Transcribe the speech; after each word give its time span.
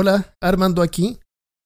Hola, 0.00 0.36
Armando 0.40 0.80
aquí. 0.80 1.18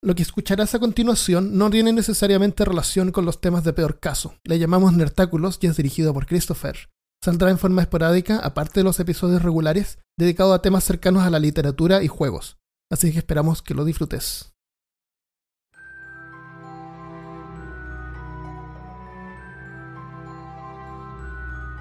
Lo 0.03 0.15
que 0.15 0.23
escucharás 0.23 0.75
a 0.75 0.79
continuación 0.79 1.59
no 1.59 1.69
tiene 1.69 1.93
necesariamente 1.93 2.65
relación 2.65 3.13
con 3.13 3.27
los 3.27 3.43
temas 3.43 3.63
de 3.63 3.75
peor 3.75 4.01
caso. 4.01 4.37
Le 4.45 4.59
llamamos 4.59 4.95
Nertáculos 4.95 5.59
y 5.61 5.67
es 5.67 5.77
dirigido 5.77 6.15
por 6.15 6.25
Christopher. 6.25 6.89
Saldrá 7.23 7.51
en 7.51 7.59
forma 7.59 7.83
esporádica, 7.83 8.39
aparte 8.39 8.81
de 8.81 8.85
los 8.85 8.99
episodios 9.01 9.43
regulares, 9.43 9.99
dedicado 10.19 10.55
a 10.55 10.63
temas 10.63 10.83
cercanos 10.83 11.25
a 11.25 11.29
la 11.29 11.39
literatura 11.41 12.03
y 12.03 12.09
juegos. 12.09 12.57
Así 12.91 13.13
que 13.13 13.19
esperamos 13.19 13.61
que 13.61 13.75
lo 13.75 13.85
disfrutes. 13.85 14.55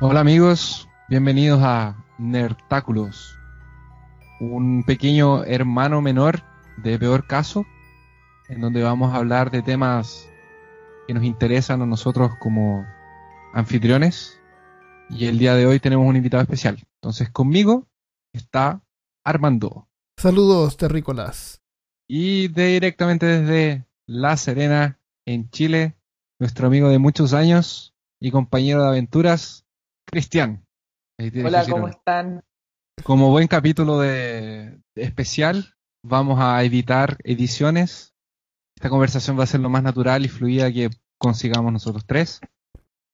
Hola 0.01 0.19
amigos, 0.19 0.85
bienvenidos 1.07 1.61
a 1.63 1.95
Nertáculos, 2.17 3.37
un 4.41 4.83
pequeño 4.83 5.43
hermano 5.43 6.01
menor 6.01 6.41
de 6.77 6.97
peor 6.97 7.27
caso, 7.27 7.65
en 8.49 8.59
donde 8.59 8.81
vamos 8.81 9.13
a 9.13 9.17
hablar 9.17 9.51
de 9.51 9.61
temas 9.61 10.27
que 11.07 11.13
nos 11.13 11.23
interesan 11.23 11.81
a 11.83 11.85
nosotros 11.85 12.31
como 12.39 12.83
anfitriones. 13.53 14.39
Y 15.09 15.25
el 15.25 15.37
día 15.37 15.53
de 15.53 15.67
hoy 15.67 15.79
tenemos 15.79 16.07
un 16.07 16.15
invitado 16.15 16.41
especial. 16.41 16.81
Entonces 16.95 17.29
conmigo 17.29 17.87
está 18.33 18.81
Armando. 19.23 19.87
Saludos, 20.17 20.75
terrícolas. 20.75 21.61
Y 22.07 22.47
directamente 22.47 23.25
desde 23.25 23.85
La 24.07 24.37
Serena, 24.37 24.99
en 25.25 25.51
Chile, 25.51 25.95
nuestro 26.39 26.67
amigo 26.67 26.89
de 26.89 26.97
muchos 26.97 27.33
años 27.33 27.93
y 28.19 28.31
compañero 28.31 28.81
de 28.81 28.89
aventuras, 28.89 29.65
Cristian. 30.05 30.65
Hola, 31.19 31.63
¿cómo 31.69 31.87
están? 31.87 32.43
Como 33.03 33.29
buen 33.29 33.47
capítulo 33.47 33.99
de, 33.99 34.79
de 34.95 35.03
especial, 35.03 35.73
vamos 36.03 36.39
a 36.39 36.63
evitar 36.63 37.17
ediciones. 37.23 38.13
Esta 38.77 38.89
conversación 38.89 39.37
va 39.37 39.43
a 39.43 39.47
ser 39.47 39.59
lo 39.59 39.69
más 39.69 39.83
natural 39.83 40.25
y 40.25 40.29
fluida 40.29 40.71
que 40.71 40.89
consigamos 41.19 41.71
nosotros 41.71 42.03
tres, 42.05 42.41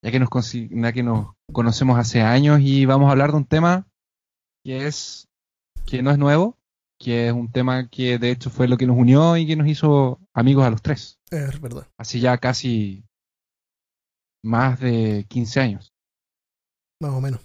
ya 0.04 0.12
que 0.12 0.20
nos, 0.20 0.30
ya 0.54 0.94
que 0.94 1.04
nos 1.04 1.34
conocemos 1.52 2.00
hace 2.00 2.22
años 2.22 2.60
y 2.62 2.86
vamos 2.86 3.10
a 3.10 3.12
hablar 3.12 3.32
de 3.32 3.38
un 3.38 3.46
tema 3.46 3.88
que 4.64 4.88
es 4.88 5.28
que 5.86 6.02
no 6.02 6.12
es 6.12 6.18
nuevo, 6.18 6.58
que 7.00 7.28
es 7.28 7.34
un 7.34 7.52
tema 7.52 7.88
que 7.90 8.18
de 8.18 8.32
hecho 8.32 8.50
fue 8.50 8.68
lo 8.68 8.78
que 8.78 8.88
nos 8.88 8.98
unió 8.98 9.38
y 9.38 9.48
que 9.48 9.56
nos 9.56 9.68
hizo 9.68 10.20
amigos 10.34 10.66
a 10.66 10.70
los 10.70 10.82
tres. 10.82 11.20
Es 11.32 11.60
verdad. 11.62 11.88
Así 11.98 12.20
ya 12.20 12.38
casi 12.38 13.04
más 14.44 14.80
de 14.80 15.26
15 15.30 15.60
años. 15.60 15.94
Más 17.02 17.12
o 17.12 17.22
menos. 17.22 17.42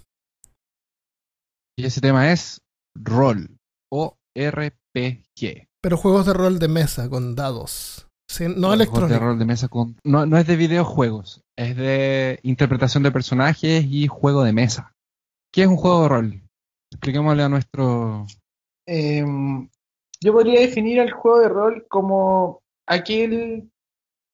Y 1.75 1.85
ese 1.85 2.01
tema 2.01 2.31
es 2.31 2.61
rol 2.95 3.57
o 3.91 4.17
RPG. 4.35 5.67
Pero 5.81 5.97
juegos 5.97 6.25
de 6.25 6.33
rol 6.33 6.59
de 6.59 6.67
mesa 6.67 7.09
con 7.09 7.35
dados. 7.35 8.07
Sí, 8.29 8.45
no 8.45 8.53
Juegos 8.53 8.75
electrónicos. 8.75 9.09
de 9.09 9.19
rol 9.19 9.39
de 9.39 9.45
mesa 9.45 9.67
con 9.67 9.97
no, 10.03 10.25
no 10.25 10.37
es 10.37 10.47
de 10.47 10.55
videojuegos, 10.55 11.41
es 11.57 11.75
de 11.75 12.39
interpretación 12.43 13.03
de 13.03 13.11
personajes 13.11 13.85
y 13.85 14.07
juego 14.07 14.43
de 14.43 14.53
mesa. 14.53 14.93
¿Qué 15.51 15.63
es 15.63 15.67
un 15.67 15.77
juego 15.77 16.03
de 16.03 16.09
rol? 16.09 16.41
Expliquémosle 16.91 17.43
a 17.43 17.49
nuestro 17.49 18.25
Eh, 18.87 19.23
yo 20.21 20.33
podría 20.33 20.61
definir 20.61 20.99
el 20.99 21.11
juego 21.11 21.39
de 21.39 21.49
rol 21.49 21.85
como 21.89 22.61
aquel 22.87 23.69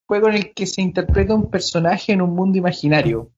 juego 0.08 0.30
en 0.30 0.36
el 0.36 0.54
que 0.54 0.66
se 0.66 0.82
interpreta 0.82 1.36
un 1.36 1.50
personaje 1.50 2.14
en 2.14 2.22
un 2.22 2.36
mundo 2.36 2.58
imaginario, 2.58 3.32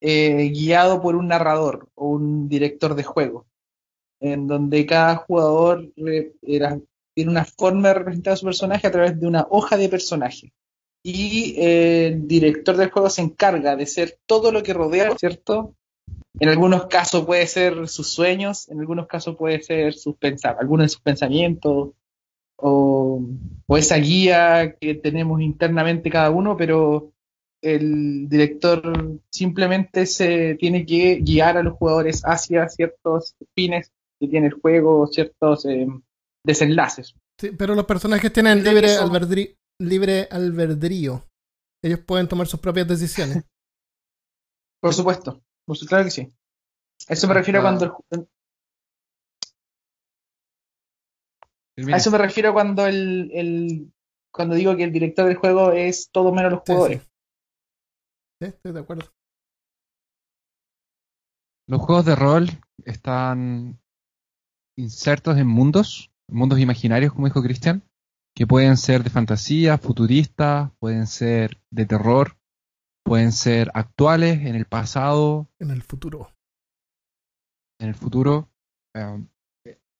eh, 0.00 0.50
guiado 0.54 1.00
por 1.02 1.16
un 1.16 1.28
narrador 1.28 1.88
o 1.94 2.08
un 2.08 2.48
director 2.48 2.94
de 2.94 3.04
juego, 3.04 3.46
en 4.20 4.46
donde 4.46 4.86
cada 4.86 5.16
jugador 5.16 5.90
era- 6.42 6.78
tiene 7.14 7.30
una 7.30 7.44
forma 7.44 7.88
de 7.88 7.94
representar 7.94 8.34
a 8.34 8.36
su 8.36 8.46
personaje 8.46 8.86
a 8.86 8.90
través 8.90 9.20
de 9.20 9.26
una 9.26 9.46
hoja 9.50 9.76
de 9.76 9.88
personaje. 9.88 10.52
Y 11.02 11.54
eh, 11.58 12.08
el 12.08 12.28
director 12.28 12.76
del 12.76 12.90
juego 12.90 13.08
se 13.10 13.22
encarga 13.22 13.74
de 13.76 13.86
ser 13.86 14.18
todo 14.26 14.52
lo 14.52 14.62
que 14.62 14.74
rodea, 14.74 15.16
¿cierto? 15.18 15.74
En 16.38 16.48
algunos 16.48 16.86
casos 16.86 17.24
puede 17.24 17.46
ser 17.46 17.88
sus 17.88 18.12
sueños, 18.12 18.68
en 18.68 18.80
algunos 18.80 19.06
casos 19.06 19.36
puede 19.36 19.62
ser 19.62 19.94
sus 19.94 20.14
algunos 20.58 20.84
de 20.84 20.88
sus 20.88 21.00
pensamientos 21.00 21.90
o 22.56 23.22
esa 23.68 23.96
guía 23.96 24.76
que 24.78 24.94
tenemos 24.94 25.40
internamente 25.40 26.10
cada 26.10 26.30
uno, 26.30 26.56
pero 26.56 27.12
el 27.62 28.28
director 28.28 28.82
simplemente 29.30 30.06
se 30.06 30.54
tiene 30.58 30.86
que 30.86 31.16
guiar 31.22 31.56
a 31.56 31.62
los 31.62 31.74
jugadores 31.76 32.22
hacia 32.24 32.68
ciertos 32.68 33.34
fines 33.54 33.92
que 34.20 34.28
tiene 34.28 34.46
el 34.48 34.54
juego, 34.54 35.06
ciertos 35.06 35.64
eh, 35.66 35.86
desenlaces. 36.44 37.14
Sí, 37.38 37.50
pero 37.52 37.74
los 37.74 37.86
personajes 37.86 38.32
tienen 38.32 38.62
libre, 38.62 38.82
que 38.82 38.88
son- 38.94 39.10
albedrí- 39.10 39.56
libre 39.80 40.28
albedrío. 40.30 41.24
Ellos 41.82 42.00
pueden 42.00 42.28
tomar 42.28 42.46
sus 42.46 42.60
propias 42.60 42.86
decisiones. 42.88 43.44
Por 44.82 44.94
supuesto, 44.94 45.42
por 45.66 45.76
su- 45.76 45.86
claro 45.86 46.04
que 46.04 46.10
sí. 46.10 46.28
A 47.08 47.12
eso 47.12 47.28
me 47.28 47.34
refiero 47.34 47.60
cuando 47.60 47.84
el 48.10 48.26
A 51.92 51.96
eso 51.96 52.10
me 52.10 52.18
refiero 52.18 52.52
cuando 52.52 52.86
el, 52.86 53.30
el- 53.34 53.92
cuando 54.32 54.54
digo 54.54 54.76
que 54.76 54.84
el 54.84 54.92
director 54.92 55.26
del 55.26 55.36
juego 55.36 55.72
es 55.72 56.10
todo 56.10 56.32
menos 56.32 56.52
los 56.52 56.60
Sí, 56.64 56.72
jugadores. 56.72 57.02
sí. 57.02 57.08
Sí, 58.40 58.46
estoy 58.46 58.72
de 58.72 58.80
acuerdo. 58.80 59.04
Los 61.68 61.82
juegos 61.82 62.06
de 62.06 62.16
rol 62.16 62.48
están 62.84 63.78
insertos 64.78 65.36
en 65.36 65.46
mundos, 65.46 66.10
mundos 66.26 66.58
imaginarios, 66.58 67.12
como 67.12 67.26
dijo 67.26 67.42
Cristian, 67.42 67.82
que 68.34 68.46
pueden 68.46 68.76
ser 68.76 69.04
de 69.04 69.10
fantasía, 69.10 69.76
futuristas, 69.76 70.72
pueden 70.78 71.06
ser 71.06 71.60
de 71.70 71.84
terror, 71.84 72.38
pueden 73.04 73.32
ser 73.32 73.70
actuales, 73.74 74.40
en 74.46 74.54
el 74.54 74.64
pasado, 74.64 75.48
En 75.58 75.70
el 75.70 75.82
futuro. 75.82 76.30
en 77.78 77.88
el 77.88 77.94
futuro. 77.94 78.48
Um, 78.94 79.28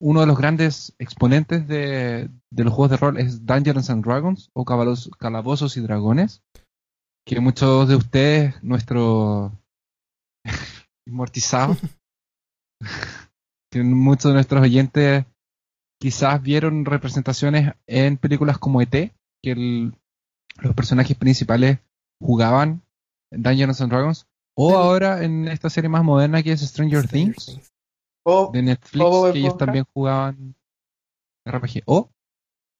uno 0.03 0.21
de 0.21 0.27
los 0.27 0.39
grandes 0.39 0.95
exponentes 0.99 1.69
de, 1.69 2.31
de 2.51 2.65
los 2.65 2.73
juegos 2.73 2.91
de 2.91 2.97
rol 2.97 3.19
es 3.19 3.45
Dungeons 3.45 3.91
and 3.91 4.03
Dragons 4.03 4.51
o 4.55 4.65
Calabozos 4.65 5.77
y 5.77 5.81
Dragones, 5.83 6.43
que 7.27 7.41
muchos 7.41 7.89
de 7.89 7.97
ustedes, 7.97 8.63
nuestro 8.63 9.53
inmortizado, 11.07 11.77
que 13.73 13.83
muchos 13.83 14.31
de 14.31 14.35
nuestros 14.35 14.63
oyentes 14.63 15.25
quizás 16.01 16.43
vieron 16.43 16.85
representaciones 16.85 17.75
en 17.87 18.17
películas 18.17 18.59
como 18.59 18.81
ET, 18.81 18.91
que 19.43 19.51
el- 19.53 19.95
los 20.59 20.75
personajes 20.75 21.17
principales 21.17 21.79
jugaban 22.21 22.83
en 23.33 23.43
Dungeons 23.43 23.81
and 23.81 23.93
Dragons, 23.93 24.27
o 24.57 24.77
ahora 24.77 25.23
en 25.25 25.49
esta 25.49 25.71
serie 25.71 25.89
más 25.89 26.05
moderna 26.05 26.43
que 26.43 26.53
es 26.53 26.61
Stranger 26.61 27.07
Things 27.09 27.73
O 28.27 28.51
de 28.53 28.63
Netflix 28.63 29.05
o 29.05 29.11
Bob 29.11 29.33
que 29.33 29.39
ellos 29.39 29.57
también 29.57 29.85
jugaban 29.95 30.55
RPG. 31.49 31.83
O 31.87 32.11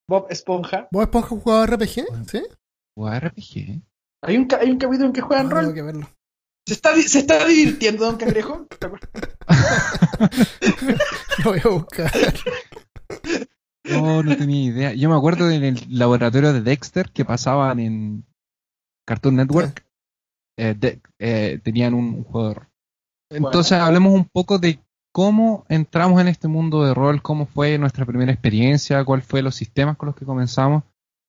Bob 0.09 0.27
Esponja. 0.29 0.89
¿Vos 0.91 1.05
Esponja 1.05 1.29
jugaba 1.29 1.67
RPG? 1.67 2.05
¿Sí? 2.29 2.43
jugaba 2.95 3.21
RPG. 3.21 3.81
Hay 4.23 4.37
un, 4.37 4.47
ca- 4.47 4.59
hay 4.61 4.71
un 4.71 4.79
capítulo 4.79 5.07
en 5.07 5.13
que 5.13 5.21
juegan 5.21 5.49
tengo 5.49 5.63
rol. 5.63 5.75
que 5.75 5.83
verlo. 5.83 6.09
¿Se 6.67 6.75
está, 6.75 6.95
¿Se 6.95 7.19
está 7.21 7.45
divirtiendo, 7.47 8.05
Don 8.05 8.17
Cangrejo? 8.17 8.67
Lo 11.45 11.51
voy 11.51 11.61
a 11.65 11.69
buscar. 11.69 12.13
No, 13.85 14.23
no 14.23 14.37
tenía 14.37 14.65
idea. 14.65 14.93
Yo 14.93 15.09
me 15.09 15.17
acuerdo 15.17 15.51
en 15.51 15.65
el 15.65 15.81
laboratorio 15.89 16.53
de 16.53 16.61
Dexter 16.61 17.11
que 17.11 17.25
pasaban 17.25 17.81
en 17.81 18.25
Cartoon 19.07 19.37
Network. 19.37 19.85
eh, 20.59 20.75
de- 20.79 21.01
eh, 21.19 21.59
tenían 21.65 21.95
un, 21.95 22.15
un 22.17 22.25
juego 22.25 22.49
de 22.49 22.55
rol. 22.55 22.67
Entonces 23.31 23.71
Bueno. 23.71 23.85
hablemos 23.87 24.13
un 24.13 24.25
poco 24.27 24.59
de 24.59 24.79
cómo 25.13 25.65
entramos 25.71 26.21
en 26.21 26.29
este 26.29 26.49
mundo 26.49 26.85
de 26.85 26.93
rol, 26.93 27.23
cómo 27.23 27.47
fue 27.47 27.79
nuestra 27.79 28.05
primera 28.05 28.31
experiencia, 28.33 29.03
cuál 29.05 29.23
fue 29.23 29.41
los 29.43 29.55
sistemas 29.55 29.97
con 29.97 30.09
los 30.09 30.17
que 30.17 30.27
comenzamos. 30.27 30.83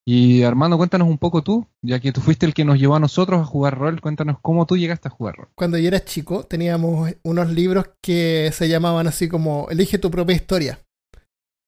Y 0.06 0.44
Armando, 0.44 0.78
cuéntanos 0.78 1.08
un 1.08 1.20
poco 1.20 1.44
tú, 1.44 1.68
ya 1.82 2.00
que 2.00 2.12
tú 2.12 2.22
fuiste 2.22 2.46
el 2.46 2.54
que 2.54 2.66
nos 2.66 2.80
llevó 2.80 2.96
a 2.96 3.00
nosotros 3.00 3.40
a 3.40 3.46
jugar 3.46 3.78
rol, 3.78 4.02
cuéntanos 4.02 4.38
cómo 4.42 4.66
tú 4.66 4.76
llegaste 4.76 5.08
a 5.08 5.12
jugar 5.12 5.36
rol. 5.36 5.50
Cuando 5.56 5.78
yo 5.78 5.88
era 5.88 6.04
chico, 6.04 6.44
teníamos 6.44 7.14
unos 7.24 7.52
libros 7.52 7.86
que 8.02 8.50
se 8.52 8.68
llamaban 8.68 9.08
así 9.08 9.28
como 9.28 9.68
Elige 9.70 10.00
tu 10.00 10.10
propia 10.10 10.36
historia. 10.36 10.80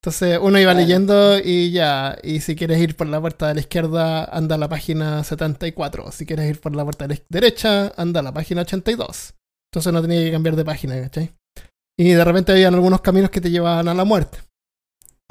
Entonces 0.01 0.37
uno 0.41 0.59
iba 0.59 0.73
leyendo 0.73 1.39
y 1.39 1.71
ya, 1.71 2.17
y 2.23 2.41
si 2.41 2.57
quieres 2.57 2.81
ir 2.81 2.97
por 2.97 3.07
la 3.07 3.21
puerta 3.21 3.47
de 3.47 3.53
la 3.53 3.61
izquierda, 3.61 4.25
anda 4.25 4.55
a 4.55 4.57
la 4.57 4.67
página 4.67 5.23
74. 5.23 6.11
Si 6.11 6.25
quieres 6.25 6.49
ir 6.49 6.59
por 6.59 6.75
la 6.75 6.83
puerta 6.83 7.07
de 7.07 7.15
la 7.15 7.21
derecha, 7.29 7.93
anda 7.95 8.19
a 8.19 8.23
la 8.23 8.33
página 8.33 8.63
82. 8.63 9.33
Entonces 9.71 9.93
no 9.93 10.01
tenía 10.01 10.21
que 10.21 10.31
cambiar 10.31 10.57
de 10.57 10.65
página, 10.65 10.99
¿cachai? 10.99 11.31
Y 11.97 12.09
de 12.09 12.25
repente 12.25 12.51
habían 12.51 12.73
algunos 12.73 12.99
caminos 12.99 13.29
que 13.29 13.39
te 13.39 13.49
llevaban 13.49 13.87
a 13.87 13.93
la 13.93 14.03
muerte. 14.03 14.39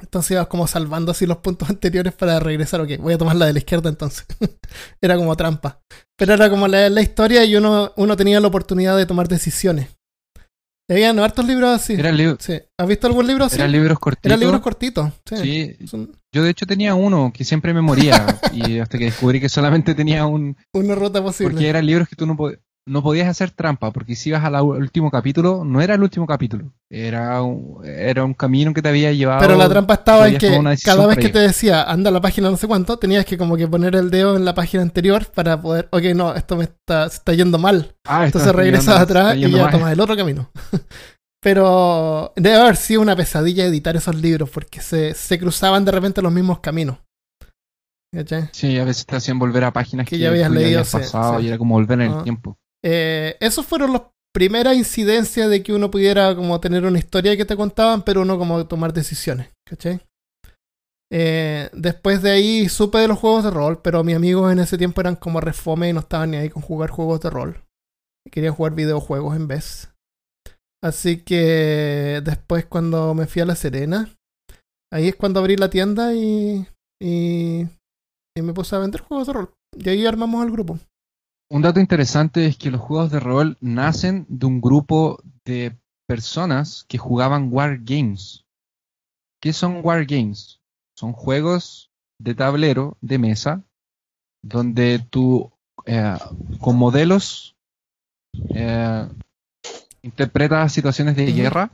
Entonces 0.02 0.32
ibas 0.32 0.48
como 0.48 0.66
salvando 0.66 1.12
así 1.12 1.24
los 1.26 1.38
puntos 1.38 1.70
anteriores 1.70 2.12
para 2.12 2.38
regresar. 2.40 2.80
Ok, 2.80 2.98
voy 2.98 3.14
a 3.14 3.18
tomar 3.18 3.36
la 3.36 3.46
de 3.46 3.52
la 3.54 3.58
izquierda 3.60 3.88
entonces. 3.88 4.26
era 5.00 5.16
como 5.16 5.34
trampa. 5.36 5.80
Pero 6.18 6.34
era 6.34 6.50
como 6.50 6.68
leer 6.68 6.92
la 6.92 7.00
historia 7.02 7.44
y 7.44 7.56
uno, 7.56 7.92
uno 7.96 8.16
tenía 8.16 8.40
la 8.40 8.48
oportunidad 8.48 8.96
de 8.96 9.06
tomar 9.06 9.28
decisiones. 9.28 9.88
Habían 10.90 11.18
hartos 11.20 11.46
libros 11.46 11.70
así. 11.70 11.94
Eran, 11.94 12.16
li- 12.16 12.36
Sí. 12.38 12.60
¿Has 12.78 12.86
visto 12.88 13.06
algún 13.06 13.26
libro 13.26 13.44
así? 13.46 13.56
eran 13.56 13.72
libros 13.72 13.98
cortitos. 13.98 14.26
Eran 14.26 14.40
libros 14.40 14.60
cortitos. 14.60 15.10
Sí. 15.24 15.36
Sí, 15.78 15.86
Son- 15.86 16.12
Yo 16.34 16.42
de 16.42 16.50
hecho 16.50 16.66
tenía 16.66 16.94
uno 16.94 17.32
que 17.32 17.44
siempre 17.44 17.72
me 17.72 17.80
moría 17.80 18.26
y 18.52 18.78
hasta 18.78 18.98
que 18.98 19.04
descubrí 19.06 19.40
que 19.40 19.48
solamente 19.48 19.94
tenía 19.94 20.26
un... 20.26 20.56
Una 20.74 20.94
ruta 20.94 21.22
posible. 21.22 21.52
Porque 21.54 21.68
eran 21.68 21.86
libros 21.86 22.08
que 22.08 22.16
tú 22.16 22.26
no, 22.26 22.36
pod- 22.36 22.58
no 22.84 23.02
podías 23.02 23.28
hacer 23.28 23.52
trampa, 23.52 23.92
porque 23.92 24.16
si 24.16 24.30
ibas 24.30 24.44
al 24.44 24.60
último 24.60 25.10
capítulo, 25.10 25.64
no 25.64 25.80
era 25.80 25.94
el 25.94 26.02
último 26.02 26.26
capítulo, 26.26 26.72
era 26.90 27.40
un, 27.42 27.80
era 27.84 28.24
un 28.24 28.34
camino 28.34 28.74
que 28.74 28.82
te 28.82 28.88
había 28.88 29.12
llevado... 29.12 29.40
Pero 29.40 29.56
la 29.56 29.68
trampa 29.68 29.94
estaba 29.94 30.28
en 30.28 30.36
que 30.38 30.60
cada 30.84 31.06
vez 31.06 31.18
que 31.18 31.28
te 31.28 31.38
decía 31.38 31.84
anda 31.84 32.10
a 32.10 32.12
la 32.12 32.20
página 32.20 32.50
no 32.50 32.56
sé 32.56 32.66
cuánto, 32.66 32.98
tenías 32.98 33.24
que 33.24 33.38
como 33.38 33.56
que 33.56 33.68
poner 33.68 33.94
el 33.94 34.10
dedo 34.10 34.36
en 34.36 34.44
la 34.44 34.54
página 34.54 34.82
anterior 34.82 35.26
para 35.26 35.60
poder, 35.60 35.88
ok, 35.92 36.02
no, 36.14 36.34
esto 36.34 36.56
me 36.56 36.64
está, 36.64 37.08
se 37.08 37.16
está 37.18 37.32
yendo 37.34 37.58
mal. 37.58 37.94
Ah, 38.04 38.26
Entonces 38.26 38.52
regresas 38.52 39.00
atrás 39.00 39.36
y 39.36 39.40
ya 39.48 39.62
mal. 39.62 39.70
tomas 39.70 39.92
el 39.92 40.00
otro 40.00 40.16
camino. 40.16 40.50
Pero 41.40 42.32
debe 42.36 42.56
haber 42.56 42.76
sido 42.76 43.00
una 43.00 43.16
pesadilla 43.16 43.64
editar 43.64 43.96
esos 43.96 44.14
libros 44.14 44.48
porque 44.50 44.80
se, 44.80 45.14
se 45.14 45.38
cruzaban 45.38 45.84
de 45.84 45.90
repente 45.92 46.22
los 46.22 46.32
mismos 46.32 46.60
caminos. 46.60 46.98
¿Cachai? 48.14 48.48
Sí, 48.52 48.78
a 48.78 48.84
veces 48.84 49.06
te 49.06 49.16
hacían 49.16 49.38
volver 49.38 49.64
a 49.64 49.72
páginas 49.72 50.06
Que 50.06 50.16
que, 50.16 50.22
ya 50.22 50.28
habías 50.28 50.50
leído, 50.50 50.80
habías 50.80 50.88
sí, 50.88 50.98
pasado 50.98 51.38
sí. 51.38 51.46
y 51.46 51.48
era 51.48 51.58
como 51.58 51.74
volver 51.74 52.00
en 52.02 52.12
Ah. 52.12 52.18
el 52.18 52.22
tiempo. 52.24 52.58
Eh, 52.84 53.36
esos 53.40 53.66
fueron 53.66 53.92
las 53.92 54.02
primeras 54.34 54.76
incidencias 54.76 55.48
de 55.50 55.62
que 55.62 55.72
uno 55.72 55.90
pudiera 55.90 56.34
como 56.34 56.58
tener 56.60 56.84
una 56.84 56.98
historia 56.98 57.36
que 57.36 57.44
te 57.44 57.56
contaban, 57.56 58.02
pero 58.02 58.22
uno 58.22 58.38
como 58.38 58.66
tomar 58.66 58.92
decisiones, 58.92 59.50
¿cachai? 59.68 60.00
Eh, 61.14 61.68
después 61.74 62.22
de 62.22 62.30
ahí 62.30 62.68
supe 62.70 62.98
de 62.98 63.08
los 63.08 63.18
juegos 63.18 63.44
de 63.44 63.50
rol, 63.50 63.82
pero 63.82 64.02
mis 64.02 64.16
amigos 64.16 64.50
en 64.50 64.60
ese 64.60 64.78
tiempo 64.78 65.02
eran 65.02 65.16
como 65.16 65.42
refome 65.42 65.90
y 65.90 65.92
no 65.92 66.00
estaban 66.00 66.30
ni 66.30 66.38
ahí 66.38 66.48
con 66.48 66.62
jugar 66.62 66.88
juegos 66.88 67.20
de 67.20 67.28
rol. 67.28 67.62
Querían 68.30 68.54
jugar 68.54 68.74
videojuegos 68.74 69.36
en 69.36 69.46
vez. 69.46 69.92
Así 70.82 71.22
que 71.22 72.22
después 72.24 72.64
cuando 72.64 73.12
me 73.14 73.26
fui 73.26 73.42
a 73.42 73.44
La 73.44 73.56
Serena, 73.56 74.08
ahí 74.90 75.08
es 75.08 75.16
cuando 75.16 75.40
abrí 75.40 75.56
la 75.56 75.68
tienda 75.68 76.14
y, 76.14 76.66
y, 77.00 77.66
y 78.34 78.42
me 78.42 78.54
puse 78.54 78.74
a 78.74 78.78
vender 78.78 79.02
juegos 79.02 79.26
de 79.26 79.32
rol. 79.34 79.54
Y 79.76 79.88
ahí 79.90 80.06
armamos 80.06 80.44
el 80.44 80.50
grupo. 80.50 80.78
Un 81.52 81.60
dato 81.60 81.80
interesante 81.80 82.46
es 82.46 82.56
que 82.56 82.70
los 82.70 82.80
juegos 82.80 83.10
de 83.10 83.20
rol 83.20 83.58
nacen 83.60 84.24
de 84.30 84.46
un 84.46 84.62
grupo 84.62 85.22
de 85.44 85.78
personas 86.08 86.86
que 86.88 86.96
jugaban 86.96 87.52
War 87.52 87.78
Games. 87.82 88.46
¿Qué 89.38 89.52
son 89.52 89.84
War 89.84 90.06
Games? 90.06 90.62
Son 90.96 91.12
juegos 91.12 91.90
de 92.18 92.34
tablero, 92.34 92.96
de 93.02 93.18
mesa, 93.18 93.62
donde 94.42 94.98
tú 95.10 95.52
eh, 95.84 96.16
con 96.58 96.76
modelos 96.78 97.54
eh, 98.54 99.06
interpretas 100.00 100.72
situaciones 100.72 101.16
de 101.16 101.32
guerra 101.32 101.70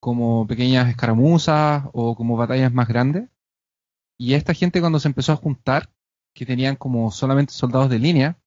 como 0.00 0.46
pequeñas 0.46 0.88
escaramuzas 0.88 1.84
o 1.92 2.16
como 2.16 2.38
batallas 2.38 2.72
más 2.72 2.88
grandes. 2.88 3.28
Y 4.18 4.32
esta 4.32 4.54
gente 4.54 4.80
cuando 4.80 4.98
se 4.98 5.08
empezó 5.08 5.32
a 5.32 5.36
juntar, 5.36 5.90
que 6.34 6.46
tenían 6.46 6.76
como 6.76 7.10
solamente 7.10 7.52
soldados 7.52 7.90
de 7.90 7.98
línea, 7.98 8.38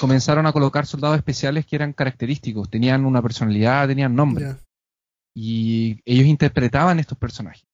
comenzaron 0.00 0.46
a 0.46 0.52
colocar 0.52 0.86
soldados 0.86 1.16
especiales 1.18 1.66
que 1.66 1.76
eran 1.76 1.92
característicos, 1.92 2.68
tenían 2.70 3.04
una 3.04 3.22
personalidad, 3.22 3.86
tenían 3.86 4.14
nombre. 4.14 4.44
Y 5.34 6.00
ellos 6.04 6.26
interpretaban 6.26 6.98
estos 6.98 7.16
personajes. 7.18 7.64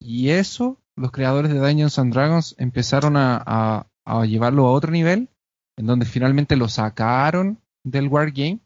Y 0.00 0.30
eso, 0.30 0.80
los 0.96 1.10
creadores 1.10 1.52
de 1.52 1.58
Dungeons 1.58 1.98
and 1.98 2.12
Dragons 2.12 2.54
empezaron 2.58 3.16
a, 3.16 3.42
a- 3.44 3.86
a 4.06 4.24
llevarlo 4.26 4.66
a 4.66 4.72
otro 4.72 4.90
nivel, 4.90 5.28
en 5.78 5.86
donde 5.86 6.06
finalmente 6.06 6.56
lo 6.56 6.68
sacaron 6.68 7.58
del 7.84 8.08
Wargame 8.08 8.60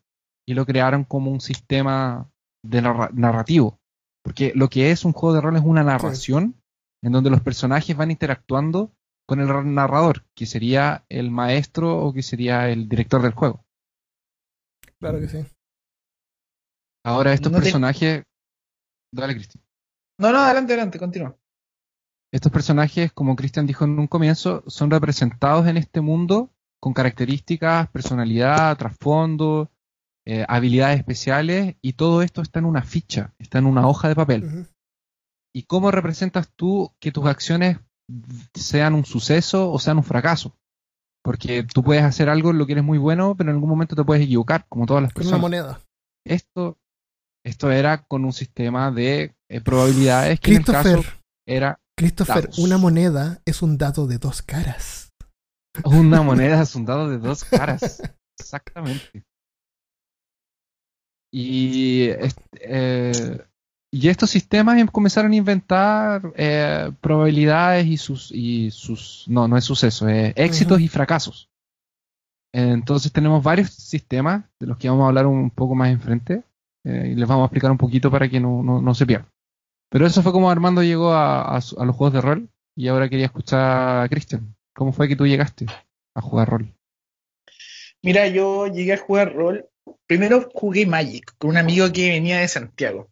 y 0.47 0.55
lo 0.55 0.67
crearon 0.67 1.05
como 1.05 1.31
un 1.31 1.41
sistema 1.41 2.29
de 2.65 2.83
narra- 2.83 3.11
narrativo. 3.13 3.79
Porque 4.25 4.53
lo 4.55 4.69
que 4.69 4.91
es 4.91 5.05
un 5.05 5.13
juego 5.13 5.35
de 5.35 5.41
rol 5.41 5.57
es 5.57 5.63
una 5.65 5.83
narración 5.85 6.57
en 7.03 7.13
donde 7.13 7.31
los 7.31 7.41
personajes 7.41 7.97
van 7.97 8.11
interactuando 8.11 8.93
con 9.29 9.41
el 9.41 9.75
narrador, 9.75 10.25
que 10.35 10.47
sería 10.47 11.05
el 11.11 11.31
maestro 11.31 11.99
o 12.03 12.13
que 12.15 12.23
sería 12.23 12.71
el 12.71 12.89
director 12.89 13.21
del 13.21 13.33
juego. 13.35 13.63
Claro 14.99 15.21
que 15.21 15.29
sí. 15.29 15.45
Ahora 17.05 17.33
estos 17.33 17.53
No 17.53 17.59
te- 17.59 17.63
personajes... 17.65 18.25
Dale, 19.13 19.35
Cristian. 19.35 19.63
No, 20.19 20.33
no, 20.33 20.39
adelante, 20.39 20.73
adelante, 20.73 20.99
continúa. 20.99 21.37
Estos 22.33 22.53
personajes, 22.53 23.13
como 23.13 23.37
Cristian 23.37 23.67
dijo 23.67 23.85
en 23.85 23.99
un 23.99 24.07
comienzo, 24.07 24.65
son 24.67 24.91
representados 24.91 25.67
en 25.67 25.77
este 25.77 26.01
mundo 26.01 26.51
con 26.81 26.93
características, 26.93 27.89
personalidad, 27.91 28.77
trasfondo, 28.77 29.71
eh, 30.27 30.45
habilidades 30.49 30.99
especiales, 30.99 31.77
y 31.81 31.95
todo 31.95 32.23
esto 32.23 32.43
está 32.43 32.59
en 32.59 32.67
una 32.67 32.83
ficha, 32.83 33.35
está 33.39 33.59
en 33.59 33.67
una 33.67 33.87
hoja 33.89 34.09
de 34.09 34.15
papel. 34.15 34.67
¿Y 35.55 35.63
cómo 35.65 35.91
representas 35.91 36.53
tú 36.55 36.93
que 37.01 37.11
tus 37.13 37.27
acciones 37.27 37.79
sean 38.55 38.95
un 38.95 39.05
suceso 39.05 39.71
o 39.71 39.79
sean 39.79 39.99
un 39.99 40.05
fracaso? 40.05 40.55
Porque 41.23 41.63
tú 41.65 41.83
puedes 41.83 42.05
hacer 42.05 42.29
algo 42.29 42.51
en 42.51 42.59
lo 42.59 42.67
que 42.67 42.73
eres 42.73 42.85
muy 42.85 42.99
bueno, 42.99 43.35
pero 43.37 43.51
en 43.51 43.57
algún 43.57 43.69
momento 43.71 43.97
te 43.97 44.05
puedes 44.05 44.25
equivocar, 44.25 44.67
como 44.69 44.87
todas 44.87 45.03
las 45.03 45.13
Con 45.13 45.23
una 45.27 45.37
personas. 45.39 45.41
moneda. 45.43 45.81
Esto, 46.27 46.79
esto 47.45 47.71
era 47.71 48.05
con 48.05 48.25
un 48.25 48.33
sistema 48.33 48.91
de 48.91 49.35
eh, 49.51 49.61
probabilidades 49.61 50.41
que 50.41 50.53
en 50.53 50.57
el 50.59 50.65
caso 50.65 51.03
era 51.47 51.81
Christopher, 51.97 52.49
una 52.59 52.79
moneda 52.79 53.43
es 53.45 53.61
un 53.63 53.77
dado 53.79 54.07
de 54.07 54.19
dos 54.19 54.43
caras. 54.43 55.13
Una 55.85 56.23
moneda 56.23 56.63
es 56.63 56.75
un 56.77 56.85
dado 56.85 57.09
de 57.11 57.19
dos 57.19 57.45
caras. 57.45 58.01
Exactamente. 58.39 59.25
Y, 61.33 62.09
est- 62.09 62.39
eh, 62.61 63.39
y 63.91 64.09
estos 64.09 64.31
sistemas 64.31 64.79
em- 64.79 64.87
comenzaron 64.89 65.33
a 65.33 65.37
inventar 65.37 66.33
eh, 66.37 66.91
probabilidades 67.01 67.87
y 67.87 67.97
sus, 67.97 68.31
y 68.33 68.71
sus. 68.71 69.25
No, 69.29 69.49
no 69.49 69.57
es 69.57 69.65
suceso, 69.65 70.09
es 70.09 70.33
éxitos 70.37 70.81
y 70.81 70.89
fracasos. 70.89 71.51
Entonces 72.53 73.13
tenemos 73.13 73.43
varios 73.43 73.71
sistemas 73.71 74.45
de 74.59 74.67
los 74.67 74.79
que 74.79 74.89
vamos 74.89 75.05
a 75.05 75.09
hablar 75.09 75.27
un 75.27 75.51
poco 75.51 75.75
más 75.75 75.91
enfrente. 75.91 76.43
eh, 76.85 77.11
y 77.13 77.15
les 77.15 77.29
vamos 77.29 77.43
a 77.43 77.47
explicar 77.47 77.71
un 77.71 77.79
poquito 77.79 78.11
para 78.11 78.29
que 78.29 78.41
no, 78.41 78.63
no, 78.63 78.81
no 78.81 78.95
se 78.95 79.07
pierdan. 79.07 79.29
Pero 79.91 80.07
eso 80.07 80.23
fue 80.23 80.33
como 80.33 80.51
Armando 80.51 80.83
llegó 80.83 81.13
a, 81.13 81.43
a 81.43 81.57
a 81.57 81.85
los 81.85 81.97
juegos 81.97 82.13
de 82.13 82.21
rol. 82.21 82.49
Y 82.77 82.89
ahora 82.89 83.09
quería 83.09 83.27
escuchar 83.27 84.05
a 84.05 84.09
Christian. 84.09 84.55
¿Cómo 84.75 84.93
fue 84.93 85.09
que 85.09 85.17
tú 85.17 85.27
llegaste 85.27 85.67
a 86.15 86.21
jugar 86.21 86.49
rol? 86.49 86.73
Mira, 88.03 88.29
yo 88.29 88.67
llegué 88.69 88.93
a 88.95 88.99
jugar 88.99 89.35
rol. 89.35 89.67
Primero 90.07 90.49
jugué 90.55 90.87
Magic 90.87 91.35
con 91.39 91.51
un 91.51 91.57
amigo 91.57 91.91
que 91.93 92.11
venía 92.11 92.39
de 92.39 92.49
Santiago. 92.49 93.09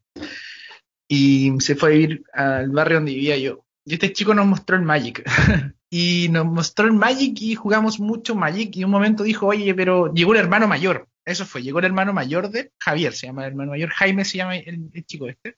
Y 1.08 1.52
se 1.60 1.76
fue 1.76 1.88
a 1.88 1.92
vivir 1.92 2.24
al 2.32 2.70
barrio 2.70 2.96
donde 2.96 3.14
vivía 3.14 3.36
yo. 3.36 3.64
Y 3.84 3.94
este 3.94 4.12
chico 4.12 4.34
nos 4.34 4.46
mostró 4.46 4.76
el 4.76 4.82
Magic. 4.82 5.24
y 5.90 6.28
nos 6.30 6.46
mostró 6.46 6.86
el 6.86 6.92
Magic 6.92 7.40
y 7.40 7.54
jugamos 7.54 8.00
mucho 8.00 8.34
Magic. 8.34 8.76
Y 8.76 8.84
un 8.84 8.90
momento 8.90 9.22
dijo, 9.22 9.46
oye, 9.46 9.74
pero 9.74 10.12
llegó 10.12 10.32
el 10.34 10.40
hermano 10.40 10.66
mayor. 10.66 11.08
Eso 11.24 11.44
fue, 11.44 11.62
llegó 11.62 11.80
el 11.80 11.86
hermano 11.86 12.12
mayor 12.12 12.50
de 12.50 12.72
Javier, 12.78 13.12
se 13.12 13.26
llama 13.26 13.42
el 13.42 13.50
hermano 13.50 13.72
mayor. 13.72 13.90
Jaime 13.90 14.24
se 14.24 14.38
llama 14.38 14.56
el, 14.56 14.90
chico 15.06 15.28
este. 15.28 15.56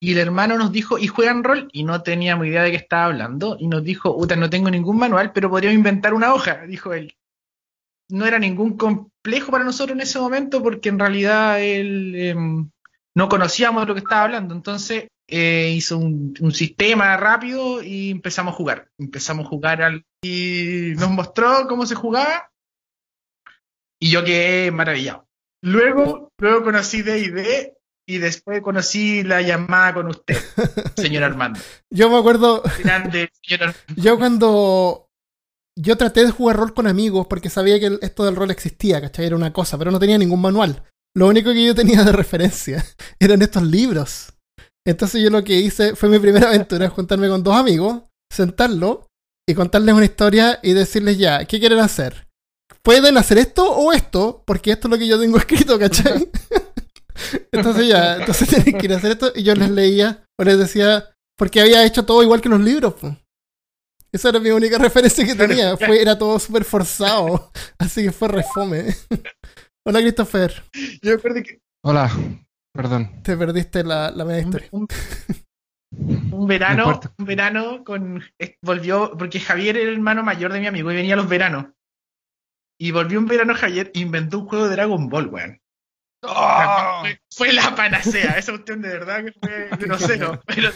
Y 0.00 0.12
el 0.12 0.18
hermano 0.18 0.56
nos 0.56 0.70
dijo, 0.70 0.98
¿y 0.98 1.08
juegan 1.08 1.42
rol? 1.42 1.68
Y 1.72 1.82
no 1.82 2.02
teníamos 2.02 2.46
idea 2.46 2.62
de 2.62 2.70
qué 2.70 2.76
estaba 2.76 3.06
hablando. 3.06 3.56
Y 3.58 3.66
nos 3.66 3.82
dijo, 3.82 4.16
Uta, 4.16 4.36
no 4.36 4.48
tengo 4.48 4.70
ningún 4.70 4.98
manual, 4.98 5.32
pero 5.32 5.50
podríamos 5.50 5.76
inventar 5.76 6.14
una 6.14 6.32
hoja, 6.32 6.62
dijo 6.66 6.92
él 6.94 7.16
no 8.10 8.26
era 8.26 8.38
ningún 8.38 8.76
complejo 8.76 9.52
para 9.52 9.64
nosotros 9.64 9.94
en 9.94 10.02
ese 10.02 10.18
momento 10.18 10.62
porque 10.62 10.88
en 10.88 10.98
realidad 10.98 11.62
él 11.62 12.70
no 13.18 13.28
conocíamos 13.28 13.82
de 13.82 13.88
lo 13.88 13.94
que 13.94 14.00
estaba 14.00 14.22
hablando. 14.22 14.54
Entonces 14.54 15.08
eh, 15.26 15.72
hizo 15.74 15.98
un, 15.98 16.34
un 16.38 16.52
sistema 16.52 17.16
rápido 17.16 17.82
y 17.82 18.12
empezamos 18.12 18.54
a 18.54 18.56
jugar. 18.56 18.90
Empezamos 18.96 19.46
a 19.46 19.48
jugar 19.48 19.82
al, 19.82 20.04
y 20.22 20.92
nos 20.96 21.10
mostró 21.10 21.66
cómo 21.68 21.84
se 21.84 21.96
jugaba 21.96 22.48
y 24.00 24.10
yo 24.10 24.24
quedé 24.24 24.70
maravillado. 24.70 25.26
Luego, 25.64 26.30
luego 26.38 26.62
conocí 26.62 27.02
D&D 27.02 27.74
y 28.06 28.18
después 28.18 28.62
conocí 28.62 29.24
la 29.24 29.42
llamada 29.42 29.94
con 29.94 30.06
usted, 30.06 30.36
señor 30.96 31.24
Armando. 31.24 31.58
Yo 31.90 32.08
me 32.08 32.18
acuerdo, 32.18 32.62
Grande, 32.84 33.30
señor 33.42 33.70
Armando. 33.70 33.82
yo 33.96 34.16
cuando 34.16 35.10
yo 35.76 35.96
traté 35.96 36.24
de 36.24 36.30
jugar 36.30 36.56
rol 36.56 36.72
con 36.72 36.86
amigos 36.86 37.26
porque 37.28 37.50
sabía 37.50 37.80
que 37.80 37.98
esto 38.00 38.24
del 38.24 38.36
rol 38.36 38.52
existía, 38.52 39.00
¿cachai? 39.00 39.26
Era 39.26 39.34
una 39.34 39.52
cosa, 39.52 39.76
pero 39.76 39.90
no 39.90 39.98
tenía 39.98 40.18
ningún 40.18 40.40
manual. 40.40 40.84
Lo 41.18 41.26
único 41.26 41.52
que 41.52 41.66
yo 41.66 41.74
tenía 41.74 42.04
de 42.04 42.12
referencia 42.12 42.86
eran 43.18 43.42
estos 43.42 43.64
libros. 43.64 44.34
Entonces 44.86 45.20
yo 45.20 45.30
lo 45.30 45.42
que 45.42 45.54
hice 45.54 45.96
fue 45.96 46.08
mi 46.08 46.20
primera 46.20 46.46
aventura, 46.46 46.88
juntarme 46.90 47.28
con 47.28 47.42
dos 47.42 47.56
amigos, 47.56 48.04
sentarlo 48.32 49.08
y 49.48 49.54
contarles 49.54 49.96
una 49.96 50.04
historia 50.04 50.60
y 50.62 50.74
decirles 50.74 51.18
ya, 51.18 51.44
¿qué 51.44 51.58
quieren 51.58 51.80
hacer? 51.80 52.28
¿Pueden 52.82 53.18
hacer 53.18 53.38
esto 53.38 53.68
o 53.68 53.92
esto? 53.92 54.44
Porque 54.46 54.70
esto 54.70 54.86
es 54.86 54.92
lo 54.92 54.96
que 54.98 55.08
yo 55.08 55.18
tengo 55.18 55.38
escrito, 55.38 55.76
¿cachai? 55.76 56.30
entonces 57.50 57.88
ya, 57.88 58.18
entonces 58.18 58.48
tienen 58.48 58.78
que 58.78 58.86
ir 58.86 58.92
a 58.92 58.98
hacer 58.98 59.10
esto 59.10 59.32
y 59.34 59.42
yo 59.42 59.56
les 59.56 59.70
leía 59.70 60.24
o 60.38 60.44
les 60.44 60.56
decía, 60.56 61.10
porque 61.36 61.60
había 61.60 61.84
hecho 61.84 62.04
todo 62.04 62.22
igual 62.22 62.40
que 62.40 62.48
los 62.48 62.60
libros. 62.60 62.94
po. 62.94 63.16
Esa 64.12 64.28
era 64.28 64.38
mi 64.38 64.50
única 64.50 64.78
referencia 64.78 65.26
que 65.26 65.34
tenía. 65.34 65.76
Fue, 65.76 66.00
era 66.00 66.16
todo 66.16 66.38
súper 66.38 66.64
forzado. 66.64 67.50
Así 67.76 68.04
que 68.04 68.12
fue 68.12 68.28
refome. 68.28 68.94
Hola 69.88 70.00
Christopher. 70.00 70.52
Yo 71.00 71.18
que 71.18 71.62
Hola, 71.82 72.10
perdón. 72.74 73.22
Te 73.22 73.38
perdiste 73.38 73.82
la, 73.82 74.10
la 74.10 74.26
media 74.26 74.42
historia. 74.42 74.68
un, 74.70 74.86
un 76.30 76.46
verano, 76.46 77.00
un 77.16 77.24
verano 77.24 77.84
con 77.84 78.22
eh, 78.38 78.58
volvió, 78.60 79.12
porque 79.16 79.40
Javier 79.40 79.78
era 79.78 79.88
el 79.88 79.96
hermano 79.96 80.22
mayor 80.22 80.52
de 80.52 80.60
mi 80.60 80.66
amigo 80.66 80.92
y 80.92 80.96
venía 80.96 81.16
los 81.16 81.26
veranos. 81.26 81.68
Y 82.78 82.90
volvió 82.90 83.18
un 83.18 83.24
verano 83.24 83.54
Javier 83.54 83.90
e 83.94 84.00
inventó 84.00 84.40
un 84.40 84.46
juego 84.46 84.68
de 84.68 84.72
Dragon 84.72 85.08
Ball, 85.08 85.28
weón. 85.28 85.58
¡Oh! 86.22 86.98
Fue, 87.00 87.20
fue 87.34 87.52
la 87.54 87.74
panacea, 87.74 88.36
esa 88.36 88.52
cuestión 88.52 88.82
de 88.82 88.90
verdad 88.90 89.24
que 89.24 89.32
fue 89.32 89.68
grosero. 89.86 90.42
Pero 90.44 90.70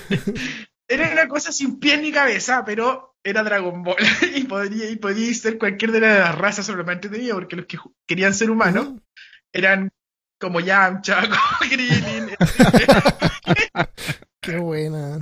era 0.89 1.11
una 1.13 1.29
cosa 1.29 1.53
sin 1.53 1.79
pie 1.79 1.97
ni 1.99 2.13
cabeza, 2.13 2.65
pero 2.65 3.15
era 3.25 3.43
Dragon 3.43 3.83
Ball. 3.83 3.97
Y 4.35 4.45
podría, 4.45 4.91
y 4.91 4.97
podía 4.97 5.33
ser 5.35 5.59
cualquier 5.59 5.93
de 5.93 6.01
las 6.01 6.37
razas 6.37 6.67
solamente 6.67 7.09
tenía, 7.09 7.35
porque 7.35 7.57
los 7.57 7.67
que 7.67 7.79
querían 8.07 8.35
ser 8.35 8.51
humanos 8.51 8.87
Ujú. 8.89 9.01
eran 9.53 9.91
como 10.41 10.61
Yamcha, 10.61 11.21
como 11.23 11.71
Krillin. 11.71 12.31
Qué 14.43 14.57
buena. 14.59 15.19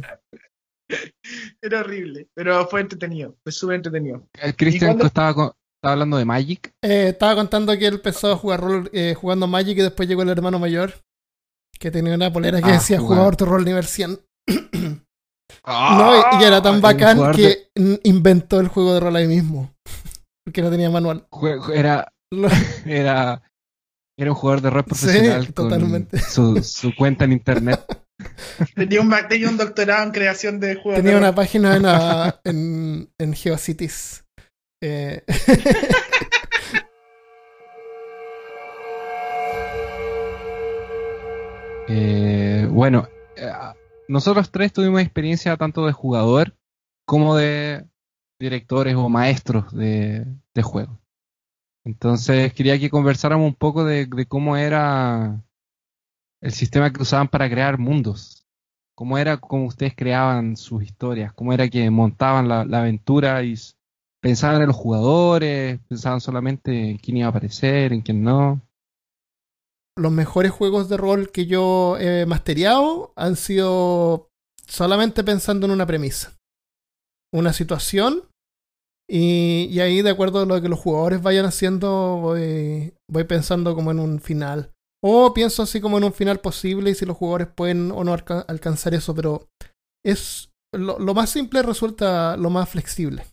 Era 1.63 1.81
horrible, 1.81 2.29
pero 2.35 2.67
fue 2.67 2.81
entretenido, 2.81 3.37
fue 3.43 3.53
súper 3.53 3.77
entretenido. 3.77 4.27
El 4.41 4.57
Cristian 4.57 4.91
cuándo- 4.93 5.07
estaba, 5.07 5.35
con- 5.35 5.53
estaba 5.77 5.93
hablando 5.93 6.17
de 6.17 6.25
Magic. 6.25 6.73
Eh, 6.83 7.09
estaba 7.11 7.35
contando 7.37 7.77
que 7.79 7.87
él 7.87 7.95
empezó 7.95 8.33
a 8.33 8.37
jugar 8.37 8.61
rol 8.61 8.91
eh, 8.93 9.15
jugando 9.15 9.47
Magic 9.47 9.79
y 9.79 9.83
después 9.83 10.09
llegó 10.09 10.23
el 10.23 10.31
hermano 10.31 10.59
mayor 10.59 10.95
que 11.79 11.91
tenía 11.91 12.15
una 12.15 12.33
polera 12.33 12.61
que 12.61 12.71
Ah, 12.71 12.75
decía 12.75 12.99
jugador 12.99 13.37
tu 13.37 13.45
rol 13.47 13.65
nivel 13.65 13.85
100. 13.85 14.19
No, 15.67 15.73
¡Ah! 15.73 16.31
y, 16.41 16.43
y 16.43 16.47
era 16.47 16.63
tan 16.63 16.77
Un 16.77 16.81
bacán 16.81 17.33
que 17.33 17.71
de- 17.75 18.01
inventó 18.05 18.61
el 18.61 18.69
juego 18.69 18.95
de 18.95 19.01
rol 19.01 19.17
ahí 19.17 19.27
mismo. 19.27 19.71
Porque 20.45 20.63
no 20.63 20.71
tenía 20.71 20.91
manual. 20.91 21.27
era, 21.75 22.13
era, 22.87 23.43
era 24.19 24.31
un 24.31 24.37
jugador 24.37 24.63
de 24.63 24.71
rol 24.71 24.85
Sí, 24.85 24.89
profesional 24.89 25.45
con 25.53 25.69
totalmente. 25.69 26.19
su, 26.19 26.63
su 26.63 26.95
cuenta 26.97 27.25
en 27.25 27.33
internet. 27.33 27.81
Tenía 28.75 29.01
un, 29.01 29.09
ma- 29.09 29.27
tenía 29.29 29.49
un 29.49 29.57
doctorado 29.57 30.03
en 30.05 30.11
creación 30.11 30.61
de 30.61 30.75
juegos. 30.75 30.97
tenía 30.97 31.13
de 31.13 31.19
una 31.19 31.27
rol. 31.29 31.35
página 31.37 31.77
en, 31.77 31.83
la- 31.85 32.41
en, 32.45 33.11
en 33.19 33.33
GeoCities. 33.35 34.25
Eh, 34.83 35.23
Eh, 41.89 42.67
bueno, 42.71 43.09
eh, 43.37 43.51
nosotros 44.11 44.51
tres 44.51 44.73
tuvimos 44.73 45.01
experiencia 45.03 45.57
tanto 45.57 45.87
de 45.87 45.93
jugador 45.93 46.57
como 47.07 47.37
de 47.37 47.87
directores 48.41 48.97
o 48.97 49.09
maestros 49.09 49.73
de, 49.73 50.27
juego. 50.63 51.01
Entonces 51.85 52.53
quería 52.53 52.79
que 52.79 52.91
conversáramos 52.91 53.47
un 53.47 53.55
poco 53.55 53.85
de, 53.85 54.09
cómo 54.29 54.57
era 54.57 55.41
el 56.41 56.53
sistema 56.53 56.93
que 56.93 57.03
usaban 57.03 57.29
para 57.29 57.49
crear 57.49 57.79
mundos. 57.79 58.49
Cómo 58.97 59.17
era 59.17 59.37
cómo 59.39 59.67
ustedes 59.67 59.95
creaban 59.95 60.57
sus 60.57 60.83
historias, 60.83 61.33
cómo 61.33 61.53
era 61.53 61.69
que 61.69 61.89
montaban 61.89 62.49
la, 62.49 62.63
aventura 62.63 63.43
y 63.45 63.55
pensaban 64.21 64.61
en 64.61 64.67
los 64.67 64.77
jugadores, 64.77 65.79
pensaban 65.89 66.21
solamente 66.21 66.91
en 66.91 66.99
quién 66.99 67.19
iba 67.19 67.29
a 67.29 67.31
aparecer, 67.31 67.93
en 67.93 68.03
quién 68.03 68.25
no. 68.25 68.61
Los 69.97 70.13
mejores 70.13 70.53
juegos 70.53 70.89
de 70.89 70.97
rol 70.97 71.31
que 71.31 71.47
yo 71.47 71.97
he 71.99 72.27
masteriado 72.27 73.13
han 73.17 73.37
sido 73.37 74.29
solamente 74.67 75.25
pensando 75.25 75.67
en 75.67 75.73
una 75.73 75.87
premisa, 75.87 76.37
una 77.33 77.53
situación, 77.53 78.25
y, 79.09 79.65
y 79.71 79.81
ahí 79.81 80.03
de 80.03 80.11
acuerdo 80.11 80.41
a 80.41 80.47
lo 80.47 80.63
que 80.63 80.69
los 80.69 80.79
jugadores 80.79 81.21
vayan 81.21 81.45
haciendo, 81.45 82.19
voy, 82.19 83.25
pensando 83.27 83.75
como 83.75 83.91
en 83.91 83.99
un 83.99 84.21
final. 84.21 84.73
O 85.03 85.35
pienso 85.35 85.63
así 85.63 85.81
como 85.81 85.99
en 85.99 86.05
un 86.05 86.13
final 86.13 86.41
posible 86.41 86.91
y 86.91 86.95
si 86.95 87.07
los 87.07 87.17
jugadores 87.17 87.49
pueden 87.49 87.91
o 87.91 88.05
no 88.05 88.13
alca- 88.13 88.45
alcanzar 88.47 88.95
eso, 88.95 89.15
pero 89.15 89.49
es 90.05 90.51
lo, 90.73 90.99
lo 90.99 91.15
más 91.15 91.31
simple 91.31 91.63
resulta 91.63 92.37
lo 92.37 92.51
más 92.51 92.69
flexible. 92.69 93.25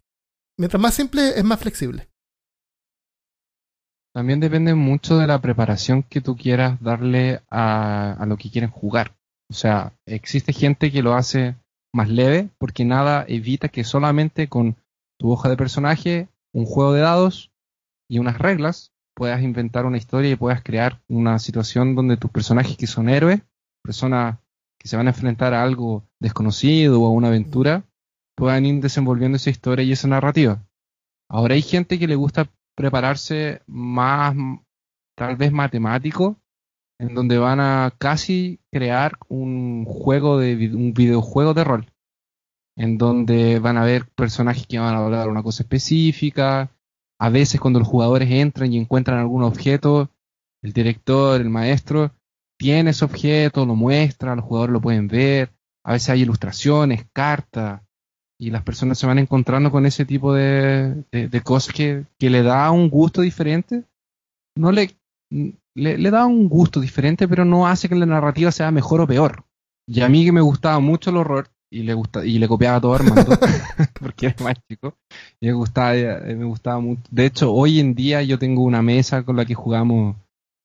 Mientras 0.60 0.82
más 0.82 0.96
simple 0.96 1.38
es 1.38 1.44
más 1.44 1.60
flexible. 1.60 2.10
También 4.18 4.40
depende 4.40 4.74
mucho 4.74 5.20
de 5.20 5.28
la 5.28 5.42
preparación 5.42 6.02
que 6.02 6.22
tú 6.22 6.36
quieras 6.36 6.82
darle 6.82 7.42
a, 7.52 8.14
a 8.14 8.26
lo 8.26 8.36
que 8.36 8.50
quieren 8.50 8.72
jugar. 8.72 9.16
O 9.48 9.54
sea, 9.54 9.94
existe 10.08 10.54
gente 10.54 10.92
que 10.92 11.04
lo 11.04 11.14
hace 11.14 11.56
más 11.94 12.10
leve 12.10 12.50
porque 12.58 12.84
nada 12.84 13.26
evita 13.28 13.68
que 13.68 13.84
solamente 13.84 14.50
con 14.50 14.76
tu 15.20 15.32
hoja 15.32 15.50
de 15.50 15.56
personaje, 15.56 16.30
un 16.52 16.66
juego 16.66 16.94
de 16.94 17.02
dados 17.02 17.52
y 18.10 18.18
unas 18.18 18.40
reglas 18.40 18.92
puedas 19.16 19.44
inventar 19.44 19.86
una 19.86 19.98
historia 19.98 20.32
y 20.32 20.36
puedas 20.36 20.64
crear 20.64 21.00
una 21.08 21.38
situación 21.38 21.94
donde 21.94 22.18
tus 22.18 22.32
personajes 22.32 22.76
que 22.76 22.88
son 22.88 23.10
héroes, 23.10 23.42
personas 23.84 24.40
que 24.80 24.88
se 24.88 24.98
van 24.98 25.06
a 25.06 25.12
enfrentar 25.12 25.54
a 25.54 25.62
algo 25.62 26.06
desconocido 26.20 27.04
o 27.04 27.06
a 27.06 27.12
una 27.12 27.28
aventura, 27.28 27.84
puedan 28.36 28.66
ir 28.66 28.82
desenvolviendo 28.82 29.36
esa 29.36 29.52
historia 29.52 29.86
y 29.86 29.92
esa 29.92 30.08
narrativa. 30.08 30.66
Ahora 31.30 31.54
hay 31.54 31.62
gente 31.62 32.00
que 32.00 32.08
le 32.08 32.16
gusta 32.16 32.50
prepararse 32.78 33.64
más, 33.66 34.36
tal 35.18 35.36
vez 35.36 35.52
matemático, 35.52 36.38
en 37.00 37.16
donde 37.16 37.40
van 37.40 37.60
a 37.60 37.92
casi 37.98 38.60
crear 38.72 39.18
un 39.28 39.84
juego 39.86 40.38
de 40.38 40.72
un 40.74 40.94
videojuego 40.94 41.56
de 41.56 41.64
rol, 41.64 41.92
en 42.78 43.00
donde 43.00 43.60
van 43.60 43.78
a 43.78 43.84
ver 43.84 44.08
personajes 44.16 44.68
que 44.68 44.78
van 44.78 44.94
a 44.94 45.00
hablar 45.00 45.28
una 45.28 45.42
cosa 45.42 45.64
específica. 45.64 46.70
A 47.20 47.30
veces 47.30 47.60
cuando 47.60 47.80
los 47.80 47.88
jugadores 47.88 48.30
entran 48.30 48.72
y 48.72 48.78
encuentran 48.78 49.18
algún 49.18 49.42
objeto, 49.42 50.12
el 50.62 50.72
director, 50.72 51.42
el 51.42 51.50
maestro, 51.50 52.12
tiene 52.60 52.92
ese 52.92 53.06
objeto, 53.06 53.66
lo 53.66 53.76
muestra, 53.76 54.36
los 54.36 54.46
jugadores 54.46 54.74
lo 54.74 54.82
pueden 54.82 55.08
ver. 55.08 55.52
A 55.84 55.94
veces 55.94 56.10
hay 56.10 56.22
ilustraciones, 56.22 57.08
cartas, 57.12 57.82
y 58.39 58.51
las 58.51 58.63
personas 58.63 58.98
se 58.98 59.08
van 59.08 59.20
encontrando 59.20 59.72
con 59.72 59.86
ese 59.86 60.06
tipo 60.06 60.34
de, 60.34 61.03
de- 61.12 61.27
de 61.27 61.41
cosas 61.41 61.74
que, 61.74 62.06
que 62.20 62.29
le 62.29 62.44
da 62.44 62.70
un 62.72 62.89
gusto 62.89 63.22
diferente. 63.22 63.84
No 64.56 64.72
le, 64.72 64.91
le, 65.29 65.98
le 65.98 66.12
da 66.12 66.25
un 66.25 66.48
gusto 66.50 66.79
diferente, 66.79 67.27
pero 67.27 67.46
no 67.46 67.67
hace 67.67 67.89
que 67.89 67.96
la 67.96 68.06
narrativa 68.06 68.51
sea 68.51 68.72
mejor 68.72 69.01
o 69.01 69.08
peor. 69.08 69.44
Y 69.88 70.01
a 70.01 70.10
mí 70.10 70.25
que 70.25 70.32
me 70.32 70.41
gustaba 70.41 70.79
mucho 70.79 71.10
el 71.12 71.17
horror, 71.17 71.48
y 71.72 71.84
le 71.84 71.94
gusta, 71.94 72.25
y 72.25 72.39
le 72.39 72.48
copiaba 72.48 72.79
todo 72.82 72.94
a 72.94 72.96
Armando, 72.98 73.38
porque 74.00 74.27
era 74.27 74.44
más 74.44 74.56
chico, 74.70 74.96
y 75.39 75.48
me 75.48 75.53
gustaba, 75.53 75.96
eh, 75.96 76.36
me 76.36 76.46
gustaba 76.46 76.79
mucho. 76.79 77.01
De 77.10 77.25
hecho, 77.25 77.53
hoy 77.53 77.79
en 77.79 77.94
día 77.96 78.22
yo 78.24 78.38
tengo 78.39 78.63
una 78.63 78.82
mesa 78.82 79.24
con 79.24 79.36
la 79.38 79.46
que 79.46 79.53
jugamos 79.53 80.15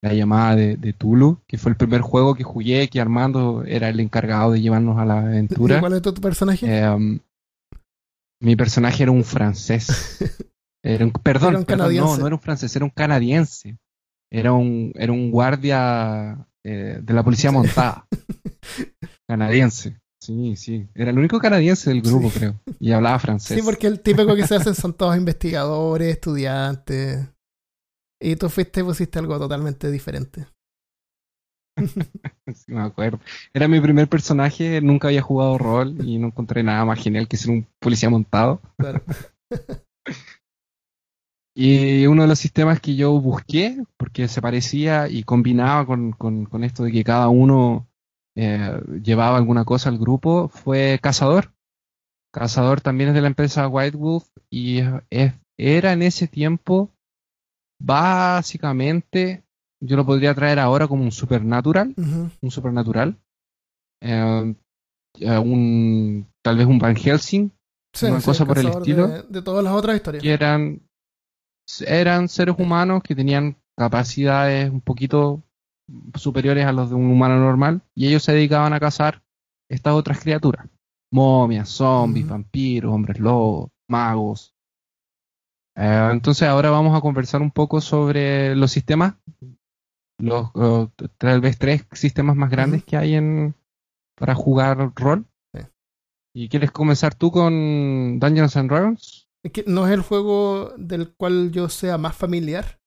la 0.02 0.12
llamada 0.14 0.56
de, 0.56 0.76
de 0.76 0.92
Tulu, 0.92 1.38
que 1.46 1.58
fue 1.58 1.70
el 1.70 1.76
primer 1.76 2.00
juego 2.00 2.34
que 2.34 2.42
jugué, 2.42 2.88
que 2.88 3.00
Armando 3.00 3.62
era 3.64 3.88
el 3.88 4.00
encargado 4.00 4.52
de 4.52 4.60
llevarnos 4.60 4.98
a 4.98 5.04
la 5.04 5.20
aventura. 5.20 5.78
¿Cuál 5.80 5.92
es 5.94 6.02
tu, 6.02 6.12
tu 6.12 6.20
personaje? 6.20 6.66
Eh, 6.66 6.88
um, 6.90 7.18
mi 8.42 8.56
personaje 8.56 9.02
era 9.04 9.12
un 9.12 9.25
francés. 9.25 10.18
Era 10.84 11.04
un, 11.04 11.12
perdón, 11.12 11.50
Era 11.50 11.58
un 11.61 11.64
perdón, 11.64 11.94
no, 11.94 12.16
no 12.16 12.26
era 12.26 12.34
un 12.34 12.40
francés, 12.42 12.75
era 12.75 12.84
un 12.84 12.90
canadiense. 12.90 13.78
Era 14.32 14.52
un, 14.52 14.90
era 14.96 15.12
un 15.12 15.30
guardia 15.30 16.44
eh, 16.64 16.99
de 17.00 17.14
la 17.14 17.22
policía 17.22 17.52
montada. 17.52 18.08
canadiense. 19.28 20.00
Sí, 20.20 20.56
sí. 20.56 20.88
Era 20.92 21.11
el 21.11 21.18
único 21.18 21.38
canadiense 21.38 21.90
del 21.90 22.02
grupo, 22.02 22.30
Sí. 22.30 22.38
creo. 22.40 22.61
Y 22.80 22.90
hablaba 22.90 23.20
francés. 23.20 23.56
Sí, 23.56 23.62
porque 23.64 23.87
el 23.87 24.00
típico 24.00 24.34
que 24.34 24.44
se 24.44 24.56
hacen 24.56 24.75
son 24.75 24.94
todos 24.94 25.16
investigadores, 25.16 26.14
estudiantes. 26.14 27.28
Y 28.20 28.34
tú 28.34 28.49
fuiste 28.49 28.80
y 28.80 28.82
pusiste 28.82 29.20
algo 29.20 29.38
totalmente 29.38 29.88
diferente. 29.88 30.46
Sí, 32.54 32.72
me 32.72 32.82
acuerdo. 32.82 33.20
Era 33.54 33.68
mi 33.68 33.80
primer 33.80 34.08
personaje, 34.08 34.80
nunca 34.80 35.08
había 35.08 35.22
jugado 35.22 35.58
rol 35.58 35.96
y 36.06 36.18
no 36.18 36.28
encontré 36.28 36.62
nada 36.62 36.84
más 36.84 37.02
genial 37.02 37.28
que 37.28 37.36
ser 37.36 37.50
un 37.50 37.66
policía 37.80 38.10
montado. 38.10 38.60
Claro. 38.76 39.02
Y 41.54 42.06
uno 42.06 42.22
de 42.22 42.28
los 42.28 42.38
sistemas 42.38 42.80
que 42.80 42.96
yo 42.96 43.12
busqué, 43.20 43.84
porque 43.98 44.26
se 44.26 44.40
parecía 44.40 45.08
y 45.08 45.22
combinaba 45.22 45.84
con, 45.84 46.12
con- 46.12 46.46
con 46.46 46.64
esto 46.64 46.84
de 46.84 46.92
que 46.92 47.04
cada 47.04 47.28
uno 47.28 47.88
eh, 48.34 48.80
llevaba 49.02 49.36
alguna 49.36 49.64
cosa 49.64 49.90
al 49.90 49.98
grupo, 49.98 50.48
fue 50.48 50.98
Cazador. 51.02 51.52
Cazador 52.32 52.80
también 52.80 53.10
es 53.10 53.14
de 53.14 53.20
la 53.20 53.26
empresa 53.28 53.68
White 53.68 53.96
Wolf 53.98 54.26
y 54.50 54.80
es- 55.10 55.34
era 55.58 55.92
en 55.92 56.02
ese 56.02 56.26
tiempo 56.26 56.90
básicamente, 57.78 59.44
yo 59.84 59.96
lo 59.96 60.06
podría 60.06 60.34
traer 60.34 60.58
ahora 60.58 60.86
como 60.88 61.02
un 61.02 61.12
supernatural, 61.12 61.94
un 61.96 62.50
supernatural, 62.50 63.18
eh, 64.00 64.54
eh, 65.20 65.38
un, 65.38 66.26
tal 66.42 66.56
vez 66.56 66.66
un 66.66 66.78
Van 66.78 66.96
Helsing, 66.96 67.50
Sí, 67.94 68.06
Una 68.06 68.20
sí, 68.20 68.24
cosa 68.24 68.46
por 68.46 68.58
el 68.58 68.68
estilo. 68.68 69.06
De, 69.06 69.22
de 69.24 69.42
todas 69.42 69.62
las 69.62 69.74
otras 69.74 69.96
historias. 69.96 70.22
que 70.22 70.32
eran, 70.32 70.80
eran 71.86 72.28
seres 72.28 72.54
humanos 72.58 73.02
que 73.02 73.14
tenían 73.14 73.56
capacidades 73.76 74.70
un 74.70 74.80
poquito 74.80 75.42
superiores 76.14 76.64
a 76.64 76.72
los 76.72 76.88
de 76.88 76.94
un 76.96 77.10
humano 77.10 77.38
normal 77.38 77.82
y 77.94 78.06
ellos 78.08 78.22
se 78.22 78.32
dedicaban 78.32 78.72
a 78.72 78.80
cazar 78.80 79.22
estas 79.68 79.92
otras 79.92 80.20
criaturas. 80.20 80.66
Momias, 81.12 81.68
zombies, 81.68 82.26
vampiros, 82.26 82.90
hombres 82.90 83.18
lobos, 83.18 83.70
magos. 83.90 84.54
Eh, 85.76 86.08
entonces 86.12 86.48
ahora 86.48 86.70
vamos 86.70 86.96
a 86.96 87.02
conversar 87.02 87.42
un 87.42 87.50
poco 87.50 87.82
sobre 87.82 88.56
los 88.56 88.70
sistemas, 88.70 89.16
los 90.22 90.50
tal 91.18 91.40
vez 91.40 91.58
tres 91.58 91.84
sistemas 91.92 92.36
más 92.36 92.50
grandes 92.50 92.84
que 92.84 92.96
hay 92.96 93.14
en 93.14 93.54
para 94.16 94.34
jugar 94.34 94.92
rol. 94.94 95.26
Sí. 95.54 95.66
¿Y 96.34 96.48
quieres 96.48 96.70
comenzar 96.70 97.14
tú 97.14 97.32
con 97.32 98.20
Dungeons 98.20 98.56
and 98.56 98.70
Dragons? 98.70 99.28
Es 99.44 99.52
que 99.52 99.64
no 99.66 99.86
es 99.86 99.92
el 99.92 100.02
juego 100.02 100.72
del 100.78 101.12
cual 101.14 101.50
yo 101.50 101.68
sea 101.68 101.98
más 101.98 102.14
familiar, 102.14 102.80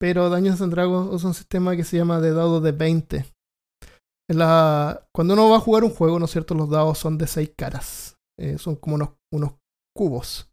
pero 0.00 0.30
Dungeons 0.30 0.62
and 0.62 0.72
Dragons 0.72 1.12
usa 1.12 1.28
un 1.28 1.34
sistema 1.34 1.76
que 1.76 1.84
se 1.84 1.98
llama 1.98 2.20
de 2.20 2.32
dados 2.32 2.62
de 2.62 2.72
20. 2.72 3.26
En 4.30 4.38
la, 4.38 5.06
cuando 5.12 5.34
uno 5.34 5.50
va 5.50 5.56
a 5.56 5.60
jugar 5.60 5.84
un 5.84 5.90
juego, 5.90 6.18
¿no 6.18 6.24
es 6.24 6.30
cierto? 6.30 6.54
Los 6.54 6.70
dados 6.70 6.98
son 6.98 7.18
de 7.18 7.26
6 7.26 7.52
caras. 7.58 8.16
Eh, 8.38 8.56
son 8.56 8.76
como 8.76 8.94
unos, 8.94 9.10
unos 9.30 9.56
cubos. 9.94 10.50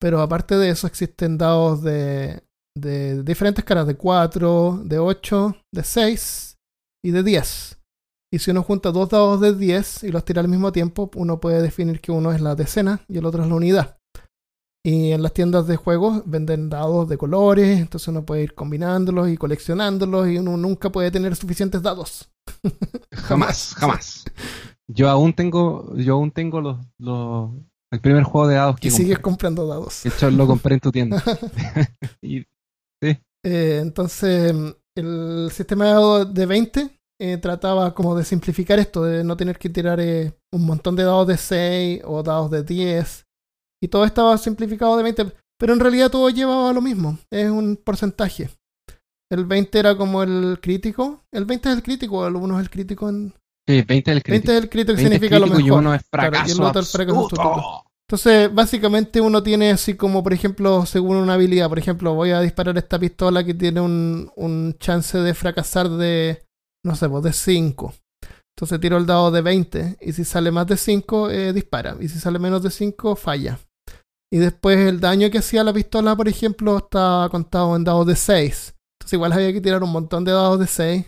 Pero 0.00 0.22
aparte 0.22 0.56
de 0.56 0.70
eso 0.70 0.86
existen 0.86 1.36
dados 1.36 1.82
de, 1.82 2.42
de 2.80 3.22
diferentes 3.22 3.64
caras, 3.64 3.86
de 3.86 3.96
4, 3.96 4.82
de 4.84 4.98
8, 4.98 5.56
de 5.72 5.82
6 5.82 6.58
y 7.04 7.10
de 7.10 7.22
10. 7.22 7.78
Y 8.32 8.38
si 8.38 8.50
uno 8.50 8.62
junta 8.62 8.92
dos 8.92 9.08
dados 9.08 9.40
de 9.40 9.54
10 9.54 10.04
y 10.04 10.10
los 10.10 10.24
tira 10.24 10.40
al 10.40 10.48
mismo 10.48 10.70
tiempo, 10.70 11.10
uno 11.16 11.40
puede 11.40 11.62
definir 11.62 12.00
que 12.00 12.12
uno 12.12 12.32
es 12.32 12.40
la 12.40 12.54
decena 12.54 13.00
y 13.08 13.18
el 13.18 13.24
otro 13.24 13.42
es 13.42 13.48
la 13.48 13.54
unidad. 13.54 13.98
Y 14.84 15.12
en 15.12 15.22
las 15.22 15.32
tiendas 15.32 15.66
de 15.66 15.76
juegos 15.76 16.22
venden 16.26 16.68
dados 16.68 17.08
de 17.08 17.18
colores, 17.18 17.78
entonces 17.78 18.08
uno 18.08 18.24
puede 18.24 18.42
ir 18.42 18.54
combinándolos 18.54 19.28
y 19.28 19.36
coleccionándolos 19.36 20.28
y 20.28 20.38
uno 20.38 20.56
nunca 20.56 20.90
puede 20.90 21.10
tener 21.10 21.34
suficientes 21.36 21.82
dados. 21.82 22.30
Jamás, 23.12 23.74
jamás. 23.76 24.24
Yo 24.86 25.10
aún 25.10 25.34
tengo, 25.34 25.94
yo 25.96 26.14
aún 26.14 26.30
tengo 26.30 26.62
los, 26.62 26.78
los 26.98 27.50
el 27.90 28.00
primer 28.00 28.22
juego 28.22 28.48
de 28.48 28.56
dados 28.56 28.76
que 28.76 28.88
y 28.88 28.90
sigues 28.90 29.18
comprando 29.18 29.66
dados. 29.66 30.02
De 30.02 30.10
hecho, 30.10 30.30
lo 30.30 30.46
compré 30.46 30.74
en 30.74 30.80
tu 30.80 30.92
tienda. 30.92 31.22
y 32.22 32.46
Eh, 33.02 33.78
entonces, 33.80 34.52
el 34.96 35.48
sistema 35.52 35.86
de 35.86 35.90
dados 35.92 36.34
de 36.34 36.46
20 36.46 36.90
eh, 37.20 37.36
trataba 37.38 37.94
como 37.94 38.16
de 38.16 38.24
simplificar 38.24 38.78
esto, 38.78 39.04
de 39.04 39.24
no 39.24 39.36
tener 39.36 39.58
que 39.58 39.68
tirar 39.70 40.00
eh, 40.00 40.32
un 40.52 40.66
montón 40.66 40.96
de 40.96 41.04
dados 41.04 41.26
de 41.26 41.36
6 41.36 42.02
o 42.04 42.22
dados 42.22 42.50
de 42.50 42.62
10. 42.62 43.26
Y 43.82 43.88
todo 43.88 44.04
estaba 44.04 44.36
simplificado 44.38 44.96
de 44.96 45.02
20, 45.04 45.32
pero 45.58 45.72
en 45.72 45.80
realidad 45.80 46.10
todo 46.10 46.28
llevaba 46.30 46.70
a 46.70 46.72
lo 46.72 46.80
mismo, 46.80 47.18
es 47.30 47.48
un 47.50 47.76
porcentaje. 47.76 48.50
El 49.30 49.44
20 49.44 49.78
era 49.78 49.96
como 49.96 50.22
el 50.22 50.58
crítico. 50.60 51.22
El 51.32 51.44
20 51.44 51.68
es 51.68 51.76
el 51.76 51.82
crítico, 51.82 52.26
el 52.26 52.36
1 52.36 52.58
es 52.58 52.62
el 52.62 52.70
crítico. 52.70 53.08
En... 53.08 53.34
sí, 53.68 53.82
20 53.82 54.10
del 54.10 54.22
crítico. 54.22 54.52
20 54.52 54.56
es 54.56 54.62
el 54.64 54.68
crítico 54.70 54.96
que 54.96 55.02
20 55.02 55.16
es 55.16 55.20
significa 55.20 55.38
lo 55.38 55.46
crítico 55.46 55.48
mejor. 55.48 55.66
y 55.66 55.70
uno 55.70 55.94
es 55.94 56.02
Claro, 56.16 56.38
y 56.38 56.48
fracaso. 56.48 56.52
el 56.52 56.62
otro 56.62 56.82
es 56.82 56.88
fracaso. 56.88 57.84
Entonces, 58.08 58.54
básicamente 58.54 59.20
uno 59.20 59.42
tiene 59.42 59.70
así 59.70 59.94
como, 59.94 60.22
por 60.22 60.32
ejemplo, 60.32 60.86
según 60.86 61.18
una 61.18 61.34
habilidad, 61.34 61.68
por 61.68 61.78
ejemplo, 61.78 62.14
voy 62.14 62.30
a 62.30 62.40
disparar 62.40 62.78
esta 62.78 62.98
pistola 62.98 63.44
que 63.44 63.52
tiene 63.52 63.82
un, 63.82 64.30
un 64.34 64.74
chance 64.78 65.18
de 65.18 65.34
fracasar 65.34 65.90
de, 65.90 66.42
no 66.86 66.96
sé, 66.96 67.06
pues 67.08 67.22
de 67.24 67.32
5. 67.34 67.94
Entonces 68.56 68.80
tiro 68.80 68.96
el 68.96 69.04
dado 69.06 69.30
de 69.30 69.42
20 69.42 69.98
y 70.00 70.12
si 70.12 70.24
sale 70.24 70.50
más 70.50 70.66
de 70.66 70.78
5, 70.78 71.28
eh, 71.30 71.52
dispara. 71.52 71.96
Y 72.00 72.08
si 72.08 72.18
sale 72.18 72.38
menos 72.38 72.62
de 72.62 72.70
5, 72.70 73.14
falla. 73.14 73.58
Y 74.32 74.38
después 74.38 74.78
el 74.78 75.00
daño 75.00 75.30
que 75.30 75.38
hacía 75.38 75.62
la 75.62 75.72
pistola, 75.74 76.16
por 76.16 76.28
ejemplo, 76.28 76.78
está 76.78 77.28
contado 77.30 77.76
en 77.76 77.84
dados 77.84 78.06
de 78.06 78.16
6. 78.16 78.74
Entonces 79.00 79.12
igual 79.12 79.32
había 79.34 79.52
que 79.52 79.60
tirar 79.60 79.82
un 79.82 79.92
montón 79.92 80.24
de 80.24 80.32
dados 80.32 80.58
de 80.58 80.66
6. 80.66 81.06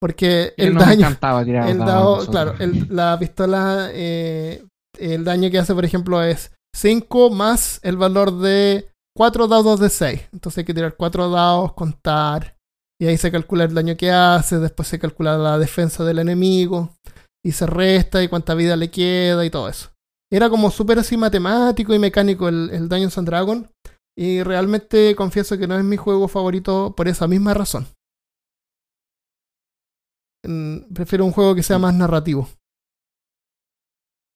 Porque 0.00 0.54
el 0.56 0.74
no 0.74 0.80
me 0.80 0.86
daño, 0.86 1.06
encantaba 1.06 1.44
tirar 1.44 1.68
el 1.68 1.78
dado, 1.78 2.26
claro, 2.26 2.54
el- 2.58 2.88
la 2.90 3.16
pistola, 3.20 3.90
eh, 3.92 4.64
el 5.02 5.24
daño 5.24 5.50
que 5.50 5.58
hace, 5.58 5.74
por 5.74 5.84
ejemplo, 5.84 6.22
es 6.22 6.52
5 6.74 7.30
más 7.30 7.80
el 7.82 7.96
valor 7.96 8.38
de 8.38 8.90
4 9.16 9.48
dados 9.48 9.80
de 9.80 9.88
6. 9.88 10.28
Entonces 10.32 10.58
hay 10.58 10.64
que 10.64 10.74
tirar 10.74 10.96
4 10.96 11.30
dados, 11.30 11.72
contar, 11.72 12.56
y 13.00 13.06
ahí 13.06 13.16
se 13.16 13.32
calcula 13.32 13.64
el 13.64 13.74
daño 13.74 13.96
que 13.96 14.10
hace, 14.10 14.58
después 14.58 14.88
se 14.88 14.98
calcula 14.98 15.36
la 15.36 15.58
defensa 15.58 16.04
del 16.04 16.20
enemigo, 16.20 16.96
y 17.44 17.52
se 17.52 17.66
resta 17.66 18.22
y 18.22 18.28
cuánta 18.28 18.54
vida 18.54 18.76
le 18.76 18.90
queda 18.90 19.44
y 19.44 19.50
todo 19.50 19.68
eso. 19.68 19.90
Era 20.30 20.48
como 20.48 20.70
súper 20.70 20.98
así 20.98 21.16
matemático 21.16 21.92
y 21.92 21.98
mecánico 21.98 22.48
el, 22.48 22.70
el 22.70 22.88
Dungeons 22.88 23.18
and 23.18 23.28
Dragon, 23.28 23.70
y 24.16 24.42
realmente 24.42 25.14
confieso 25.16 25.58
que 25.58 25.66
no 25.66 25.76
es 25.76 25.84
mi 25.84 25.96
juego 25.96 26.28
favorito 26.28 26.94
por 26.96 27.08
esa 27.08 27.26
misma 27.26 27.54
razón. 27.54 27.86
Mm, 30.46 30.92
Prefiero 30.92 31.24
un 31.24 31.32
juego 31.32 31.54
que 31.54 31.62
sea 31.62 31.78
más 31.78 31.94
narrativo. 31.94 32.48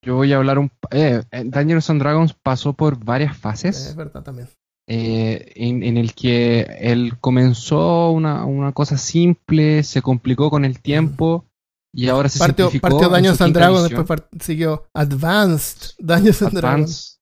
Yo 0.07 0.15
voy 0.15 0.33
a 0.33 0.37
hablar 0.37 0.59
un... 0.59 0.71
Eh, 0.93 1.23
eh, 1.33 1.43
Dungeons 1.45 1.91
and 1.91 2.01
Dragons 2.01 2.33
pasó 2.33 2.73
por 2.75 3.05
varias 3.05 3.37
fases. 3.37 3.87
Es 3.89 3.97
verdad 3.97 4.23
también. 4.23 4.49
eh, 4.89 5.53
en, 5.57 5.83
en 5.83 5.97
el 5.97 6.15
que 6.15 6.61
él 6.81 7.15
comenzó 7.21 8.11
una, 8.13 8.45
una 8.45 8.71
cosa 8.73 8.97
simple, 8.99 9.83
se 9.83 10.01
complicó 10.03 10.49
con 10.49 10.65
el 10.65 10.81
tiempo 10.81 11.45
y 11.93 12.09
ahora 12.09 12.29
se 12.29 12.39
Partió, 12.39 12.71
simplificó. 12.71 13.11
partió 13.11 13.35
su 13.35 13.43
and 13.45 13.55
Dragons, 13.55 13.83
después 13.91 14.07
part- 14.07 14.41
siguió 14.43 14.87
Advanced 14.95 15.95
Dungeons 15.99 16.43
and 16.43 16.53
Dragons. 16.55 17.13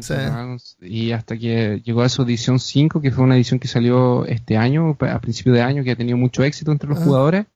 Sí. 0.00 0.14
Dragons, 0.14 0.76
y 0.80 1.10
hasta 1.10 1.36
que 1.36 1.82
llegó 1.84 2.02
a 2.02 2.08
su 2.08 2.22
edición 2.22 2.60
5, 2.60 3.00
que 3.00 3.10
fue 3.10 3.24
una 3.24 3.34
edición 3.34 3.58
que 3.58 3.66
salió 3.66 4.24
este 4.24 4.56
año, 4.56 4.96
a 5.00 5.20
principio 5.20 5.52
de 5.52 5.62
año, 5.62 5.82
que 5.82 5.90
ha 5.90 5.96
tenido 5.96 6.16
mucho 6.16 6.44
éxito 6.44 6.70
entre 6.70 6.88
los 6.88 7.00
jugadores. 7.00 7.46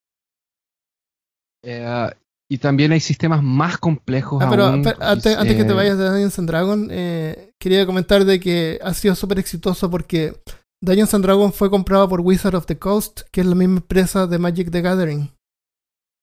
Eh, 1.63 2.11
y 2.51 2.59
también 2.59 2.93
hay 2.93 3.01
sistemas 3.01 3.43
más 3.43 3.79
complejos. 3.79 4.43
Ah, 4.43 4.49
pero 4.51 4.67
aún, 4.67 4.83
pero 4.83 4.97
antes, 5.01 5.37
antes 5.37 5.57
que 5.57 5.65
te 5.65 5.73
vayas 5.73 5.99
de 5.99 6.05
Dungeons 6.09 6.39
and 6.39 6.49
Dragons, 6.49 6.89
eh, 6.91 7.53
quería 7.61 7.87
comentar 7.87 8.25
de 8.25 8.39
que 8.41 8.79
ha 8.83 8.93
sido 8.95 9.15
súper 9.15 9.39
exitoso 9.39 9.91
porque 9.91 10.41
Dungeons 10.83 11.15
and 11.15 11.25
Dragons 11.25 11.55
fue 11.55 11.71
comprado 11.71 12.09
por 12.09 12.21
Wizard 12.21 12.55
of 12.55 12.67
the 12.67 12.79
Coast, 12.79 13.23
que 13.33 13.41
es 13.41 13.47
la 13.47 13.55
misma 13.55 13.77
empresa 13.79 14.27
de 14.27 14.39
Magic 14.39 14.71
the 14.71 14.83
Gathering. 14.83 15.31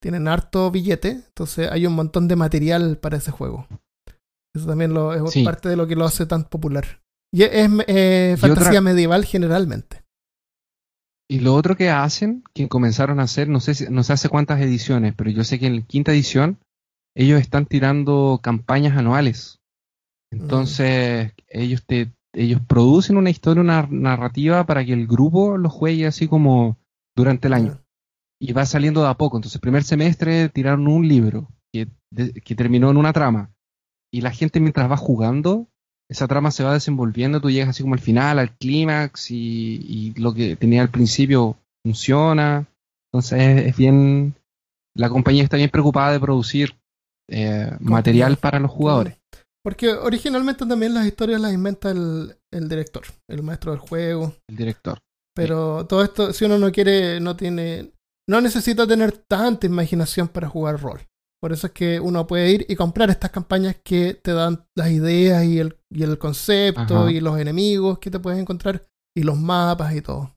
Tienen 0.01 0.27
harto 0.27 0.71
billete, 0.71 1.09
entonces 1.27 1.69
hay 1.71 1.85
un 1.85 1.93
montón 1.93 2.27
de 2.27 2.35
material 2.35 2.97
para 2.97 3.17
ese 3.17 3.31
juego. 3.31 3.67
Eso 4.55 4.65
también 4.67 4.93
lo, 4.93 5.13
es 5.13 5.31
Sí. 5.31 5.43
parte 5.43 5.69
de 5.69 5.75
lo 5.75 5.87
que 5.87 5.95
lo 5.95 6.05
hace 6.05 6.25
tan 6.25 6.43
popular. 6.45 7.01
Y 7.33 7.43
es, 7.43 7.69
eh, 7.87 8.35
fantasía 8.37 8.69
otra- 8.71 8.81
medieval 8.81 9.25
generalmente. 9.25 10.00
Y 11.31 11.39
lo 11.39 11.55
otro 11.55 11.77
que 11.77 11.89
hacen, 11.89 12.43
que 12.53 12.67
comenzaron 12.67 13.21
a 13.21 13.23
hacer, 13.23 13.47
no 13.47 13.61
sé, 13.61 13.73
si- 13.73 13.85
no 13.89 14.03
sé 14.03 14.11
hace 14.11 14.27
cuántas 14.27 14.59
ediciones, 14.59 15.13
pero 15.15 15.29
yo 15.29 15.45
sé 15.45 15.59
que 15.59 15.67
en 15.67 15.77
la 15.77 15.81
quinta 15.83 16.11
edición 16.11 16.59
ellos 17.15 17.39
están 17.39 17.65
tirando 17.65 18.41
campañas 18.43 18.97
anuales. 18.97 19.61
Entonces, 20.29 21.31
ellos 21.47 21.85
te 21.85 22.11
ellos 22.33 22.61
producen 22.67 23.15
una 23.15 23.29
historia, 23.29 23.61
una 23.61 23.87
narrativa 23.89 24.65
para 24.65 24.83
que 24.85 24.91
el 24.93 25.07
grupo 25.07 25.57
lo 25.57 25.69
juegue 25.69 26.05
así 26.05 26.27
como 26.27 26.77
durante 27.15 27.47
el 27.47 27.53
año. 27.53 27.79
Y 28.41 28.51
va 28.51 28.65
saliendo 28.65 29.01
de 29.01 29.07
a 29.09 29.13
poco. 29.13 29.37
Entonces, 29.37 29.61
primer 29.61 29.83
semestre 29.83 30.49
tiraron 30.49 30.87
un 30.87 31.07
libro 31.07 31.47
que, 31.73 31.87
de- 32.11 32.33
que 32.33 32.55
terminó 32.55 32.89
en 32.91 32.97
una 32.97 33.13
trama. 33.13 33.51
Y 34.13 34.19
la 34.19 34.31
gente 34.31 34.59
mientras 34.59 34.91
va 34.91 34.97
jugando, 34.97 35.69
esa 36.11 36.27
trama 36.27 36.51
se 36.51 36.63
va 36.63 36.73
desenvolviendo, 36.73 37.39
tú 37.39 37.49
llegas 37.49 37.69
así 37.69 37.83
como 37.83 37.95
al 37.95 38.01
final, 38.01 38.37
al 38.37 38.55
clímax, 38.57 39.31
y, 39.31 39.79
y 39.87 40.13
lo 40.19 40.33
que 40.33 40.57
tenía 40.57 40.81
al 40.81 40.89
principio 40.89 41.57
funciona. 41.85 42.67
Entonces 43.13 43.39
es, 43.39 43.67
es 43.67 43.77
bien, 43.77 44.35
la 44.93 45.09
compañía 45.09 45.43
está 45.43 45.55
bien 45.55 45.69
preocupada 45.69 46.11
de 46.11 46.19
producir 46.19 46.75
eh, 47.29 47.71
material 47.79 48.35
para 48.35 48.59
los 48.59 48.69
jugadores. 48.69 49.17
Porque 49.63 49.87
originalmente 49.89 50.65
también 50.65 50.93
las 50.93 51.05
historias 51.05 51.39
las 51.39 51.53
inventa 51.53 51.91
el, 51.91 52.35
el 52.51 52.67
director, 52.67 53.03
el 53.29 53.41
maestro 53.41 53.71
del 53.71 53.79
juego. 53.79 54.35
El 54.49 54.57
director. 54.57 54.99
Pero 55.33 55.85
todo 55.85 56.03
esto, 56.03 56.33
si 56.33 56.43
uno 56.43 56.59
no 56.59 56.73
quiere, 56.73 57.21
no 57.21 57.37
tiene, 57.37 57.93
no 58.27 58.41
necesita 58.41 58.85
tener 58.85 59.13
tanta 59.13 59.65
imaginación 59.65 60.27
para 60.27 60.49
jugar 60.49 60.81
rol. 60.81 60.99
Por 61.41 61.51
eso 61.51 61.67
es 61.67 61.73
que 61.73 61.99
uno 61.99 62.27
puede 62.27 62.51
ir 62.51 62.65
y 62.69 62.75
comprar 62.75 63.09
estas 63.09 63.31
campañas 63.31 63.75
que 63.83 64.13
te 64.13 64.31
dan 64.31 64.63
las 64.75 64.91
ideas 64.91 65.43
y 65.43 65.57
el, 65.57 65.75
y 65.89 66.03
el 66.03 66.19
concepto 66.19 66.99
Ajá. 66.99 67.11
y 67.11 67.19
los 67.19 67.39
enemigos 67.39 67.97
que 67.97 68.11
te 68.11 68.19
puedes 68.19 68.39
encontrar 68.39 68.83
y 69.17 69.23
los 69.23 69.39
mapas 69.39 69.95
y 69.95 70.01
todo. 70.01 70.35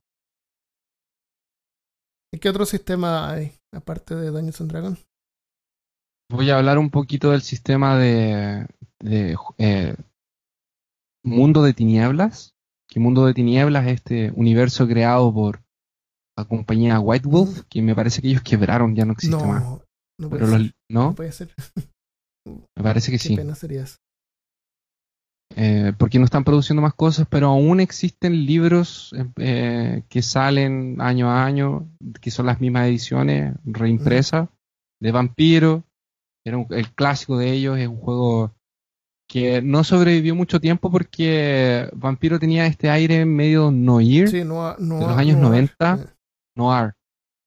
¿Y 2.33 2.39
qué 2.39 2.49
otro 2.49 2.65
sistema 2.65 3.31
hay 3.31 3.53
aparte 3.73 4.15
de 4.15 4.31
Dungeons 4.31 4.61
and 4.63 4.71
Dragons? 4.71 5.07
Voy 6.31 6.51
a 6.51 6.57
hablar 6.57 6.79
un 6.79 6.91
poquito 6.91 7.31
del 7.31 7.43
sistema 7.43 7.99
de, 7.99 8.67
de, 9.01 9.37
eh, 9.59 9.95
Mundo 11.23 11.63
de 11.63 11.75
Tinieblas. 11.75 12.55
Que 12.89 12.99
Mundo 12.99 13.27
de 13.27 13.35
Tinieblas 13.35 13.87
es 13.87 13.95
este 13.95 14.33
universo 14.35 14.89
creado 14.89 15.33
por 15.33 15.63
la 16.37 16.45
compañía 16.45 16.99
White 16.99 17.29
Wolf, 17.29 17.63
que 17.69 17.83
me 17.83 17.95
parece 17.95 18.21
que 18.21 18.29
ellos 18.29 18.43
quebraron, 18.43 18.97
ya 18.97 19.05
no 19.05 19.13
existe 19.13 19.37
No, 19.37 19.45
más. 19.45 19.81
No 20.19 20.29
puede 20.29 20.41
Pero 20.45 20.53
ser. 20.53 20.61
los- 20.61 20.73
¿no? 20.91 21.05
No 21.07 21.15
puede 21.15 21.33
ser. 21.33 21.51
Me 22.47 22.83
parece 22.83 23.11
que 23.11 23.19
Qué 23.19 23.29
sí. 23.29 23.37
pena 23.37 23.55
sería 23.55 23.83
eso. 23.83 23.97
Eh, 25.57 25.93
porque 25.99 26.19
no 26.19 26.25
están 26.25 26.43
produciendo 26.45 26.83
más 26.83 26.95
cosas, 26.95 27.27
pero 27.31 27.49
aún 27.49 27.79
existen 27.81 28.45
libros 28.45 29.15
eh, 29.39 30.03
que 30.09 30.21
salen 30.23 31.01
año 31.01 31.31
a 31.31 31.45
año, 31.45 31.89
que 32.21 32.31
son 32.33 32.47
las 32.47 32.61
mismas 32.61 32.89
ediciones 32.89 33.55
reimpresas, 33.65 34.49
de 35.01 35.13
Vampiro. 35.13 35.85
Era 36.45 36.59
un- 36.59 36.67
el 36.71 36.93
clásico 36.93 37.39
de 37.39 37.53
ellos, 37.53 37.79
es 37.79 37.87
un 37.89 37.97
juego 37.99 38.53
que 39.31 39.63
no 39.63 39.85
sobrevivió 39.85 40.35
mucho 40.35 40.61
tiempo 40.61 40.91
porque 40.91 41.89
Vampiro 41.95 42.39
tenía 42.39 42.67
este 42.67 42.91
aire 42.91 43.25
medio 43.25 43.71
noir, 43.71 44.29
Sí, 44.29 44.39
De 44.39 44.45
los 44.45 45.17
años 45.17 45.37
no- 45.39 45.49
90. 45.49 45.95
eh, 46.03 46.07
noir, 46.57 46.93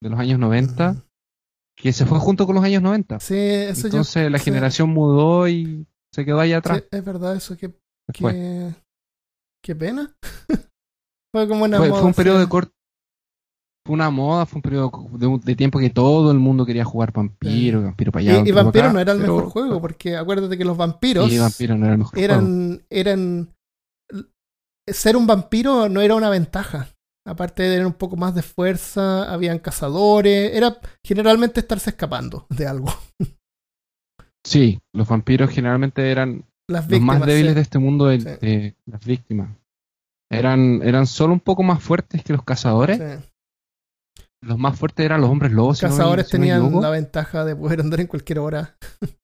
de 0.02 0.10
los 0.10 0.20
años 0.20 0.40
90, 0.40 0.92
ujú. 0.92 1.02
Que 1.78 1.94
se 1.94 2.06
fue 2.06 2.18
junto 2.20 2.46
con 2.46 2.56
los 2.56 2.64
años 2.64 2.82
90. 2.82 3.20
Sí, 3.20 3.36
eso 3.38 3.82
yo- 3.84 3.88
Entonces 3.88 4.32
la 4.32 4.40
sí. 4.40 4.46
generación 4.46 4.90
mudó 4.90 5.48
y 5.48 5.86
se 6.12 6.26
quedó 6.26 6.40
ahí 6.40 6.54
atrás. 6.54 6.80
Sí, 6.80 6.88
es 6.98 7.06
verdad 7.06 7.36
eso, 7.36 7.56
que, 7.56 7.70
que- 8.14 8.74
qué 9.64 9.76
pena. 9.76 10.16
fue 11.34 11.48
como 11.48 11.66
una 11.66 11.78
Fue, 11.78 11.90
fue 11.90 11.98
un 12.00 12.04
moda, 12.06 12.14
periodo 12.14 12.40
de 12.40 12.48
corto. 12.50 12.72
Fue 13.86 13.94
una 13.94 14.10
moda, 14.10 14.46
fue 14.46 14.58
un 14.58 14.62
periodo 14.64 14.92
de, 15.14 15.40
de 15.46 15.56
tiempo 15.56 15.80
que 15.80 15.90
todo 15.90 16.32
el 16.32 16.40
mundo 16.40 16.66
quería 16.66 16.84
jugar 16.84 17.14
vampiro, 17.14 17.84
vampiro 17.84 18.12
para 18.12 18.22
allá. 18.22 18.44
Y, 18.46 18.50
y 18.50 18.52
vampiro 18.52 18.86
acá, 18.86 18.94
no 18.94 19.00
era 19.00 19.14
el 19.14 19.20
pero- 19.22 19.36
mejor 19.36 19.50
juego, 19.52 19.80
porque 19.80 20.18
acuérdate 20.18 20.58
que 20.58 20.66
los 20.66 20.76
vampiros 20.76 21.32
Y 21.32 21.38
vampiro 21.38 21.78
no 21.78 21.86
era 21.86 21.94
el 21.94 22.00
mejor 22.00 22.14
juego. 22.16 22.26
eran, 22.34 22.86
eran. 22.90 23.54
Ser 24.90 25.16
un 25.16 25.28
vampiro 25.28 25.90
no 25.90 26.02
era 26.02 26.16
una 26.16 26.30
ventaja. 26.30 26.90
Aparte 27.28 27.64
de 27.64 27.70
tener 27.72 27.86
un 27.86 27.94
poco 27.94 28.16
más 28.16 28.34
de 28.34 28.42
fuerza, 28.42 29.32
habían 29.32 29.60
cazadores. 29.60 30.54
Era 30.56 30.78
generalmente 31.04 31.60
estarse 31.60 31.90
escapando 31.90 32.46
de 32.50 32.68
algo. 32.68 32.88
Sí, 34.46 34.80
los 34.94 35.10
vampiros 35.10 35.50
generalmente 35.50 36.10
eran 36.10 36.46
Las 36.70 36.84
los 36.86 36.88
víctimas. 36.92 37.20
más 37.20 37.28
débiles 37.28 37.52
sí. 37.52 37.56
de 37.56 37.62
este 37.62 37.80
mundo 37.80 38.06
de, 38.06 38.22
Sí. 38.22 38.26
de 38.28 38.76
las 38.86 39.04
víctimas. 39.06 39.50
Eran, 40.32 40.82
eran 40.84 41.06
solo 41.06 41.34
un 41.34 41.42
poco 41.42 41.64
más 41.64 41.84
fuertes 41.84 42.24
que 42.24 42.32
los 42.32 42.44
cazadores. 42.46 42.98
Sí. 42.98 43.30
Los 44.42 44.58
más 44.58 44.80
fuertes 44.80 45.06
eran 45.06 45.20
los 45.20 45.30
hombres 45.30 45.52
lobos. 45.52 45.84
me- 45.84 45.90
Cazadores 45.90 46.28
si 46.30 46.38
no 46.38 46.42
me 46.46 46.48
tenían 46.54 46.82
la 46.82 46.90
ventaja 46.90 47.44
de 47.44 47.58
poder 47.58 47.82
andar 47.82 48.00
en 48.00 48.08
cualquier 48.08 48.40
hora. 48.40 48.78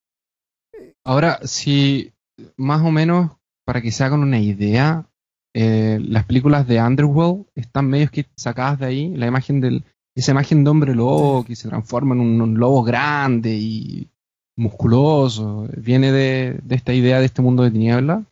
Ahora, 1.06 1.40
si 1.44 2.14
más 2.58 2.82
o 2.82 2.92
menos, 2.92 3.32
para 3.66 3.82
que 3.82 3.92
se 3.92 4.04
hagan 4.04 4.22
una 4.24 4.40
idea, 4.40 5.10
eh, 5.54 6.00
las 6.02 6.26
películas 6.26 6.68
de 6.68 6.82
Underworld 6.82 7.46
están 7.56 7.88
medio 7.88 8.10
que 8.10 8.26
sacadas 8.36 8.80
de 8.80 8.86
ahí. 8.86 9.16
La 9.16 9.28
imagen 9.28 9.62
del, 9.62 9.84
esa 10.16 10.32
imagen 10.32 10.64
de 10.64 10.70
hombre 10.70 10.96
lobo 10.96 11.44
que 11.44 11.56
se 11.56 11.70
transforma 11.70 12.16
en 12.16 12.22
un, 12.22 12.42
un 12.42 12.60
lobo 12.60 12.84
grande 12.84 13.56
y 13.56 14.10
musculoso, 14.56 15.68
viene 15.78 16.12
de, 16.12 16.60
de 16.64 16.76
esta 16.76 16.94
idea 16.94 17.20
de 17.20 17.26
este 17.26 17.42
mundo 17.42 17.64
de 17.64 17.72
tiniebla. 17.72 18.24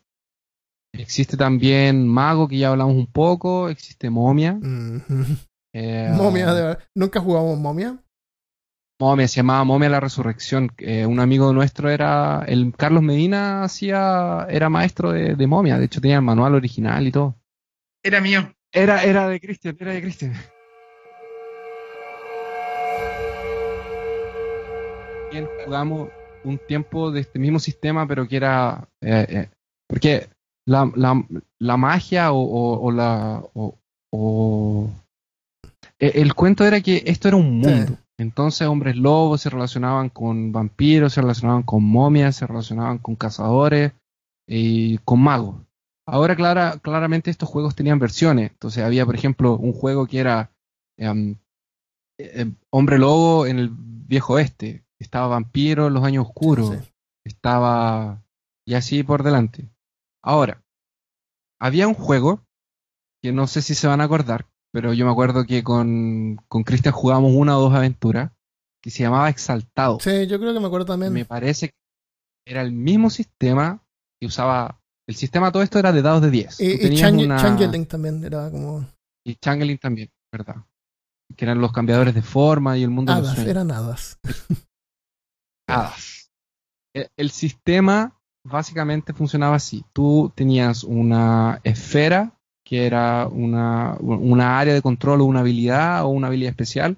Existe 0.92 1.36
también 1.36 2.06
Mago, 2.06 2.48
que 2.48 2.58
ya 2.58 2.68
hablamos 2.68 2.94
un 2.94 3.06
poco, 3.06 3.68
existe 3.68 4.10
Momia. 4.10 4.58
Eh, 5.74 6.12
Momia, 6.14 6.52
de 6.52 6.62
verdad. 6.62 6.78
Nunca 6.94 7.18
jugamos 7.18 7.58
momia. 7.58 7.96
Momia, 9.02 9.26
se 9.26 9.36
llamaba 9.36 9.64
Momia 9.64 9.88
la 9.88 9.98
Resurrección. 10.00 10.70
Eh, 10.78 11.04
un 11.06 11.18
amigo 11.18 11.52
nuestro 11.52 11.90
era, 11.90 12.44
el 12.46 12.72
Carlos 12.76 13.02
Medina 13.02 13.64
hacía, 13.64 14.46
era 14.48 14.68
maestro 14.68 15.10
de, 15.10 15.34
de 15.34 15.46
Momia, 15.48 15.76
de 15.78 15.86
hecho 15.86 16.00
tenía 16.00 16.16
el 16.16 16.22
manual 16.22 16.54
original 16.54 17.04
y 17.06 17.10
todo. 17.10 17.34
Era 18.04 18.20
mío. 18.20 18.54
Era, 18.72 19.02
era 19.02 19.28
de 19.28 19.40
Cristian, 19.40 19.76
era 19.80 19.92
de 19.92 20.02
Cristian. 20.02 20.32
Bien, 25.30 25.48
jugamos 25.64 26.10
un 26.44 26.58
tiempo 26.58 27.10
de 27.10 27.20
este 27.20 27.38
mismo 27.38 27.58
sistema, 27.58 28.06
pero 28.06 28.28
que 28.28 28.36
era. 28.36 28.86
eh, 29.00 29.26
eh, 29.28 29.48
porque 29.88 30.28
la, 30.66 30.90
la, 30.94 31.22
la 31.58 31.76
magia 31.76 32.32
o, 32.32 32.40
o- 32.40 32.80
o 32.86 32.92
la. 32.92 33.42
o- 33.54 33.78
o- 34.12 34.90
eh, 35.98 36.12
el 36.16 36.34
cuento 36.34 36.64
era 36.64 36.80
que 36.80 37.02
esto 37.06 37.28
era 37.28 37.36
un 37.36 37.58
mundo. 37.60 37.92
Sí. 37.92 37.98
Entonces, 38.18 38.68
hombres 38.68 38.96
lobos 38.96 39.40
se 39.40 39.50
relacionaban 39.50 40.08
con 40.08 40.52
vampiros, 40.52 41.14
se 41.14 41.20
relacionaban 41.20 41.62
con 41.62 41.82
momias, 41.84 42.36
se 42.36 42.46
relacionaban 42.46 42.98
con 42.98 43.16
cazadores 43.16 43.92
y 44.46 44.98
con 44.98 45.20
magos. 45.20 45.56
Ahora, 46.06 46.36
clara, 46.36 46.78
claramente, 46.78 47.30
estos 47.30 47.48
juegos 47.48 47.74
tenían 47.74 47.98
versiones. 47.98 48.50
Entonces, 48.50 48.84
había, 48.84 49.06
por 49.06 49.14
ejemplo, 49.14 49.56
un 49.56 49.72
juego 49.72 50.06
que 50.06 50.18
era 50.18 50.52
em, 50.98 51.36
eh, 52.18 52.52
Hombre 52.70 52.98
Lobo 52.98 53.46
en 53.46 53.58
el 53.58 53.70
viejo 53.72 54.34
oeste. 54.34 54.84
Estaba 54.98 55.28
Vampiro 55.28 55.86
en 55.88 55.94
los 55.94 56.04
años 56.04 56.26
oscuros. 56.26 56.70
Sí. 56.70 56.92
Estaba. 57.24 58.22
Y 58.66 58.74
así 58.74 59.02
por 59.02 59.22
delante. 59.22 59.68
Ahora, 60.22 60.62
había 61.60 61.88
un 61.88 61.94
juego 61.94 62.44
que 63.22 63.32
no 63.32 63.46
sé 63.46 63.62
si 63.62 63.74
se 63.74 63.86
van 63.86 64.00
a 64.00 64.04
acordar, 64.04 64.46
pero 64.72 64.92
yo 64.92 65.04
me 65.06 65.12
acuerdo 65.12 65.44
que 65.44 65.62
con, 65.62 66.36
con 66.48 66.62
Cristian 66.64 66.94
jugamos 66.94 67.32
una 67.34 67.56
o 67.58 67.60
dos 67.60 67.74
aventuras 67.74 68.32
que 68.82 68.90
se 68.90 69.02
llamaba 69.02 69.28
Exaltado. 69.28 69.98
Sí, 70.00 70.26
yo 70.26 70.38
creo 70.40 70.52
que 70.52 70.60
me 70.60 70.66
acuerdo 70.66 70.86
también. 70.86 71.12
Me 71.12 71.24
parece 71.24 71.68
que 71.68 71.74
era 72.46 72.62
el 72.62 72.72
mismo 72.72 73.10
sistema 73.10 73.82
que 74.20 74.26
usaba. 74.26 74.80
El 75.08 75.14
sistema 75.14 75.52
todo 75.52 75.62
esto 75.62 75.78
era 75.78 75.92
de 75.92 76.02
dados 76.02 76.22
de 76.22 76.30
10. 76.30 76.56
Tú 76.56 76.62
Y, 76.64 77.24
una- 77.24 77.36
Changeling 77.36 77.86
también 77.86 78.24
era 78.24 78.50
como. 78.50 78.86
Y 79.24 79.36
Changeling 79.36 79.78
también, 79.78 80.10
¿verdad? 80.32 80.56
Que 81.36 81.44
eran 81.44 81.60
los 81.60 81.72
cambiadores 81.72 82.14
de 82.14 82.22
forma 82.22 82.76
y 82.76 82.82
el 82.82 82.90
mundo 82.90 83.12
de 83.12 83.18
los 83.18 83.28
Hadas, 83.28 83.36
sueños. 83.36 83.50
eran 83.50 83.70
hadas. 83.70 84.18
hadas. 85.68 86.30
El, 86.94 87.08
el 87.16 87.30
sistema 87.30 88.18
básicamente 88.44 89.12
funcionaba 89.12 89.56
así. 89.56 89.84
Tú 89.92 90.32
tenías 90.34 90.84
una 90.84 91.60
esfera 91.64 92.38
que 92.64 92.86
era 92.86 93.26
una, 93.28 93.96
una 94.00 94.58
área 94.58 94.74
de 94.74 94.82
control 94.82 95.20
o 95.20 95.24
una 95.24 95.40
habilidad 95.40 96.04
o 96.04 96.08
una 96.08 96.28
habilidad 96.28 96.50
especial. 96.50 96.96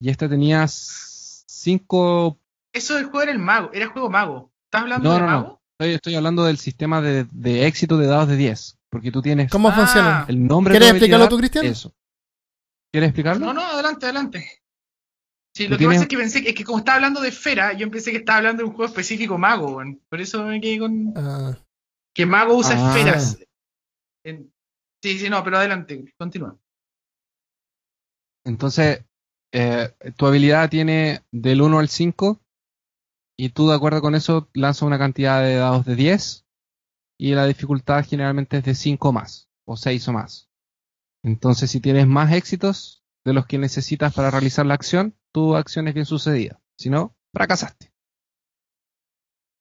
Y 0.00 0.10
esta 0.10 0.28
tenía 0.28 0.66
cinco... 0.68 2.38
Eso 2.72 2.94
del 2.94 3.04
juego 3.04 3.22
era 3.22 3.32
el 3.32 3.38
mago, 3.38 3.70
era 3.72 3.84
el 3.84 3.90
juego 3.90 4.08
mago. 4.10 4.50
¿Estás 4.66 4.82
hablando 4.82 5.08
No, 5.08 5.14
de 5.14 5.20
no, 5.20 5.26
no. 5.26 5.32
mago? 5.32 5.62
Estoy, 5.78 5.94
estoy 5.94 6.14
hablando 6.14 6.44
del 6.44 6.58
sistema 6.58 7.00
de, 7.02 7.26
de 7.30 7.66
éxito 7.66 7.98
de 7.98 8.06
dados 8.06 8.28
de 8.28 8.36
10. 8.36 8.78
Porque 8.88 9.10
tú 9.10 9.22
tienes 9.22 9.50
¿Cómo 9.50 9.68
Ah. 9.68 9.72
funciona? 9.72 10.24
el 10.28 10.46
nombre 10.46 10.74
de 10.74 10.78
¿Quieres 10.78 10.94
explicarlo 10.94 11.28
tú, 11.28 11.38
Cristian? 11.38 11.66
Eso. 11.66 11.94
¿Quieres 12.92 13.08
explicarlo? 13.08 13.46
No, 13.46 13.52
no, 13.54 13.62
adelante, 13.62 14.06
adelante. 14.06 14.46
Sí, 15.54 15.64
lo 15.68 15.76
que 15.76 15.78
tienes- 15.84 15.96
pasa 15.96 16.02
es 16.04 16.08
que 16.08 16.16
pensé 16.16 16.42
que, 16.42 16.48
es 16.50 16.54
que 16.54 16.64
como 16.64 16.78
estaba 16.78 16.96
hablando 16.96 17.20
de 17.20 17.28
esfera, 17.28 17.72
yo 17.74 17.90
pensé 17.90 18.10
que 18.10 18.18
estaba 18.18 18.38
hablando 18.38 18.62
de 18.62 18.68
un 18.68 18.74
juego 18.74 18.88
específico 18.90 19.36
mago. 19.38 19.82
Por 20.08 20.20
eso 20.20 20.44
me 20.44 20.60
quedé 20.60 20.78
con. 20.78 21.12
Ah, 21.16 21.56
Que 22.14 22.26
mago 22.26 22.54
usa 22.56 22.74
Ah. 22.76 22.90
esferas. 22.96 23.38
En- 24.24 24.51
Sí, 25.02 25.18
sí, 25.18 25.28
no, 25.28 25.42
pero 25.42 25.58
adelante, 25.58 26.04
continúa. 26.16 26.56
Entonces, 28.44 29.04
eh, 29.52 29.90
tu 30.16 30.26
habilidad 30.26 30.70
tiene 30.70 31.24
del 31.32 31.60
1 31.60 31.78
al 31.80 31.88
5 31.88 32.40
y 33.36 33.50
tú 33.50 33.68
de 33.68 33.74
acuerdo 33.74 34.00
con 34.00 34.14
eso 34.14 34.48
lanzas 34.54 34.82
una 34.82 34.98
cantidad 34.98 35.42
de 35.42 35.56
dados 35.56 35.84
de 35.84 35.96
10 35.96 36.46
y 37.18 37.34
la 37.34 37.46
dificultad 37.46 38.04
generalmente 38.04 38.58
es 38.58 38.64
de 38.64 38.74
5 38.74 39.12
más 39.12 39.48
o 39.64 39.76
6 39.76 40.06
o 40.08 40.12
más. 40.12 40.50
Entonces, 41.24 41.70
si 41.70 41.80
tienes 41.80 42.06
más 42.06 42.32
éxitos 42.32 43.04
de 43.24 43.32
los 43.32 43.46
que 43.46 43.58
necesitas 43.58 44.14
para 44.14 44.30
realizar 44.30 44.66
la 44.66 44.74
acción, 44.74 45.16
tu 45.32 45.56
acción 45.56 45.88
es 45.88 45.94
bien 45.94 46.06
sucedida. 46.06 46.60
Si 46.76 46.90
no, 46.90 47.16
fracasaste. 47.32 47.92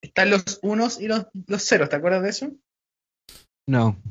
Están 0.02 0.32
los 0.32 0.60
unos 0.64 1.00
y 1.00 1.08
los, 1.08 1.28
los 1.48 1.64
ceros, 1.64 1.90
¿te 1.90 1.96
acuerdas 1.96 2.24
de 2.24 2.30
eso? 2.30 2.52
No. 3.68 4.02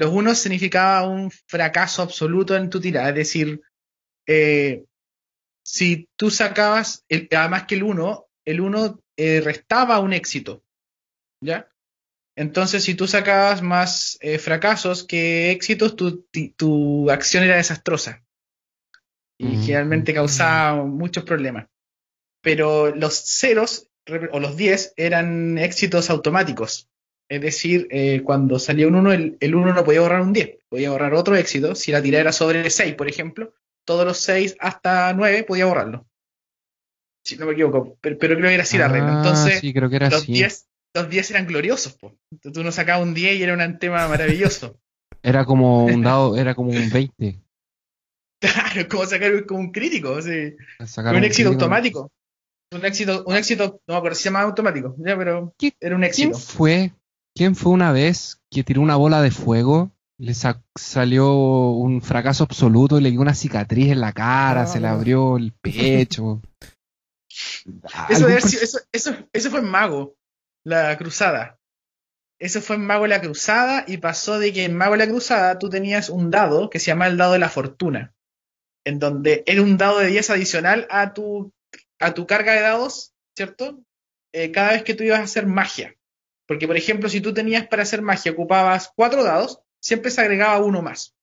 Los 0.00 0.10
unos 0.12 0.38
significaba 0.38 1.06
un 1.06 1.30
fracaso 1.30 2.00
absoluto 2.02 2.56
en 2.56 2.70
tu 2.70 2.80
tirada, 2.80 3.10
es 3.10 3.14
decir, 3.14 3.60
eh, 4.26 4.84
si 5.62 6.08
tú 6.16 6.30
sacabas, 6.30 7.04
el- 7.08 7.28
además 7.30 7.64
que 7.66 7.74
el 7.76 7.82
uno, 7.82 8.26
el 8.46 8.60
uno 8.62 9.00
eh, 9.16 9.40
restaba 9.42 10.00
un 10.00 10.14
éxito, 10.14 10.64
¿ya? 11.42 11.68
Entonces, 12.36 12.82
si 12.82 12.94
tú 12.94 13.06
sacabas 13.06 13.60
más 13.60 14.16
eh, 14.22 14.38
fracasos 14.38 15.04
que 15.04 15.50
éxitos, 15.50 15.96
tu, 15.96 16.26
tu 16.56 17.10
acción 17.10 17.44
era 17.44 17.56
desastrosa. 17.56 18.24
Y 19.38 19.56
Ujú. 19.56 19.62
generalmente 19.64 20.14
causaba 20.14 20.82
muchos 20.84 21.24
problemas. 21.24 21.66
Pero 22.42 22.94
los 22.94 23.14
ceros, 23.14 23.88
o 24.32 24.40
los 24.40 24.56
10, 24.56 24.94
eran 24.96 25.58
éxitos 25.58 26.10
automáticos. 26.10 26.89
Es 27.30 27.40
decir, 27.40 27.86
eh, 27.90 28.22
cuando 28.24 28.58
salía 28.58 28.88
un 28.88 28.96
1, 28.96 29.12
el, 29.12 29.36
el 29.38 29.54
1 29.54 29.72
no 29.72 29.84
podía 29.84 30.00
borrar 30.00 30.20
un 30.20 30.32
10, 30.32 30.58
podía 30.68 30.90
borrar 30.90 31.14
otro 31.14 31.36
éxito. 31.36 31.74
Si 31.76 31.92
la 31.92 32.02
tirada 32.02 32.22
era 32.22 32.32
sobre 32.32 32.68
6, 32.68 32.94
por 32.94 33.08
ejemplo, 33.08 33.54
todos 33.86 34.04
los 34.04 34.18
6 34.18 34.56
hasta 34.58 35.12
9 35.12 35.44
podía 35.44 35.66
borrarlo. 35.66 36.06
Si 37.24 37.36
no 37.36 37.46
me 37.46 37.52
equivoco, 37.52 37.96
pero, 38.00 38.18
pero 38.18 38.34
creo 38.36 38.48
que 38.48 38.54
era 38.54 38.62
así 38.64 38.78
la 38.78 38.88
regla. 38.88 39.12
Ah, 39.12 39.16
Entonces, 39.18 39.60
sí, 39.60 39.72
creo 39.72 39.88
que 39.88 39.96
era 39.96 40.10
los, 40.10 40.22
así. 40.22 40.32
10, 40.32 40.68
los 40.94 41.08
10 41.08 41.30
eran 41.30 41.46
gloriosos. 41.46 41.92
po. 41.94 42.16
Entonces, 42.32 42.52
Tú 42.52 42.64
no 42.64 42.72
sacabas 42.72 43.06
un 43.06 43.14
10 43.14 43.36
y 43.38 43.42
era 43.44 43.54
un 43.54 43.78
tema 43.78 44.08
maravilloso. 44.08 44.78
Era 45.22 45.44
como 45.44 45.84
un 45.84 46.02
dado, 46.02 46.34
era 46.38 46.54
como 46.54 46.70
un 46.70 46.88
20. 46.88 47.38
claro, 48.40 48.88
como 48.88 49.04
sacar 49.04 49.44
como 49.44 49.60
un 49.60 49.70
crítico. 49.70 50.20
sí. 50.22 50.56
Sacar 50.86 51.14
un 51.14 51.24
éxito 51.24 51.50
crítico. 51.50 51.64
automático. 51.64 52.10
Un 52.72 52.84
éxito, 52.86 53.24
un 53.26 53.36
éxito, 53.36 53.82
no 53.86 53.94
me 53.94 53.98
acuerdo 53.98 54.14
si 54.14 54.22
se 54.22 54.28
llamaba 54.30 54.46
automático, 54.46 54.94
ya, 54.98 55.18
pero 55.18 55.52
¿Qué- 55.58 55.74
era 55.78 55.94
un 55.94 56.00
¿Quién 56.02 56.30
éxito. 56.30 56.38
fue? 56.38 56.92
¿Quién 57.34 57.54
fue 57.56 57.72
una 57.72 57.92
vez 57.92 58.40
que 58.50 58.64
tiró 58.64 58.80
una 58.82 58.96
bola 58.96 59.22
de 59.22 59.30
fuego? 59.30 59.92
Le 60.18 60.34
sa- 60.34 60.62
salió 60.76 61.32
un 61.70 62.02
fracaso 62.02 62.44
absoluto 62.44 62.98
y 62.98 63.02
le 63.02 63.10
dio 63.10 63.20
una 63.20 63.34
cicatriz 63.34 63.90
en 63.90 64.00
la 64.00 64.12
cara, 64.12 64.62
Ah, 64.62 64.66
se 64.66 64.80
le 64.80 64.88
no. 64.88 64.94
abrió 64.94 65.36
el 65.38 65.52
pecho. 65.52 66.42
Eso, 67.30 67.88
¿Algún 67.94 68.28
debe 68.28 68.40
pers- 68.40 68.48
ser- 68.50 68.62
eso, 68.62 68.78
eso, 68.92 69.14
eso 69.32 69.50
fue 69.50 69.60
en 69.60 69.70
Mago, 69.70 70.16
la 70.64 70.96
cruzada. 70.98 71.58
Eso 72.40 72.60
fue 72.60 72.76
en 72.76 72.84
Mago 72.86 73.06
la 73.06 73.20
cruzada 73.20 73.84
y 73.86 73.98
pasó 73.98 74.38
de 74.38 74.52
que 74.52 74.64
en 74.64 74.76
Mago 74.76 74.96
la 74.96 75.06
cruzada 75.06 75.58
tú 75.58 75.68
tenías 75.70 76.08
un 76.10 76.30
dado 76.30 76.68
que 76.70 76.78
se 76.78 76.86
llama 76.86 77.06
el 77.06 77.16
dado 77.16 77.34
de 77.34 77.38
la 77.38 77.48
fortuna, 77.48 78.12
en 78.84 78.98
donde 78.98 79.42
era 79.46 79.62
un 79.62 79.76
dado 79.76 79.98
de 80.00 80.08
10 80.08 80.30
adicional 80.30 80.86
a 80.90 81.12
tu, 81.14 81.52
a 82.00 82.12
tu 82.14 82.26
carga 82.26 82.52
de 82.54 82.60
dados, 82.62 83.12
¿cierto? 83.36 83.78
Eh, 84.34 84.50
cada 84.52 84.72
vez 84.72 84.82
que 84.84 84.94
tú 84.94 85.04
ibas 85.04 85.20
a 85.20 85.24
hacer 85.24 85.46
magia. 85.46 85.94
Porque, 86.50 86.66
por 86.66 86.76
ejemplo, 86.76 87.08
si 87.08 87.20
tú 87.20 87.32
tenías 87.32 87.68
para 87.68 87.84
hacer 87.84 88.02
magia, 88.02 88.32
ocupabas 88.32 88.90
cuatro 88.96 89.22
dados, 89.22 89.60
siempre 89.80 90.10
se 90.10 90.20
agregaba 90.20 90.58
uno 90.58 90.82
más. 90.82 91.14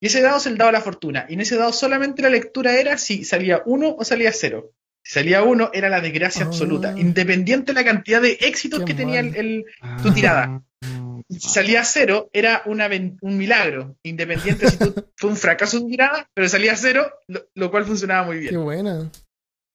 Y 0.00 0.06
ese 0.08 0.20
dado 0.22 0.38
es 0.38 0.46
el 0.46 0.58
dado 0.58 0.72
de 0.72 0.78
la 0.78 0.80
fortuna. 0.80 1.24
Y 1.28 1.34
en 1.34 1.40
ese 1.42 1.54
dado 1.54 1.72
solamente 1.72 2.20
la 2.20 2.30
lectura 2.30 2.74
era 2.76 2.98
si 2.98 3.22
salía 3.22 3.62
uno 3.64 3.94
o 3.96 4.04
salía 4.04 4.32
cero. 4.32 4.72
Si 5.04 5.12
salía 5.14 5.44
uno, 5.44 5.70
era 5.72 5.88
la 5.88 6.00
desgracia 6.00 6.42
Ah. 6.42 6.48
absoluta, 6.48 6.94
independiente 6.98 7.72
de 7.72 7.74
la 7.80 7.84
cantidad 7.84 8.20
de 8.20 8.32
éxitos 8.40 8.80
Qué 8.80 8.86
que 8.86 8.94
tenía 8.94 9.20
el, 9.20 9.36
el- 9.36 9.64
tu 10.02 10.10
tirada. 10.12 10.46
Ah, 10.48 10.62
Y 11.28 11.38
si 11.38 11.48
salía 11.48 11.84
cero, 11.84 12.28
era 12.32 12.62
una 12.66 12.88
un 13.20 13.36
milagro, 13.38 13.96
independiente 14.02 14.68
si 14.68 14.78
tú, 14.78 14.92
fue 15.16 15.30
un 15.30 15.36
fracaso 15.36 15.78
tu 15.80 15.86
tirada, 15.86 16.28
pero 16.34 16.48
salía 16.48 16.74
cero, 16.76 17.08
lo, 17.28 17.46
lo 17.54 17.70
cual 17.70 17.84
funcionaba 17.84 18.26
muy 18.26 18.40
Qué 18.40 18.50
bien. 18.50 18.64
buena. 18.64 19.08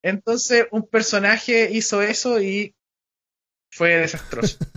Entonces, 0.04 0.68
un 0.72 0.86
personaje 0.86 1.70
hizo 1.72 2.02
eso 2.02 2.42
y 2.42 2.76
fue 3.72 3.96
desastroso. 3.96 4.58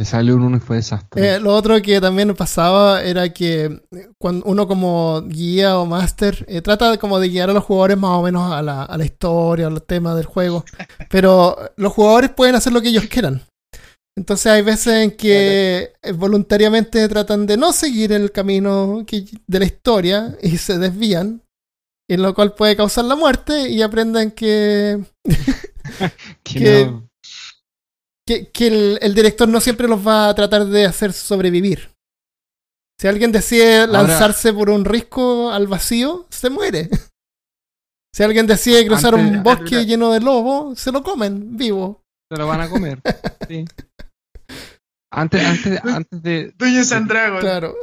Te 0.00 0.16
un 0.32 0.42
uno 0.42 0.56
y 0.56 0.60
fue 0.60 0.76
desastre. 0.76 1.34
Eh, 1.34 1.40
lo 1.40 1.54
otro 1.54 1.80
que 1.82 2.00
también 2.00 2.34
pasaba 2.34 3.02
era 3.02 3.28
que 3.32 3.64
eh, 3.64 4.08
cuando 4.18 4.46
uno 4.46 4.66
como 4.66 5.20
guía 5.22 5.78
o 5.78 5.84
máster 5.84 6.44
eh, 6.48 6.62
trata 6.62 6.90
de 6.90 6.98
como 6.98 7.18
de 7.18 7.28
guiar 7.28 7.50
a 7.50 7.52
los 7.52 7.64
jugadores 7.64 7.98
más 7.98 8.12
o 8.12 8.22
menos 8.22 8.50
a 8.50 8.62
la, 8.62 8.82
a 8.84 8.96
la 8.96 9.04
historia, 9.04 9.66
a 9.66 9.70
los 9.70 9.86
temas 9.86 10.16
del 10.16 10.24
juego, 10.24 10.64
pero 11.10 11.54
los 11.76 11.92
jugadores 11.92 12.30
pueden 12.30 12.54
hacer 12.54 12.72
lo 12.72 12.80
que 12.80 12.88
ellos 12.88 13.04
quieran. 13.10 13.42
Entonces 14.16 14.46
hay 14.46 14.62
veces 14.62 14.92
en 15.04 15.10
que 15.16 15.92
eh, 16.02 16.12
voluntariamente 16.12 17.06
tratan 17.08 17.46
de 17.46 17.56
no 17.58 17.72
seguir 17.72 18.12
el 18.12 18.32
camino 18.32 19.04
que- 19.06 19.24
de 19.46 19.58
la 19.58 19.64
historia 19.66 20.36
y 20.42 20.56
se 20.56 20.78
desvían, 20.78 21.42
en 22.08 22.22
lo 22.22 22.34
cual 22.34 22.54
puede 22.54 22.74
causar 22.74 23.04
la 23.04 23.16
muerte 23.16 23.68
y 23.68 23.82
aprenden 23.82 24.30
que 24.30 24.98
Que 26.42 26.58
que- 26.58 26.84
no- 26.86 27.09
que, 28.26 28.48
que 28.50 28.66
el, 28.66 28.98
el 29.02 29.14
director 29.14 29.48
no 29.48 29.60
siempre 29.60 29.88
los 29.88 30.06
va 30.06 30.28
a 30.28 30.34
tratar 30.34 30.66
de 30.66 30.84
hacer 30.86 31.12
sobrevivir. 31.12 31.90
Si 33.00 33.08
alguien 33.08 33.32
decide 33.32 33.80
Ahora- 33.80 33.92
lanzarse 34.02 34.52
por 34.52 34.68
un 34.70 34.84
risco 34.84 35.50
al 35.50 35.66
vacío, 35.66 36.26
se 36.30 36.50
muere. 36.50 36.88
Si 38.12 38.24
alguien 38.24 38.44
decide 38.48 38.84
cruzar 38.88 39.14
Antes- 39.14 39.36
un 39.36 39.42
bosque 39.44 39.86
lleno 39.86 40.10
de 40.12 40.18
lobos, 40.18 40.76
se 40.80 40.90
lo 40.90 41.00
comen 41.04 41.56
vivo. 41.56 42.02
Se 42.28 42.36
lo 42.36 42.44
van 42.48 42.60
a 42.60 42.68
comer. 42.68 43.00
sí. 43.48 43.64
Antes, 45.12 45.44
antes, 45.44 45.80
antes 45.84 46.20
de. 46.20 46.52
Dueño 46.58 46.82
Sandrago, 46.82 47.38
Claro. 47.38 47.76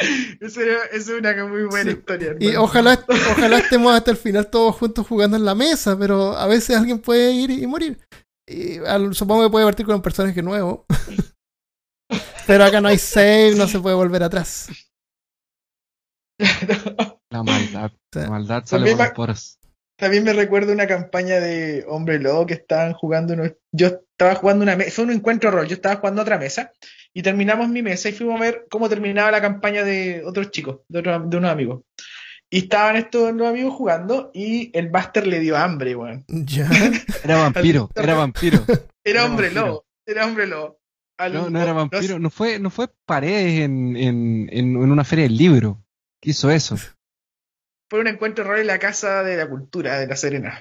esa 0.40 0.60
es 0.92 1.08
una 1.08 1.46
muy 1.46 1.64
buena 1.64 1.90
Sí. 1.92 1.96
historia. 1.98 2.34
Y 2.40 2.56
ojalá, 2.56 3.04
ojalá 3.32 3.58
estemos 3.58 3.94
hasta 3.94 4.10
el 4.10 4.16
final 4.16 4.48
todos 4.48 4.76
juntos 4.76 5.06
jugando 5.06 5.36
en 5.36 5.44
la 5.44 5.54
mesa, 5.54 5.98
pero 5.98 6.36
a 6.36 6.46
veces 6.46 6.76
alguien 6.76 6.98
puede 6.98 7.32
ir 7.32 7.50
y 7.50 7.66
morir. 7.66 7.98
Y 8.46 8.78
al- 8.78 9.14
supongo 9.14 9.44
que 9.44 9.50
puede 9.50 9.64
partir 9.64 9.86
con 9.86 9.94
un 9.96 10.02
personaje 10.02 10.42
nuevo. 10.42 10.86
Pero 12.46 12.64
acá 12.64 12.80
no 12.80 12.88
hay 12.88 12.98
save, 12.98 13.54
no 13.54 13.68
se 13.68 13.78
puede 13.78 13.94
volver 13.94 14.24
atrás. 14.24 14.66
La 17.30 17.42
maldad. 17.42 17.92
Sí. 18.12 18.18
La 18.18 18.28
maldad 18.30 18.62
sale 18.66 18.80
También 18.90 18.96
por 18.96 19.02
me- 19.04 19.08
los 19.08 19.14
poros. 19.16 19.58
También 19.96 20.24
me 20.24 20.32
recuerdo 20.32 20.72
una 20.72 20.86
campaña 20.86 21.38
de 21.40 21.84
Hombre 21.86 22.18
Lobo 22.18 22.46
que 22.46 22.54
estaban 22.54 22.94
jugando. 22.94 23.34
unos- 23.34 23.52
yo 23.70 23.86
estaba 23.88 24.34
jugando 24.34 24.62
una 24.64 24.74
mesa. 24.74 24.90
Fue 24.92 25.04
un 25.04 25.12
encuentro 25.12 25.50
rol. 25.50 25.68
Yo 25.68 25.74
estaba 25.74 25.96
jugando 25.96 26.22
otra 26.22 26.38
mesa. 26.38 26.72
Y 27.12 27.22
terminamos 27.22 27.68
mi 27.68 27.82
mesa 27.82 28.08
y 28.08 28.12
fuimos 28.12 28.40
a 28.40 28.44
ver 28.44 28.66
cómo 28.70 28.88
terminaba 28.88 29.30
la 29.30 29.40
campaña 29.40 29.82
de 29.84 30.22
otros 30.24 30.50
chicos, 30.50 30.80
de, 30.88 31.00
otro- 31.00 31.20
de 31.26 31.36
unos 31.36 31.50
amigos. 31.50 31.82
Y 32.52 32.58
estaban 32.58 32.96
estos 32.96 33.32
los 33.34 33.48
amigos 33.48 33.74
jugando 33.74 34.30
y 34.34 34.76
el 34.76 34.88
Buster 34.90 35.26
le 35.26 35.38
dio 35.40 35.56
hambre, 35.56 35.94
weón. 35.96 36.24
Ya. 36.28 36.68
Era 37.24 37.36
vampiro, 37.36 37.90
era 37.94 38.14
vampiro. 38.14 38.64
Era 38.68 38.80
Era 39.04 39.24
hombre 39.26 39.46
vampiro. 39.48 39.66
lobo. 39.66 39.86
Era 40.06 40.26
hombre 40.26 40.46
lobo. 40.46 40.80
Al- 41.18 41.32
No, 41.34 41.50
no 41.50 41.60
era 41.62 41.72
vampiro. 41.72 42.18
No 42.18 42.30
fue, 42.30 42.58
no 42.58 42.70
fue 42.70 42.88
paredes 43.06 43.60
en, 43.60 43.96
en, 43.96 44.48
en, 44.50 44.76
en 44.76 44.90
una 44.90 45.04
feria 45.04 45.24
del 45.24 45.36
libro. 45.36 45.84
¿Qué 46.20 46.30
hizo 46.30 46.50
eso? 46.50 46.76
fue 47.88 47.98
un 48.00 48.06
encuentro 48.06 48.44
rol 48.44 48.60
en 48.60 48.68
la 48.68 48.78
Casa 48.78 49.24
de 49.24 49.36
la 49.36 49.48
Cultura 49.48 49.98
de 49.98 50.06
La 50.06 50.14
Serena. 50.16 50.60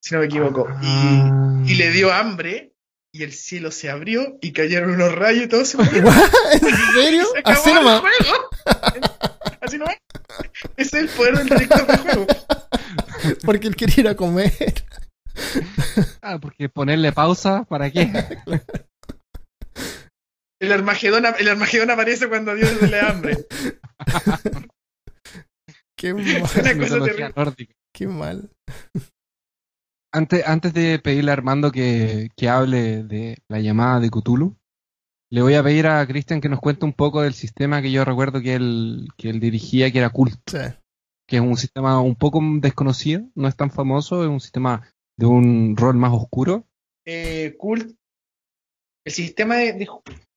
Si 0.00 0.14
no 0.14 0.20
me 0.20 0.26
equivoco. 0.26 0.66
Ah. 0.70 1.60
Y, 1.66 1.72
y 1.72 1.74
le 1.74 1.90
dio 1.90 2.12
hambre. 2.12 2.72
Y 3.16 3.22
el 3.22 3.32
cielo 3.32 3.70
se 3.70 3.88
abrió 3.88 4.36
y 4.42 4.52
cayeron 4.52 4.90
unos 4.90 5.14
rayos 5.14 5.44
y 5.44 5.48
todo 5.48 5.64
se 5.64 5.76
murió. 5.82 6.04
¿En 6.52 6.92
serio? 6.92 7.24
Se 7.32 7.38
acabó 7.38 7.60
Así 7.60 7.70
el 7.70 7.74
nomás. 7.76 8.00
juego. 8.00 8.50
Así 9.62 9.78
nomás. 9.78 9.96
Ese 10.76 10.98
es 10.98 11.02
el 11.04 11.08
poder 11.08 11.38
del 11.38 11.48
director 11.48 11.86
de 11.86 11.96
juego. 11.96 12.26
Porque 13.44 13.68
él 13.68 13.76
quería 13.76 14.00
ir 14.00 14.08
a 14.08 14.14
comer. 14.16 14.52
Ah, 16.20 16.38
porque 16.38 16.68
ponerle 16.68 17.10
pausa, 17.12 17.64
¿para 17.64 17.90
qué? 17.90 18.12
El 20.60 20.72
Armagedón, 20.72 21.24
el 21.38 21.48
Armagedón 21.48 21.90
aparece 21.90 22.28
cuando 22.28 22.54
Dios 22.54 22.82
le 22.82 22.88
da 22.96 23.10
hambre. 23.10 23.46
Qué 25.96 26.12
mal. 26.12 26.22
Una 26.26 26.40
cosa 26.40 26.62
Mitología 26.74 26.98
terrible. 27.14 27.32
nórdica. 27.34 27.74
Qué 27.94 28.06
mal. 28.08 28.50
Antes, 30.16 30.46
antes 30.46 30.72
de 30.72 30.98
pedirle 30.98 31.30
a 31.30 31.34
Armando 31.34 31.70
que, 31.70 32.30
que 32.36 32.48
hable 32.48 33.02
de 33.02 33.38
la 33.48 33.60
llamada 33.60 34.00
de 34.00 34.08
Cthulhu, 34.10 34.56
le 35.30 35.42
voy 35.42 35.54
a 35.54 35.62
pedir 35.62 35.86
a 35.88 36.06
Cristian 36.06 36.40
que 36.40 36.48
nos 36.48 36.60
cuente 36.60 36.86
un 36.86 36.94
poco 36.94 37.20
del 37.20 37.34
sistema 37.34 37.82
que 37.82 37.92
yo 37.92 38.04
recuerdo 38.04 38.40
que 38.40 38.54
él, 38.54 39.08
que 39.18 39.28
él 39.28 39.40
dirigía, 39.40 39.90
que 39.90 39.98
era 39.98 40.08
Cult, 40.10 40.38
Sí. 40.48 40.58
que 41.28 41.36
es 41.36 41.42
un 41.42 41.56
sistema 41.56 42.00
un 42.00 42.14
poco 42.14 42.40
desconocido, 42.60 43.28
no 43.34 43.46
es 43.46 43.56
tan 43.56 43.70
famoso, 43.70 44.22
es 44.22 44.30
un 44.30 44.40
sistema 44.40 44.88
de 45.18 45.26
un 45.26 45.76
rol 45.76 45.96
más 45.96 46.12
oscuro. 46.14 46.64
Eh, 47.06 47.54
Cult. 47.58 47.94
El 49.04 49.12
sistema 49.12 49.56
de. 49.56 49.72
de- 49.74 49.88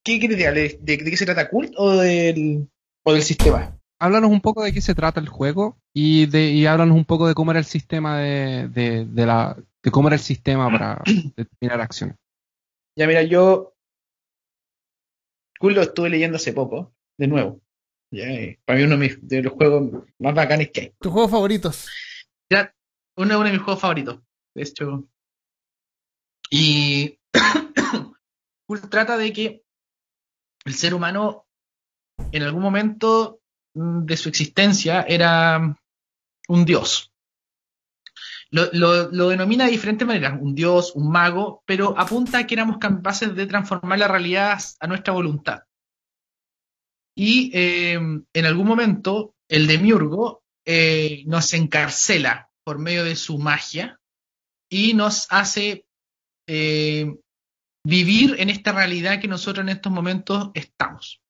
¿Qué 0.04 0.20
quieres 0.20 0.38
decir? 0.38 0.54
¿De, 0.54 0.80
de, 0.98 1.04
de 1.04 1.12
qué 1.12 1.18
se 1.18 1.26
trata 1.26 1.50
Cult 1.50 1.74
o 1.78 1.92
del, 1.98 2.68
o 3.06 3.14
del 3.14 3.22
sistema? 3.24 3.78
Háblanos 4.02 4.32
un 4.32 4.42
poco 4.42 4.64
de 4.64 4.72
qué 4.72 4.82
se 4.82 4.96
trata 4.96 5.20
el 5.20 5.28
juego 5.28 5.78
y, 5.94 6.26
de, 6.28 6.52
y 6.52 6.66
háblanos 6.66 6.96
un 6.96 7.04
poco 7.06 7.28
de 7.28 7.34
cómo 7.34 7.52
era 7.52 7.60
el 7.60 7.66
sistema 7.66 8.18
de, 8.20 8.70
de, 8.70 9.06
de 9.06 9.26
la, 9.26 9.58
de 9.84 9.92
cómo 9.92 10.08
era 10.10 10.16
el 10.16 10.22
sistema 10.22 10.70
para 10.70 11.02
determinar 11.36 11.82
acciones. 11.82 12.16
Ya, 12.98 13.08
mira, 13.08 13.24
yo. 13.24 13.74
Cult 15.60 15.76
lo 15.76 15.82
estuve 15.82 16.10
leyendo 16.10 16.38
hace 16.38 16.54
poco, 16.54 16.94
de 17.18 17.28
nuevo. 17.28 17.62
Ya, 18.12 18.26
eh, 18.26 18.60
para 18.66 18.80
mí, 18.80 18.86
uno 18.86 18.98
de, 18.98 19.02
mis- 19.10 19.28
de 19.28 19.44
los 19.44 19.54
juegos 19.54 20.04
más 20.20 20.34
bacanes 20.34 20.72
que 20.72 20.82
hay. 20.82 20.94
¿Tus 21.00 21.12
juegos 21.12 21.32
favoritos? 21.32 21.88
Ya, 22.52 22.74
uno, 23.18 23.38
uno 23.38 23.46
de 23.46 23.52
mis 23.54 23.62
juegos 23.62 23.82
favoritos. 23.82 24.20
De 24.56 24.64
hecho. 24.64 25.08
Y. 26.50 27.20
Cult 28.68 28.90
trata 28.90 29.18
de 29.18 29.34
que 29.34 29.64
el 30.66 30.74
ser 30.74 30.94
humano, 30.94 31.48
en 32.32 32.44
algún 32.44 32.62
momento 32.62 33.42
de 33.74 34.18
su 34.18 34.30
existencia, 34.30 35.02
era 35.04 35.76
un 36.48 36.66
dios. 36.66 37.12
Lo, 38.52 39.30
denomina 39.30 39.66
de 39.66 39.72
diferentes 39.72 40.08
maneras, 40.08 40.40
un 40.42 40.56
dios, 40.56 40.94
un 40.96 41.12
mago, 41.12 41.64
pero 41.66 41.94
apunta 41.98 42.40
a 42.40 42.48
que 42.48 42.56
éramos 42.56 42.80
capaces 42.80 43.36
de 43.36 43.46
transformar 43.46 44.00
la 44.00 44.08
realidad 44.08 44.60
a 44.80 44.88
nuestra 44.88 45.14
voluntad. 45.14 45.64
Y 47.16 47.52
eh, 47.54 47.94
en 47.94 48.46
algún 48.46 48.68
momento 48.68 49.36
el 49.48 49.68
demiurgo 49.68 50.44
eh, 50.66 51.24
nos 51.28 51.54
encarcela 51.54 52.50
por 52.64 52.80
medio 52.80 53.04
de 53.04 53.16
su 53.16 53.38
magia 53.38 54.00
y 54.70 54.94
nos 54.94 55.28
hace 55.30 55.86
eh, 56.48 57.16
vivir 57.84 58.36
en 58.40 58.50
esta 58.50 58.72
realidad 58.72 59.20
que 59.20 59.28
nosotros 59.28 59.64
en 59.64 59.70
estos 59.70 59.92
momentos 59.92 60.50
estamos. 60.54 61.22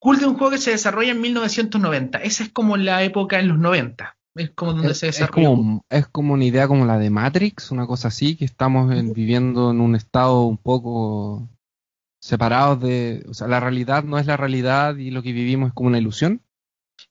Cult 0.00 0.20
es 0.20 0.26
un 0.26 0.36
juego 0.36 0.52
que 0.52 0.58
se 0.58 0.70
desarrolla 0.70 1.12
en 1.12 1.20
1990. 1.20 2.18
Esa 2.18 2.44
es 2.44 2.52
como 2.52 2.76
la 2.76 3.02
época 3.02 3.38
en 3.40 3.48
los 3.48 3.58
90. 3.58 4.17
Es 4.38 4.50
como 4.50 4.72
donde 4.72 4.92
Es, 4.92 4.98
se 4.98 5.08
es 5.08 5.16
desarrolla. 5.16 5.48
como, 5.48 5.84
es 5.90 6.06
como 6.06 6.34
una 6.34 6.44
idea 6.44 6.68
como 6.68 6.86
la 6.86 6.98
de 6.98 7.10
Matrix, 7.10 7.70
una 7.72 7.86
cosa 7.86 8.08
así, 8.08 8.36
que 8.36 8.44
estamos 8.44 8.94
en- 8.96 9.12
viviendo 9.12 9.70
en 9.72 9.80
un 9.80 9.94
estado 9.96 10.42
un 10.44 10.58
poco 10.58 11.48
separados 12.20 12.80
de... 12.80 13.24
O 13.28 13.34
sea, 13.34 13.48
la 13.48 13.60
realidad 13.60 14.04
no 14.04 14.18
es 14.18 14.26
la 14.26 14.36
realidad 14.36 14.96
y 14.96 15.10
lo 15.10 15.22
que 15.22 15.32
vivimos 15.32 15.68
es 15.68 15.74
como 15.74 15.88
una 15.88 15.98
ilusión. 15.98 16.42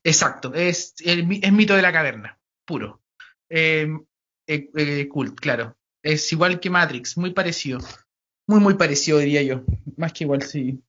Exacto, 0.04 0.54
es, 0.54 0.96
el 1.06 1.28
mi- 1.28 1.40
es 1.44 1.52
mito 1.52 1.76
de 1.76 1.82
la 1.82 1.92
caverna, 1.92 2.40
puro. 2.66 3.02
Eh, 3.50 3.88
eh, 4.48 4.70
eh, 4.76 5.08
cult, 5.10 5.40
claro. 5.40 5.76
Es 6.04 6.32
igual 6.32 6.60
que 6.60 6.70
Matrix, 6.70 7.18
muy 7.18 7.32
parecido. 7.32 7.80
Muy, 8.48 8.60
muy 8.62 8.76
parecido, 8.76 9.18
diría 9.20 9.44
yo. 9.44 9.64
Más 9.98 10.14
que 10.14 10.24
igual, 10.24 10.42
sí. 10.44 10.82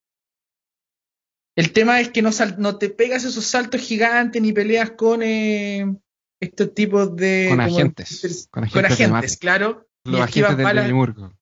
El 1.56 1.72
tema 1.72 2.00
es 2.00 2.10
que 2.10 2.22
no, 2.22 2.30
sal- 2.30 2.56
no 2.58 2.76
te 2.78 2.88
pegas 2.90 3.24
esos 3.24 3.44
saltos 3.44 3.80
gigantes 3.80 4.40
ni 4.40 4.52
peleas 4.52 4.92
con 4.92 5.22
eh, 5.24 5.96
estos 6.40 6.74
tipos 6.74 7.14
de. 7.16 7.46
Con 7.50 7.60
agentes, 7.60 8.48
con 8.50 8.62
Con 8.68 8.84
agentes 8.84 8.98
de 8.98 9.04
agentes, 9.04 9.36
claro. 9.36 9.88
Los 10.04 10.20
agentes 10.22 10.56
del 10.56 10.64
balas- 10.66 10.86
Demiurgo. 10.86 11.32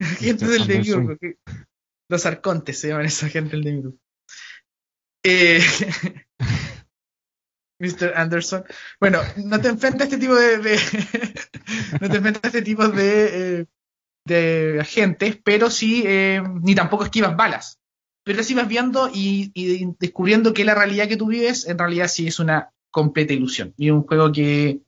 Agentes 0.00 0.48
del. 0.48 0.66
Demiurgo. 0.66 1.16
que- 1.18 1.38
Los 2.08 2.26
arcontes 2.26 2.78
se 2.78 2.88
llaman 2.88 3.06
esos 3.06 3.24
agentes 3.24 3.52
del 3.52 3.64
Demiurgo. 3.64 3.98
Eh, 5.24 5.60
Mr. 7.80 8.12
Anderson. 8.16 8.64
Bueno, 9.00 9.20
no 9.36 9.60
te 9.60 9.68
enfrentas 9.68 10.02
a 10.02 10.04
este 10.04 10.18
tipo 10.18 10.34
de. 10.34 10.58
de- 10.58 10.78
no 12.00 12.08
te 12.08 12.16
enfrentas 12.16 12.44
a 12.44 12.46
este 12.48 12.62
tipo 12.62 12.88
de. 12.88 13.60
eh, 13.60 13.66
de 14.26 14.78
agentes, 14.80 15.38
pero 15.44 15.70
sí, 15.70 16.02
eh, 16.04 16.42
ni 16.62 16.74
tampoco 16.74 17.04
esquivas 17.04 17.36
balas. 17.36 17.78
Pero 18.24 18.42
sí 18.42 18.54
vas 18.54 18.66
viendo 18.66 19.08
y, 19.14 19.52
y 19.54 19.86
descubriendo 20.00 20.52
que 20.52 20.64
la 20.64 20.74
realidad 20.74 21.06
que 21.06 21.16
tú 21.16 21.28
vives 21.28 21.64
en 21.68 21.78
realidad 21.78 22.08
sí 22.08 22.26
es 22.26 22.40
una 22.40 22.72
completa 22.96 23.34
ilusión. 23.34 23.74
Y 23.76 23.90
un 23.90 24.04
juego 24.04 24.32
que 24.32 24.80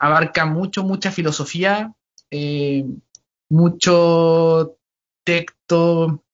abarca 0.00 0.44
mucho, 0.44 0.82
mucha 0.82 1.12
filosofía, 1.12 1.94
eh, 2.28 2.84
mucho 3.48 4.76
texto, 5.24 6.24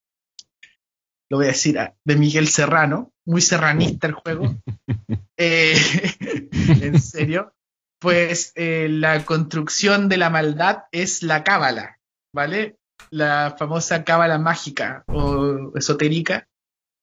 lo 1.30 1.36
voy 1.36 1.44
a 1.44 1.48
decir, 1.48 1.78
ah, 1.78 1.94
de 2.02 2.16
Miguel 2.16 2.48
Serrano, 2.48 3.12
muy 3.26 3.42
serranista 3.42 4.06
el 4.06 4.14
juego. 4.14 4.56
Eh, 5.42 5.74
en 6.82 7.00
serio. 7.00 7.54
Pues 7.98 8.52
eh, 8.56 8.88
la 8.90 9.24
construcción 9.24 10.10
de 10.10 10.18
la 10.18 10.28
maldad 10.28 10.84
es 10.92 11.22
la 11.22 11.44
cábala, 11.44 11.98
¿vale? 12.34 12.76
La 13.10 13.56
famosa 13.58 14.04
cábala 14.04 14.38
mágica 14.38 15.02
o 15.06 15.72
esotérica 15.74 16.46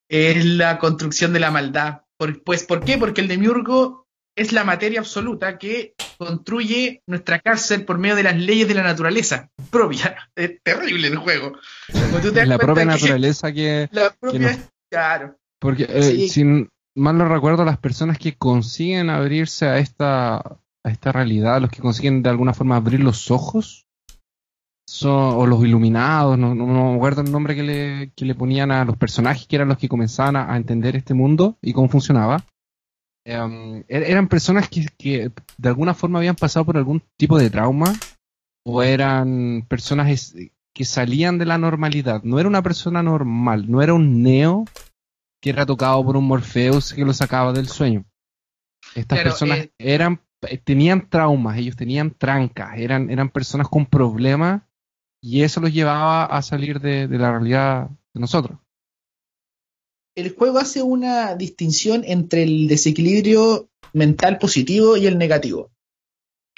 es 0.08 0.46
la 0.46 0.78
construcción 0.78 1.34
de 1.34 1.40
la 1.40 1.50
maldad. 1.50 2.04
pues, 2.46 2.64
¿por 2.64 2.86
qué? 2.86 3.00
Porque 3.00 3.22
el 3.22 3.28
demiurgo 3.28 4.07
es 4.38 4.54
la 4.54 4.64
materia 4.64 5.00
absoluta 5.00 5.58
que 5.58 5.96
construye 6.18 7.02
nuestra 7.08 7.40
cárcel 7.40 7.86
por 7.86 7.98
medio 7.98 8.16
de 8.16 8.24
las 8.24 8.38
leyes 8.38 8.68
de 8.68 8.76
la 8.76 8.84
naturaleza 8.84 9.50
propia. 9.72 10.16
Es 10.36 10.62
terrible 10.64 11.08
el 11.08 11.18
juego. 11.18 11.54
la 12.46 12.58
propia 12.60 12.86
naturaleza 12.86 13.52
que... 13.52 13.90
La 13.92 14.12
propia, 14.12 14.58
claro. 14.90 15.36
Porque, 15.60 15.88
eh, 15.90 16.30
sin 16.30 16.70
mal 16.96 17.18
no 17.18 17.28
recuerdo, 17.28 17.66
las 17.66 17.80
personas 17.80 18.20
que 18.20 18.36
consiguen 18.36 19.10
abrirse 19.10 19.66
a 19.66 19.80
esta, 19.80 20.38
a 20.38 20.92
esta 20.92 21.12
realidad, 21.12 21.60
los 21.60 21.72
que 21.72 21.82
consiguen 21.82 22.22
de 22.22 22.30
alguna 22.30 22.54
forma 22.54 22.76
abrir 22.76 23.00
los 23.00 23.32
ojos, 23.32 23.88
son, 24.88 25.34
o 25.36 25.48
los 25.48 25.66
iluminados, 25.66 26.38
no, 26.38 26.54
no, 26.54 26.68
no 26.68 26.94
recuerdo 26.94 27.22
el 27.22 27.32
nombre 27.32 27.56
que 27.56 27.64
le, 27.64 28.12
que 28.16 28.26
le, 28.26 28.36
ponían 28.36 28.72
a 28.72 28.86
los 28.86 28.96
personajes 28.98 29.48
que 29.48 29.56
eran 29.56 29.68
los 29.68 29.80
que 29.80 29.90
comenzaban 29.90 30.36
a, 30.36 30.54
a 30.54 30.58
entender 30.58 30.96
este 30.96 31.16
mundo 31.16 31.58
y 31.62 31.74
cómo 31.74 31.90
funcionaba. 31.90 32.46
Um, 33.28 33.84
eran 33.90 34.30
personas 34.30 34.70
que, 34.70 34.86
que, 34.98 35.32
de 35.58 35.70
alguna 35.70 35.94
forma 35.94 36.20
habían 36.20 36.36
pasado 36.36 36.64
por 36.64 36.78
algún 36.78 37.04
tipo 37.18 37.38
de 37.38 37.50
trauma 37.50 37.94
o 38.66 38.82
eran 38.82 39.66
personas 39.68 40.34
que 40.74 40.86
salían 40.86 41.38
de 41.38 41.46
la 41.46 41.58
normalidad. 41.58 42.24
No 42.24 42.40
era 42.40 42.48
una 42.48 42.62
persona 42.62 43.04
normal, 43.04 43.70
no 43.70 43.82
era 43.82 43.94
un 43.94 44.24
neo 44.24 44.64
que 45.42 45.50
era 45.50 45.66
tocado 45.66 46.06
por 46.06 46.16
un 46.16 46.26
Morpheus 46.26 46.94
que 46.94 47.04
lo 47.04 47.14
sacaba 47.14 47.52
del 47.52 47.68
sueño. 47.68 48.06
Estas 48.96 49.20
personas 49.20 49.58
eh, 49.58 49.72
eran 49.78 50.22
eh, 50.48 50.58
tenían 50.58 51.10
traumas, 51.10 51.58
ellos 51.58 51.76
tenían 51.76 52.12
trancas, 52.12 52.78
eran, 52.78 53.10
eran 53.10 53.28
personas 53.28 53.68
con 53.68 53.86
problemas 53.86 54.62
y 55.22 55.42
eso 55.42 55.60
los 55.60 55.74
llevaba 55.74 56.24
a 56.26 56.42
salir 56.42 56.80
de, 56.80 57.10
de 57.10 57.18
la 57.18 57.32
realidad 57.32 57.90
de 58.14 58.22
nosotros 58.22 58.58
el 60.18 60.34
juego 60.34 60.58
hace 60.58 60.82
una 60.82 61.36
distinción 61.36 62.04
entre 62.04 62.42
el 62.42 62.68
desequilibrio 62.68 63.70
mental 63.94 64.40
positivo 64.40 64.98
y 64.98 65.06
el 65.06 65.20
negativo. 65.20 65.70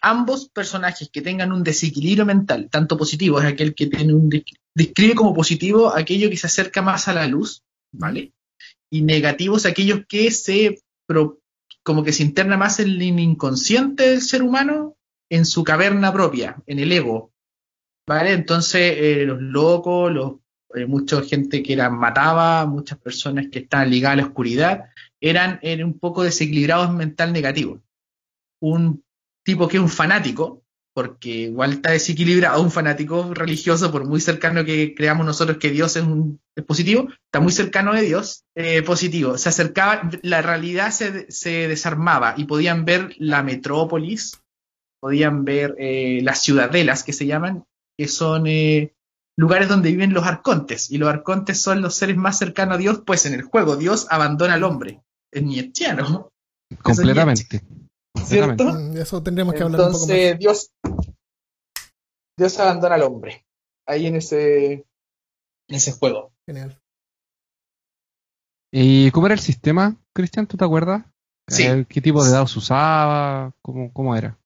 Ambos 0.01 0.47
personajes 0.47 1.09
que 1.11 1.21
tengan 1.21 1.51
un 1.51 1.61
desequilibrio 1.61 2.25
mental, 2.25 2.69
tanto 2.71 2.97
positivo 2.97 3.37
es 3.41 3.45
aquel 3.45 3.75
que 3.75 3.87
tiene 3.87 4.13
un 4.13 4.29
describe 4.73 5.13
como 5.13 5.33
positivo 5.33 5.93
aquello 5.93 6.29
que 6.29 6.37
se 6.37 6.47
acerca 6.47 6.81
más 6.81 7.09
a 7.09 7.13
la 7.13 7.27
luz, 7.27 7.61
¿vale? 7.91 8.31
Y 8.89 9.01
negativo 9.01 9.57
es 9.57 9.65
aquellos 9.65 10.05
que 10.07 10.31
se 10.31 10.79
como 11.83 12.03
que 12.03 12.13
se 12.13 12.23
interna 12.23 12.55
más 12.55 12.79
en 12.79 12.87
el 12.87 13.01
inconsciente 13.01 14.09
del 14.09 14.21
ser 14.21 14.41
humano, 14.41 14.95
en 15.29 15.45
su 15.45 15.65
caverna 15.65 16.13
propia, 16.13 16.63
en 16.65 16.79
el 16.79 16.93
ego, 16.93 17.33
¿vale? 18.07 18.31
Entonces, 18.31 18.95
eh, 18.95 19.25
los 19.25 19.41
locos, 19.41 20.13
los 20.13 20.33
eh, 20.75 20.85
mucha 20.85 21.21
gente 21.23 21.63
que 21.63 21.73
era, 21.73 21.89
mataba, 21.89 22.65
muchas 22.65 22.97
personas 22.99 23.47
que 23.51 23.59
estaban 23.59 23.89
ligadas 23.89 24.13
a 24.13 24.21
la 24.21 24.27
oscuridad, 24.27 24.85
eran, 25.19 25.59
eran 25.61 25.87
un 25.87 25.99
poco 25.99 26.23
desequilibrados 26.23 26.93
mental 26.93 27.33
negativo. 27.33 27.81
Un 28.61 29.03
tipo 29.43 29.67
que 29.67 29.77
es 29.77 29.83
un 29.83 29.89
fanático, 29.89 30.63
porque 30.93 31.29
igual 31.29 31.73
está 31.73 31.91
desequilibrado, 31.91 32.61
un 32.61 32.71
fanático 32.71 33.33
religioso, 33.33 33.91
por 33.91 34.05
muy 34.05 34.19
cercano 34.19 34.65
que 34.65 34.93
creamos 34.93 35.25
nosotros 35.25 35.57
que 35.57 35.71
Dios 35.71 35.95
es, 35.95 36.03
un, 36.03 36.41
positivo, 36.67 37.07
está 37.25 37.39
muy 37.39 37.51
cercano 37.51 37.93
de 37.93 38.01
Dios, 38.01 38.43
eh, 38.55 38.81
positivo. 38.83 39.37
Se 39.37 39.49
acercaba, 39.49 40.09
la 40.23 40.41
realidad 40.41 40.91
se, 40.91 41.31
se, 41.31 41.67
desarmaba 41.67 42.33
y 42.37 42.45
podían 42.45 42.85
ver 42.85 43.15
la 43.17 43.43
metrópolis, 43.43 44.41
podían 44.99 45.45
ver 45.45 45.75
eh, 45.79 46.19
las 46.21 46.43
ciudadelas 46.43 47.03
que 47.03 47.13
se 47.13 47.25
llaman, 47.25 47.63
que 47.97 48.07
son 48.07 48.47
eh, 48.47 48.93
lugares 49.39 49.69
donde 49.69 49.91
viven 49.91 50.13
los 50.13 50.25
arcontes, 50.25 50.91
y 50.91 50.97
los 50.97 51.07
arcontes 51.07 51.61
son 51.61 51.81
los 51.81 51.95
seres 51.95 52.17
más 52.17 52.37
cercanos 52.37 52.75
a 52.75 52.77
Dios, 52.77 53.03
pues 53.05 53.25
en 53.25 53.33
el 53.33 53.43
juego 53.43 53.77
Dios 53.77 54.05
abandona 54.09 54.55
al 54.55 54.65
hombre. 54.65 55.01
Es 55.31 55.43
nietzscheano. 55.43 56.33
Completamente. 56.83 57.61
¿Cierto? 58.21 58.65
Mm, 58.65 58.97
eso 58.97 59.23
tendríamos 59.23 59.55
que 59.55 59.63
hablar 59.63 59.79
un 59.79 59.93
poco 59.93 60.07
más. 60.07 60.39
Dios, 60.39 60.71
Dios 62.37 62.59
abandona 62.59 62.95
al 62.95 63.03
hombre. 63.03 63.45
Ahí 63.87 64.07
en 64.07 64.17
ese, 64.17 64.73
en 64.73 64.85
ese 65.75 65.93
juego. 65.93 66.33
Genial. 66.45 66.77
¿Y 68.73 69.09
cómo 69.11 69.27
era 69.27 69.35
el 69.35 69.39
sistema, 69.39 69.95
Cristian? 70.13 70.47
¿Tú 70.47 70.57
te 70.57 70.65
acuerdas? 70.65 71.05
Sí. 71.47 71.63
Eh, 71.63 71.85
¿Qué 71.87 72.01
tipo 72.01 72.25
de 72.25 72.31
dados 72.31 72.57
usaba? 72.57 73.55
¿Cómo, 73.61 73.93
¿Cómo 73.93 74.17
era? 74.17 74.37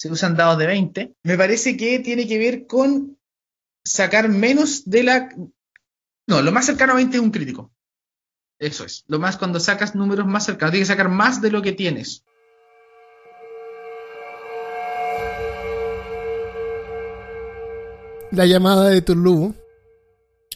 Se 0.00 0.10
usan 0.10 0.34
dados 0.34 0.58
de 0.58 0.66
20. 0.66 1.14
Me 1.22 1.38
parece 1.38 1.76
que 1.76 2.00
tiene 2.00 2.26
que 2.26 2.38
ver 2.38 2.66
con 2.66 3.16
sacar 3.84 4.28
menos 4.28 4.88
de 4.88 5.02
la... 5.02 5.28
No, 6.26 6.42
lo 6.42 6.52
más 6.52 6.66
cercano 6.66 6.92
a 6.92 6.96
20 6.96 7.16
es 7.16 7.22
un 7.22 7.30
crítico. 7.30 7.72
Eso 8.58 8.84
es. 8.84 9.04
Lo 9.08 9.18
más 9.18 9.36
cuando 9.36 9.60
sacas 9.60 9.94
números 9.94 10.26
más 10.26 10.46
cercanos. 10.46 10.72
Tienes 10.72 10.88
que 10.88 10.94
sacar 10.94 11.10
más 11.10 11.42
de 11.42 11.50
lo 11.50 11.60
que 11.60 11.72
tienes. 11.72 12.24
La 18.30 18.46
llamada 18.46 18.88
de 18.88 19.02
Tulu 19.02 19.54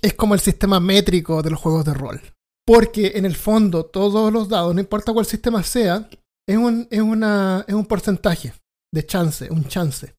es 0.00 0.14
como 0.14 0.34
el 0.34 0.40
sistema 0.40 0.80
métrico 0.80 1.42
de 1.42 1.50
los 1.50 1.60
juegos 1.60 1.84
de 1.84 1.94
rol. 1.94 2.20
Porque 2.64 3.12
en 3.14 3.24
el 3.24 3.36
fondo 3.36 3.86
todos 3.86 4.32
los 4.32 4.48
dados, 4.48 4.74
no 4.74 4.80
importa 4.80 5.12
cuál 5.12 5.26
sistema 5.26 5.62
sea, 5.62 6.08
es 6.46 6.56
un, 6.56 6.88
es 6.90 7.00
una, 7.00 7.64
es 7.68 7.74
un 7.74 7.86
porcentaje 7.86 8.52
de 8.92 9.06
chance, 9.06 9.48
un 9.50 9.66
chance. 9.66 10.17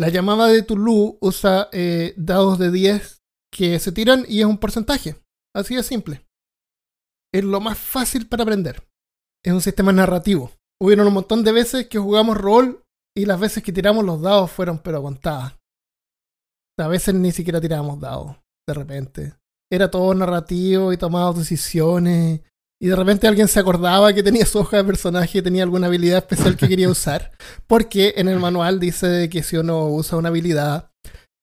La 0.00 0.08
llamada 0.08 0.46
de 0.46 0.62
Tulu 0.62 1.18
usa 1.20 1.68
eh, 1.72 2.14
dados 2.16 2.58
de 2.58 2.70
10 2.70 3.22
que 3.52 3.78
se 3.78 3.92
tiran 3.92 4.24
y 4.26 4.40
es 4.40 4.46
un 4.46 4.56
porcentaje. 4.56 5.22
Así 5.54 5.76
de 5.76 5.82
simple. 5.82 6.26
Es 7.34 7.44
lo 7.44 7.60
más 7.60 7.76
fácil 7.76 8.26
para 8.26 8.44
aprender. 8.44 8.88
Es 9.44 9.52
un 9.52 9.60
sistema 9.60 9.92
narrativo. 9.92 10.52
Hubieron 10.80 11.06
un 11.06 11.12
montón 11.12 11.44
de 11.44 11.52
veces 11.52 11.86
que 11.88 11.98
jugamos 11.98 12.38
rol 12.38 12.82
y 13.14 13.26
las 13.26 13.38
veces 13.38 13.62
que 13.62 13.74
tiramos 13.74 14.02
los 14.02 14.22
dados 14.22 14.50
fueron 14.50 14.78
pero 14.78 15.02
contadas. 15.02 15.58
A 16.78 16.88
veces 16.88 17.14
ni 17.14 17.30
siquiera 17.30 17.60
tirábamos 17.60 18.00
dados, 18.00 18.36
de 18.66 18.72
repente. 18.72 19.34
Era 19.70 19.90
todo 19.90 20.14
narrativo 20.14 20.94
y 20.94 20.96
tomábamos 20.96 21.40
decisiones 21.40 22.40
y 22.82 22.88
de 22.88 22.96
repente 22.96 23.28
alguien 23.28 23.46
se 23.46 23.60
acordaba 23.60 24.12
que 24.14 24.22
tenía 24.22 24.46
su 24.46 24.58
hoja 24.58 24.78
de 24.78 24.84
personaje 24.84 25.38
y 25.38 25.42
tenía 25.42 25.62
alguna 25.62 25.88
habilidad 25.88 26.18
especial 26.18 26.56
que 26.56 26.66
quería 26.66 26.88
usar. 26.88 27.30
Porque 27.66 28.14
en 28.16 28.28
el 28.28 28.38
manual 28.38 28.80
dice 28.80 29.28
que 29.28 29.42
si 29.42 29.58
uno 29.58 29.88
usa 29.88 30.16
una 30.16 30.30
habilidad, 30.30 30.90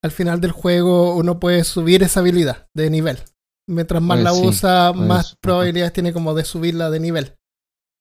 al 0.04 0.12
final 0.12 0.41
del 0.41 0.52
juego 0.52 1.15
uno 1.15 1.39
puede 1.39 1.63
subir 1.63 2.02
esa 2.02 2.21
habilidad 2.21 2.67
de 2.76 2.89
nivel. 2.89 3.19
Mientras 3.69 4.02
más 4.02 4.19
la 4.19 4.34
usa, 4.34 4.93
más 4.93 5.36
probabilidades 5.39 5.93
tiene 5.93 6.12
como 6.12 6.34
de 6.34 6.43
subirla 6.43 6.89
de 6.89 6.99
nivel. 6.99 7.36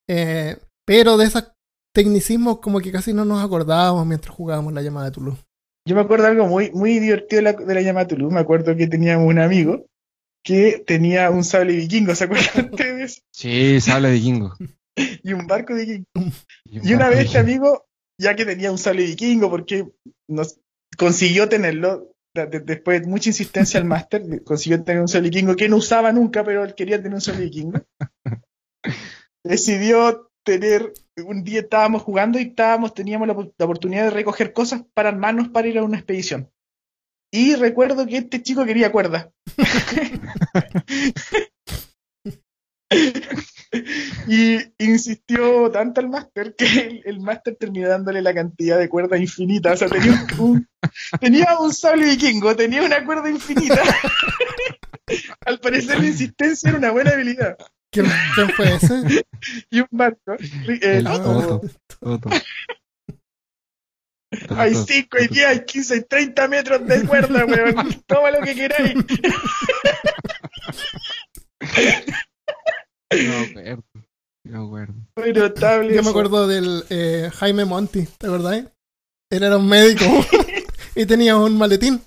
Eh, 0.09 0.57
pero 0.87 1.19
de 1.19 1.27
esos 1.27 1.53
tecnicismos 1.93 2.61
como 2.61 2.81
que 2.81 2.93
casi 2.93 3.13
no 3.13 3.25
nos 3.25 3.45
acordábamos 3.45 4.07
mientras 4.07 4.35
jugábamos 4.35 4.73
la 4.73 4.83
llamada 4.83 5.07
de 5.07 5.13
Toulouse. 5.13 5.43
Yo 5.87 5.95
me 5.95 6.01
acuerdo 6.03 6.27
algo 6.27 6.47
muy, 6.47 6.71
muy 6.71 7.01
divertido 7.01 7.43
de 7.43 7.43
la, 7.43 7.53
de 7.53 7.75
la 7.75 7.83
llamada 7.83 8.05
de 8.05 8.11
Toulouse. 8.11 8.33
Me 8.33 8.41
acuerdo 8.41 8.75
que 8.77 8.87
teníamos 8.87 9.29
un 9.29 9.41
amigo 9.41 9.85
que 10.47 10.85
tenía 10.87 11.29
un 11.31 11.43
sable 11.43 11.75
vikingo, 11.75 12.15
¿se 12.15 12.25
acuerdan 12.25 12.71
ustedes? 12.73 13.25
Sí, 13.33 13.81
sable 13.81 14.13
vikingo. 14.13 14.55
y 14.95 15.33
un 15.33 15.47
barco 15.49 15.75
vikingo. 15.75 16.07
Y, 16.65 16.89
y 16.89 16.95
una 16.95 17.09
vez 17.09 17.27
este 17.27 17.39
amigo, 17.39 17.87
ya 18.17 18.37
que 18.37 18.47
tenía 18.47 18.71
un 18.71 18.79
sable 18.79 19.05
vikingo, 19.05 19.51
porque 19.51 19.89
nos 20.29 20.61
consiguió 20.97 21.49
tenerlo, 21.49 22.15
de, 22.33 22.61
después 22.61 23.03
de 23.03 23.09
mucha 23.09 23.31
insistencia 23.31 23.81
al 23.81 23.87
máster, 23.87 24.45
consiguió 24.45 24.83
tener 24.85 25.03
un 25.03 25.09
sable 25.09 25.31
vikingo 25.31 25.57
que 25.57 25.69
no 25.69 25.79
usaba 25.79 26.13
nunca, 26.13 26.45
pero 26.45 26.63
él 26.63 26.77
quería 26.77 26.99
tener 26.99 27.15
un 27.15 27.21
sable 27.21 27.47
vikingo. 27.47 27.81
Decidió 29.45 30.31
tener, 30.45 30.93
un 31.25 31.43
día 31.43 31.61
estábamos 31.61 32.03
jugando 32.03 32.39
y 32.39 32.43
estábamos, 32.43 32.95
teníamos 32.95 33.27
la, 33.27 33.35
la 33.35 33.65
oportunidad 33.65 34.05
de 34.05 34.11
recoger 34.11 34.53
cosas 34.53 34.85
para 34.95 35.09
armarnos 35.09 35.49
para 35.49 35.67
ir 35.67 35.79
a 35.79 35.83
una 35.83 35.97
expedición. 35.97 36.53
Y 37.37 37.55
recuerdo 37.55 38.07
que 38.07 38.17
este 38.17 38.43
chico 38.43 38.65
quería 38.65 38.91
cuerda. 38.91 39.31
y 44.27 44.57
insistió 44.79 45.71
tanto 45.71 46.01
al 46.01 46.09
máster 46.09 46.55
que 46.57 47.03
el, 47.05 47.21
máster 47.21 47.55
terminó 47.61 47.91
dándole 47.91 48.23
la 48.23 48.33
cantidad 48.33 48.79
de 48.79 48.89
cuerda 48.89 49.19
infinita. 49.19 49.73
O 49.73 49.77
sea, 49.77 49.89
tenía 49.89 50.27
un, 50.39 50.67
tenía 51.21 51.59
un 51.59 51.75
sable 51.75 52.07
vikingo, 52.07 52.57
tenía 52.57 52.83
una 52.83 53.05
cuerda 53.05 53.29
infinita. 53.29 53.83
Al 55.45 55.61
parecer 55.61 56.01
la 56.01 56.07
insistencia 56.07 56.71
era 56.71 56.79
una 56.79 56.91
buena 56.91 57.11
habilidad. 57.11 57.59
¿Quién, 57.93 58.07
quién 58.35 58.49
fue 58.49 58.77
ese? 58.77 59.27
Y 59.71 59.81
un 59.81 59.89
barco. 59.91 60.37
Eh, 60.69 60.79
El. 60.81 61.07
Hay 64.51 64.73
Toto, 64.73 64.87
5, 64.87 65.17
hay 65.19 65.29
Toto. 65.29 65.35
10, 65.35 65.47
hay 65.47 65.65
15, 65.65 65.95
hay 65.95 66.03
30 66.03 66.49
metros 66.49 66.87
de 66.87 67.07
cuerda, 67.07 67.45
weón. 67.45 68.03
Toma 68.07 68.31
lo 68.31 68.41
que 68.41 68.55
queráis. 68.55 68.95
No 73.11 73.39
me 73.39 73.47
acuerdo. 73.51 73.85
No 74.45 74.61
me 74.61 74.67
acuerdo. 74.67 74.95
Muy 75.17 75.33
notable. 75.33 75.95
Yo 75.95 76.03
me 76.03 76.11
acuerdo 76.11 76.47
del 76.47 76.85
eh, 76.91 77.31
Jaime 77.35 77.65
Monti, 77.65 78.07
¿te 78.19 78.27
acordás? 78.27 78.65
Él 79.31 79.43
era 79.43 79.57
un 79.57 79.69
médico 79.69 80.05
y 80.95 81.07
tenía 81.07 81.37
un 81.37 81.57
maletín 81.59 82.01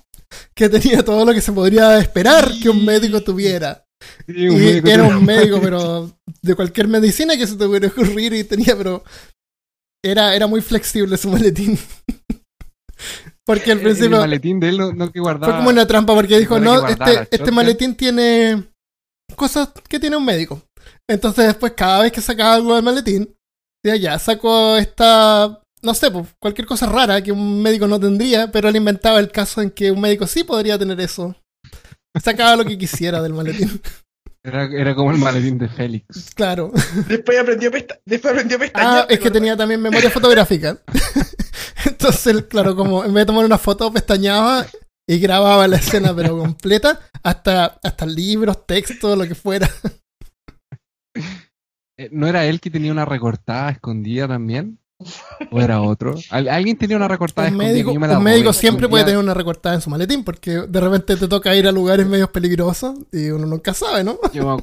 que 0.54 0.68
tenía 0.68 1.04
todo 1.04 1.24
lo 1.24 1.32
que 1.32 1.40
se 1.40 1.52
podría 1.52 1.98
esperar 1.98 2.50
que 2.62 2.70
un 2.70 2.84
médico 2.84 3.22
tuviera. 3.22 3.84
Sí, 4.26 4.48
un 4.48 4.56
Y 4.56 4.64
médico 4.64 4.88
era 4.88 5.04
un 5.04 5.24
médico, 5.24 5.60
pero 5.60 6.10
de 6.40 6.54
cualquier 6.54 6.88
medicina 6.88 7.36
que 7.36 7.46
se 7.46 7.56
te 7.56 7.66
pudiera 7.66 7.88
ocurrir 7.88 8.32
y 8.32 8.44
tenía, 8.44 8.76
pero 8.76 9.04
era, 10.04 10.34
era 10.34 10.46
muy 10.46 10.60
flexible 10.60 11.16
su 11.16 11.28
maletín. 11.30 11.78
Porque 13.46 13.72
al 13.72 13.78
El- 13.78 13.86
El 13.86 13.92
principio 13.92 14.18
maletín 14.20 14.60
de 14.60 14.68
él 14.68 14.78
no, 14.78 14.92
no 14.92 15.10
que 15.10 15.20
guardaba. 15.20 15.52
fue 15.52 15.58
como 15.58 15.70
una 15.70 15.86
trampa 15.86 16.14
porque 16.14 16.38
dijo, 16.38 16.60
no, 16.60 16.86
este, 16.86 17.26
este 17.30 17.50
maletín 17.50 17.94
tiene 17.96 18.64
cosas 19.34 19.70
que 19.88 19.98
tiene 19.98 20.16
un 20.16 20.24
médico. 20.24 20.62
Entonces 21.08 21.46
después 21.46 21.72
cada 21.76 22.02
vez 22.02 22.12
que 22.12 22.20
sacaba 22.20 22.54
algo 22.54 22.74
del 22.74 22.84
maletín, 22.84 23.34
decía, 23.82 23.96
ya, 24.12 24.18
saco 24.18 24.76
esta, 24.76 25.60
no 25.82 25.94
sé, 25.94 26.10
pues, 26.10 26.28
cualquier 26.38 26.66
cosa 26.66 26.86
rara 26.86 27.22
que 27.22 27.32
un 27.32 27.60
médico 27.62 27.88
no 27.88 27.98
tendría, 27.98 28.52
pero 28.52 28.68
él 28.68 28.76
inventaba 28.76 29.18
el 29.18 29.32
caso 29.32 29.62
en 29.62 29.70
que 29.70 29.90
un 29.90 30.00
médico 30.00 30.26
sí 30.26 30.44
podría 30.44 30.78
tener 30.78 31.00
eso. 31.00 31.34
Sacaba 32.22 32.56
lo 32.56 32.64
que 32.64 32.78
quisiera 32.78 33.20
del 33.22 33.32
maletín. 33.32 33.80
Era, 34.42 34.64
era 34.64 34.94
como 34.94 35.10
el 35.10 35.18
maletín 35.18 35.58
de 35.58 35.68
Félix. 35.68 36.30
Claro. 36.34 36.72
Después 37.08 37.38
aprendió 37.38 37.68
a, 37.68 37.72
pesta- 37.72 38.00
después 38.06 38.32
aprendió 38.32 38.58
pestañear. 38.58 39.02
Ah, 39.02 39.06
es 39.08 39.18
que 39.20 39.30
tenía 39.30 39.56
también 39.56 39.82
memoria 39.82 40.10
fotográfica. 40.10 40.78
Entonces, 41.84 42.44
claro, 42.46 42.74
como 42.74 43.04
en 43.04 43.12
vez 43.12 43.22
de 43.22 43.26
tomar 43.26 43.44
una 43.44 43.58
foto, 43.58 43.92
pestañaba 43.92 44.66
y 45.06 45.18
grababa 45.18 45.68
la 45.68 45.76
escena, 45.76 46.14
pero 46.16 46.38
completa, 46.38 47.00
hasta, 47.22 47.78
hasta 47.82 48.06
libros, 48.06 48.66
textos, 48.66 49.16
lo 49.18 49.26
que 49.26 49.34
fuera. 49.34 49.68
Eh, 51.98 52.08
¿No 52.12 52.26
era 52.26 52.46
él 52.46 52.60
que 52.60 52.70
tenía 52.70 52.92
una 52.92 53.04
recortada 53.04 53.70
escondida 53.70 54.26
también? 54.26 54.78
¿O 55.50 55.60
era 55.60 55.80
otro? 55.80 56.14
¿Al- 56.30 56.48
¿Alguien 56.48 56.76
tenía 56.76 56.96
una 56.96 57.08
recortada 57.08 57.48
Un 57.48 57.56
médico, 57.56 57.92
Yo 57.92 58.00
me 58.00 58.06
la 58.08 58.18
un 58.18 58.24
médico 58.24 58.48
la 58.48 58.52
siempre 58.52 58.88
puede 58.88 59.04
tener 59.04 59.18
una 59.18 59.34
recortada 59.34 59.74
en 59.74 59.80
su 59.80 59.88
maletín, 59.90 60.24
porque 60.24 60.50
de 60.68 60.80
repente 60.80 61.16
te 61.16 61.26
toca 61.28 61.54
ir 61.54 61.66
a 61.66 61.72
lugares 61.72 62.06
medios 62.06 62.28
peligrosos 62.30 62.98
y 63.12 63.30
uno 63.30 63.46
nunca 63.46 63.72
sabe, 63.74 64.04
¿no? 64.04 64.18
Yo 64.32 64.56
me, 64.56 64.62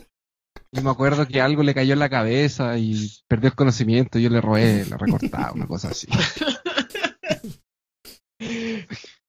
yo 0.71 0.81
me 0.83 0.89
acuerdo 0.91 1.27
que 1.27 1.41
algo 1.41 1.63
le 1.63 1.73
cayó 1.73 1.93
en 1.93 1.99
la 1.99 2.09
cabeza 2.09 2.77
y 2.77 3.09
perdió 3.27 3.49
el 3.49 3.55
conocimiento. 3.55 4.19
Yo 4.19 4.29
le 4.29 4.41
robé 4.41 4.85
la 4.89 4.97
recortada, 4.97 5.51
una 5.53 5.65
cosa 5.67 5.89
así. 5.89 6.07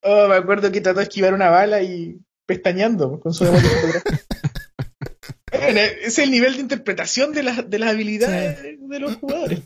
Oh, 0.03 0.29
me 0.29 0.37
acuerdo 0.37 0.71
que 0.71 0.81
trató 0.81 0.99
de 1.01 1.05
esquivar 1.05 1.35
una 1.35 1.49
bala 1.51 1.83
y 1.83 2.19
pestañeando 2.47 3.19
con 3.21 3.33
su. 3.35 3.45
Bueno, 5.51 5.81
es 6.03 6.19
el 6.19 6.31
nivel 6.31 6.55
de 6.55 6.61
interpretación 6.61 7.33
de 7.33 7.43
las, 7.43 7.69
de 7.69 7.79
las 7.79 7.91
habilidades 7.91 8.79
de 8.81 9.01
los 9.01 9.17
jugadores. 9.17 9.61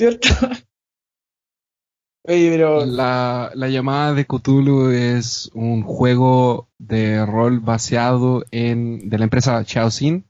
¿Cierto? 0.00 0.30
La, 2.86 3.50
la 3.54 3.68
llamada 3.68 4.14
de 4.14 4.24
Cthulhu 4.24 4.88
es 4.92 5.50
un 5.52 5.82
juego 5.82 6.70
de 6.78 7.26
rol 7.26 7.60
baseado 7.60 8.46
en 8.50 9.10
de 9.10 9.18
la 9.18 9.24
empresa 9.24 9.62
Chaosiin, 9.62 10.24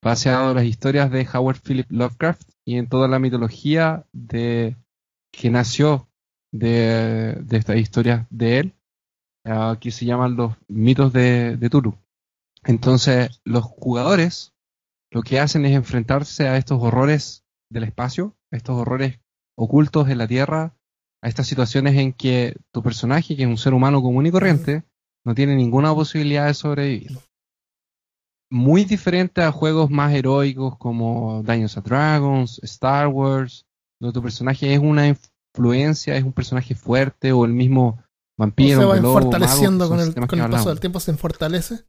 baseado 0.00 0.50
en 0.50 0.56
las 0.58 0.64
historias 0.66 1.10
de 1.10 1.26
Howard 1.26 1.58
Philip 1.60 1.90
Lovecraft 1.90 2.48
y 2.64 2.76
en 2.76 2.88
toda 2.88 3.08
la 3.08 3.18
mitología 3.18 4.06
de 4.12 4.76
que 5.32 5.50
nació 5.50 6.08
de, 6.52 7.36
de 7.42 7.56
estas 7.56 7.78
historias 7.78 8.28
de 8.30 8.58
él, 8.60 8.74
que 9.80 9.90
se 9.90 10.04
llaman 10.04 10.36
los 10.36 10.54
mitos 10.68 11.12
de, 11.12 11.56
de 11.56 11.68
Tulu. 11.68 11.98
Entonces, 12.62 13.40
los 13.42 13.64
jugadores 13.64 14.54
lo 15.10 15.22
que 15.22 15.40
hacen 15.40 15.66
es 15.66 15.72
enfrentarse 15.72 16.46
a 16.46 16.56
estos 16.56 16.80
horrores 16.80 17.44
del 17.68 17.82
espacio, 17.82 18.36
a 18.52 18.56
estos 18.56 18.76
horrores 18.76 19.20
ocultos 19.56 20.08
en 20.08 20.18
la 20.18 20.28
Tierra, 20.28 20.76
a 21.22 21.28
estas 21.28 21.46
situaciones 21.46 21.96
en 21.96 22.12
que 22.12 22.56
tu 22.72 22.82
personaje, 22.82 23.36
que 23.36 23.42
es 23.42 23.48
un 23.48 23.58
ser 23.58 23.74
humano 23.74 24.02
común 24.02 24.26
y 24.26 24.30
corriente, 24.30 24.84
no 25.24 25.34
tiene 25.34 25.56
ninguna 25.56 25.94
posibilidad 25.94 26.46
de 26.46 26.54
sobrevivir. 26.54 27.18
Muy 28.50 28.84
diferente 28.84 29.42
a 29.42 29.50
juegos 29.50 29.90
más 29.90 30.14
heroicos 30.14 30.78
como 30.78 31.42
Dungeons 31.42 31.76
and 31.76 31.86
Dragons, 31.86 32.60
Star 32.62 33.08
Wars, 33.08 33.66
donde 34.00 34.14
tu 34.14 34.22
personaje 34.22 34.72
es 34.72 34.78
una 34.78 35.08
influencia, 35.08 36.16
es 36.16 36.22
un 36.22 36.32
personaje 36.32 36.74
fuerte, 36.74 37.32
o 37.32 37.44
el 37.44 37.52
mismo 37.52 37.98
vampiro, 38.38 38.80
se 38.80 38.86
va 38.86 38.96
lobo, 38.96 39.20
fortaleciendo 39.20 39.88
mago, 39.88 39.96
con 39.96 40.00
el, 40.00 40.28
con 40.28 40.50
paso 40.50 40.68
del 40.68 40.80
tiempo, 40.80 41.00
se 41.00 41.12
fortalece. 41.14 41.86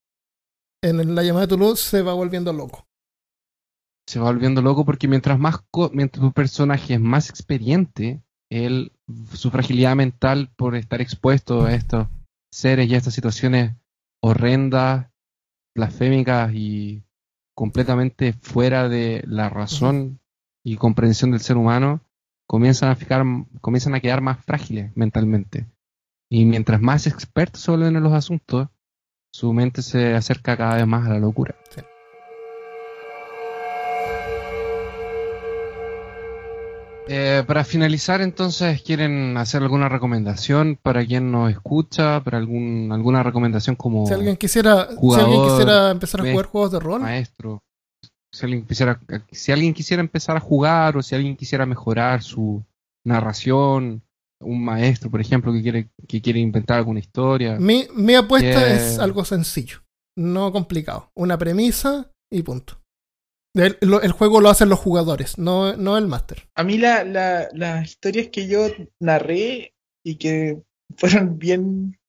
En 0.82 1.16
la 1.16 1.24
llamada 1.24 1.46
de 1.46 1.50
Toulouse 1.50 1.84
se 1.84 2.02
va 2.02 2.14
volviendo 2.14 2.54
loco. 2.54 2.88
Se 4.08 4.20
va 4.20 4.32
volviendo 4.32 4.62
loco 4.62 4.86
porque 4.86 5.08
mientras 5.08 5.38
más 5.38 5.58
co- 5.70 5.92
mientras 5.94 6.22
tu 6.22 6.32
personaje 6.32 6.96
es 6.96 7.00
más 7.00 7.30
experiente, 7.30 8.22
él, 8.50 8.94
su 9.34 9.52
fragilidad 9.52 9.96
mental 9.96 10.50
por 10.56 10.76
estar 10.76 11.02
expuesto 11.02 11.66
a 11.66 11.74
estos 11.74 12.08
seres 12.52 12.88
y 12.88 12.96
a 12.96 12.98
estas 12.98 13.14
situaciones 13.14 13.74
horrendas, 14.22 15.08
blasfémicas 15.76 16.54
y 16.54 17.04
completamente 17.54 18.34
fuera 18.34 18.88
de 18.88 19.24
la 19.28 19.50
razón 19.50 20.20
y 20.64 20.78
comprensión 20.78 21.32
del 21.32 21.42
ser 21.42 21.58
humano, 21.58 22.02
comienzan 22.48 22.90
a, 22.90 22.96
fijar, 22.96 23.24
comienzan 23.62 23.96
a 23.96 24.00
quedar 24.00 24.22
más 24.22 24.44
frágiles 24.46 24.96
mentalmente. 24.96 25.68
Y 26.30 26.46
mientras 26.46 26.82
más 26.82 27.08
expertos 27.08 27.62
se 27.62 27.72
vuelven 27.72 27.96
en 27.96 28.04
los 28.04 28.14
asuntos, 28.14 28.70
su 29.34 29.54
mente 29.54 29.82
se 29.82 30.14
acerca 30.16 30.58
cada 30.58 30.76
vez 30.76 30.88
más 30.88 31.06
a 31.06 31.10
la 31.10 31.20
locura. 31.20 31.56
Eh, 37.10 37.44
para 37.46 37.64
finalizar, 37.64 38.22
entonces, 38.22 38.82
¿quieren 38.82 39.38
hacer 39.38 39.62
alguna 39.64 39.90
recomendación 39.90 40.78
para 40.82 41.06
quien 41.06 41.32
nos 41.32 41.52
escucha? 41.52 42.24
¿Para 42.24 42.38
algún, 42.38 42.90
alguna 42.92 43.24
recomendación 43.24 43.76
como 43.76 44.06
Si 44.08 44.14
alguien 44.14 44.38
quisiera, 44.38 44.90
si 44.90 45.20
alguien 45.20 45.44
quisiera 45.44 45.92
empezar 45.92 46.22
a 46.22 46.32
jugar 46.32 46.46
juegos 46.46 46.72
de 46.72 46.80
rol, 46.80 47.02
maestro? 47.02 47.64
Si 48.32 48.46
alguien, 48.46 48.66
quisiera, 48.66 49.00
si 49.32 49.52
alguien 49.52 49.74
quisiera 49.74 50.02
empezar 50.02 50.38
a 50.38 50.42
jugar 50.42 50.98
o 50.98 51.02
si 51.02 51.16
alguien 51.16 51.36
quisiera 51.36 51.66
mejorar 51.66 52.22
su 52.22 52.64
narración, 53.06 54.04
un 54.40 54.64
maestro, 54.64 55.10
por 55.10 55.22
ejemplo, 55.22 55.54
que 55.54 55.62
quiere, 55.62 55.90
que 56.08 56.22
quiere 56.22 56.40
inventar 56.40 56.78
alguna 56.78 57.00
historia. 57.00 57.58
mi, 57.60 57.88
mi 57.96 58.16
apuesta 58.16 58.70
es 58.74 59.00
algo 59.00 59.24
sencillo, 59.26 59.80
no 60.18 60.52
complicado. 60.52 61.10
Una 61.16 61.38
premisa 61.38 62.12
y 62.32 62.44
punto. 62.44 62.80
El, 63.58 64.12
juego 64.12 64.42
lo 64.42 64.50
hacen 64.50 64.70
los 64.70 64.80
jugadores, 64.80 65.38
no, 65.38 65.76
no 65.78 65.98
el 65.98 66.08
máster. 66.08 66.48
a 66.56 66.64
mí 66.64 66.78
la, 66.78 67.04
la- 67.04 67.50
las 67.54 67.86
historias 67.86 68.28
que 68.32 68.48
yo 68.48 68.68
narré 69.00 69.74
y 70.04 70.16
que 70.18 70.62
fueron 70.98 71.38
bien, 71.40 72.00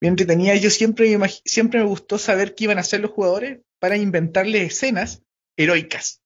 bien 0.00 0.12
entretenidas, 0.12 0.60
yo 0.60 0.70
siempre 0.70 1.16
me, 1.18 1.28
siempre 1.44 1.80
me 1.80 1.86
gustó 1.86 2.18
saber 2.18 2.54
qué 2.54 2.64
iban 2.64 2.78
a 2.78 2.82
hacer 2.82 3.00
los 3.00 3.10
jugadores 3.12 3.60
para 3.78 3.96
inventarles 3.96 4.72
escenas 4.72 5.22
heroicas. 5.56 6.20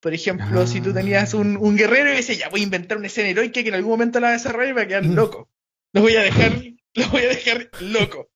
Por 0.00 0.14
ejemplo, 0.14 0.62
Ah. 0.62 0.66
si 0.66 0.80
tú 0.80 0.92
tenías 0.94 1.34
un, 1.34 1.56
un 1.58 1.76
guerrero 1.76 2.10
y 2.12 2.16
decías, 2.16 2.38
ya 2.38 2.48
voy 2.48 2.60
a 2.60 2.64
inventar 2.64 2.96
una 2.96 3.06
escena 3.08 3.28
heroica 3.28 3.62
que 3.62 3.68
en 3.68 3.74
algún 3.74 3.90
momento 3.92 4.18
la 4.18 4.28
voy 4.28 4.34
a 4.34 4.38
desarrollar 4.38 4.68
y 4.70 4.72
va 4.72 4.82
a 4.82 4.86
quedar 4.88 5.04
Mm. 5.04 5.14
loco. 5.14 5.48
Lo 5.92 6.00
voy 6.02 6.16
a 6.16 6.22
dejar, 6.22 6.52
lo 6.94 7.08
voy 7.10 7.22
a 7.22 7.28
dejar 7.28 7.70
loco. 7.80 8.30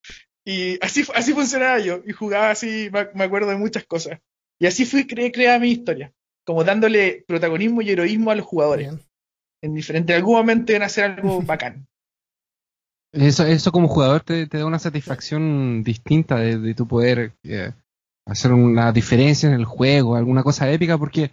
Y 0.44 0.76
así, 0.84 1.04
así 1.14 1.32
funcionaba 1.32 1.78
yo. 1.78 2.02
Y 2.06 2.12
jugaba 2.12 2.50
así, 2.50 2.90
me 3.14 3.24
acuerdo 3.24 3.48
de 3.48 3.56
muchas 3.56 3.84
cosas. 3.86 4.18
Y 4.60 4.66
así 4.66 4.84
fui 4.84 5.06
cre 5.06 5.32
creada 5.32 5.58
mi 5.58 5.70
historia. 5.70 6.12
Como 6.46 6.64
dándole 6.64 7.24
protagonismo 7.26 7.82
y 7.82 7.90
heroísmo 7.90 8.30
a 8.30 8.34
los 8.34 8.46
jugadores. 8.46 8.88
Bien. 8.90 9.00
En 9.62 9.74
diferente, 9.74 10.12
en 10.12 10.18
algún 10.18 10.36
momento 10.36 10.72
iban 10.72 10.82
a 10.82 10.86
hacer 10.86 11.04
algo 11.04 11.40
bacán. 11.46 11.86
Eso, 13.12 13.46
eso 13.46 13.70
como 13.70 13.88
jugador 13.88 14.22
te, 14.22 14.46
te 14.46 14.58
da 14.58 14.66
una 14.66 14.78
satisfacción 14.80 15.82
distinta 15.84 16.36
de, 16.36 16.58
de 16.58 16.74
tu 16.74 16.86
poder 16.88 17.32
eh, 17.44 17.72
hacer 18.26 18.52
una 18.52 18.90
diferencia 18.92 19.48
en 19.48 19.54
el 19.54 19.64
juego, 19.64 20.16
alguna 20.16 20.42
cosa 20.42 20.70
épica, 20.72 20.98
porque 20.98 21.30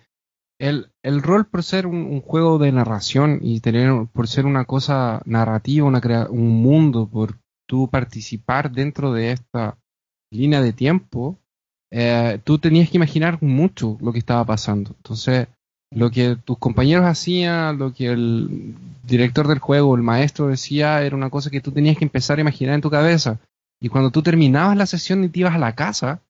el, 0.59 0.91
el 1.03 1.23
rol 1.23 1.47
por 1.47 1.63
ser 1.63 1.87
un, 1.87 1.95
un 1.95 2.21
juego 2.21 2.59
de 2.59 2.71
narración 2.71 3.39
y 3.41 3.61
tener 3.61 3.91
por 4.13 4.27
ser 4.27 4.45
una 4.45 4.65
cosa 4.65 5.21
narrativa, 5.25 5.87
una 5.87 6.01
crea- 6.01 6.29
un 6.29 6.61
mundo, 6.61 7.09
por 7.09 7.39
tú 7.67 7.89
participar 7.89 8.71
dentro 8.71 9.11
de 9.11 9.31
esta 9.31 9.79
línea 10.31 10.61
de 10.61 10.73
tiempo, 10.73 11.39
eh, 11.91 12.39
tú 12.43 12.57
tenías 12.57 12.89
que 12.89 12.97
imaginar 12.97 13.41
mucho 13.41 13.97
lo 14.01 14.13
que 14.13 14.19
estaba 14.19 14.45
pasando. 14.45 14.91
Entonces, 14.97 15.47
lo 15.93 16.09
que 16.09 16.37
tus 16.37 16.57
compañeros 16.57 17.05
hacían, 17.05 17.77
lo 17.77 17.93
que 17.93 18.07
el 18.07 18.75
director 19.03 19.47
del 19.47 19.59
juego, 19.59 19.95
el 19.95 20.01
maestro 20.01 20.47
decía, 20.47 21.03
era 21.03 21.15
una 21.15 21.29
cosa 21.29 21.49
que 21.49 21.61
tú 21.61 21.71
tenías 21.71 21.97
que 21.97 22.05
empezar 22.05 22.37
a 22.37 22.41
imaginar 22.41 22.75
en 22.75 22.81
tu 22.81 22.89
cabeza. 22.89 23.39
Y 23.81 23.89
cuando 23.89 24.09
tú 24.09 24.21
terminabas 24.21 24.77
la 24.77 24.85
sesión 24.85 25.23
y 25.23 25.29
te 25.29 25.41
ibas 25.41 25.55
a 25.55 25.59
la 25.59 25.75
casa, 25.75 26.21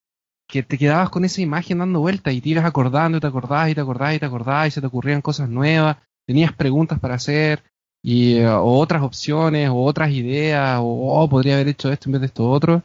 que 0.48 0.64
te 0.64 0.78
quedabas 0.78 1.10
con 1.10 1.24
esa 1.26 1.42
imagen 1.42 1.78
dando 1.78 2.02
vueltas 2.02 2.34
y 2.34 2.42
te 2.42 2.50
ibas 2.50 2.66
acordando 2.66 3.18
y 3.18 3.22
te 3.22 3.28
acordabas 3.28 3.70
y 3.70 3.76
te 3.76 3.82
acordabas 3.82 4.16
y 4.16 4.20
te 4.20 4.26
acordabas 4.26 4.68
y 4.68 4.72
se 4.72 4.82
te 4.82 4.88
ocurrían 4.88 5.22
cosas 5.22 5.48
nuevas, 5.48 5.98
tenías 6.26 6.54
preguntas 6.54 7.00
para 7.00 7.16
hacer 7.16 7.64
y 8.04 8.38
eh, 8.38 8.50
otras 8.50 9.04
opciones 9.04 9.70
o 9.70 9.84
otras 9.84 10.12
ideas 10.12 10.80
o 10.82 11.22
oh, 11.22 11.30
podría 11.30 11.54
haber 11.54 11.70
hecho 11.70 11.92
esto 11.92 12.10
en 12.10 12.14
vez 12.14 12.22
de 12.22 12.28
esto 12.28 12.50
otro. 12.50 12.84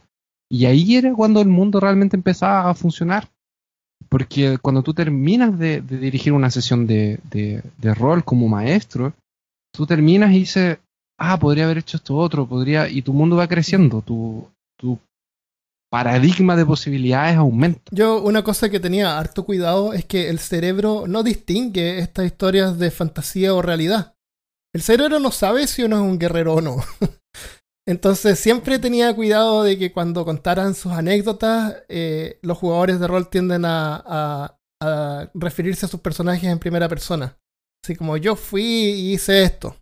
Y 0.49 0.65
ahí 0.65 0.95
era 0.95 1.13
cuando 1.13 1.41
el 1.41 1.47
mundo 1.47 1.79
realmente 1.79 2.15
empezaba 2.15 2.69
a 2.69 2.73
funcionar. 2.73 3.29
Porque 4.09 4.57
cuando 4.59 4.83
tú 4.83 4.93
terminas 4.93 5.57
de, 5.57 5.81
dirigir 5.81 6.31
una 6.33 6.49
sesión 6.49 6.87
de, 6.87 7.19
rol 7.95 8.23
como 8.23 8.47
maestro, 8.47 9.13
tú 9.73 9.85
terminas 9.85 10.31
y 10.31 10.39
dices, 10.39 10.77
ah, 11.17 11.37
podría 11.37 11.65
haber 11.65 11.79
hecho 11.79 11.97
esto 11.97 12.15
otro, 12.15 12.47
podría, 12.47 12.87
y 12.87 13.01
tu 13.01 13.11
mundo 13.13 13.35
va 13.35 13.47
creciendo, 13.47 14.01
tu, 14.01 14.47
tu 14.79 14.97
paradigma 15.89 16.55
de 16.55 16.65
posibilidades 16.65 17.35
aumenta. 17.35 17.81
Yo 17.91 18.21
una 18.21 18.43
cosa 18.43 18.69
que 18.69 18.79
tenía 18.79 19.17
harto 19.17 19.45
cuidado 19.45 19.93
es 19.93 20.05
que 20.05 20.29
el 20.29 20.39
cerebro 20.39 21.05
no 21.07 21.23
distingue 21.23 21.99
estas 21.99 22.25
historias 22.25 22.77
de 22.77 22.91
fantasía 22.91 23.53
o 23.53 23.61
realidad. 23.61 24.13
El 24.73 24.81
cerebro 24.81 25.19
no 25.19 25.31
sabe 25.31 25.65
si 25.67 25.83
uno 25.83 25.97
es 25.97 26.01
un 26.03 26.19
guerrero 26.19 26.55
o 26.55 26.61
no. 26.61 26.77
Entonces 27.87 28.37
siempre 28.37 28.79
tenía 28.79 29.15
cuidado 29.15 29.63
de 29.63 29.79
que 29.79 29.93
cuando 29.93 30.25
contaran 30.25 30.75
sus 30.75 30.91
anécdotas, 30.91 31.83
eh, 31.87 32.37
los 32.41 32.57
jugadores 32.57 32.99
de 32.99 33.07
rol 33.07 33.29
tienden 33.29 33.63
a, 33.63 34.03
a, 34.05 34.59
a, 34.81 35.31
referirse 35.33 35.85
a 35.85 35.89
sus 35.89 36.01
personajes 36.01 36.43
en 36.43 36.59
primera 36.59 36.89
persona. 36.89 37.39
Así 37.81 37.95
como 37.95 38.17
yo 38.17 38.35
fui 38.35 38.63
y 38.63 39.13
hice 39.13 39.43
esto. 39.43 39.77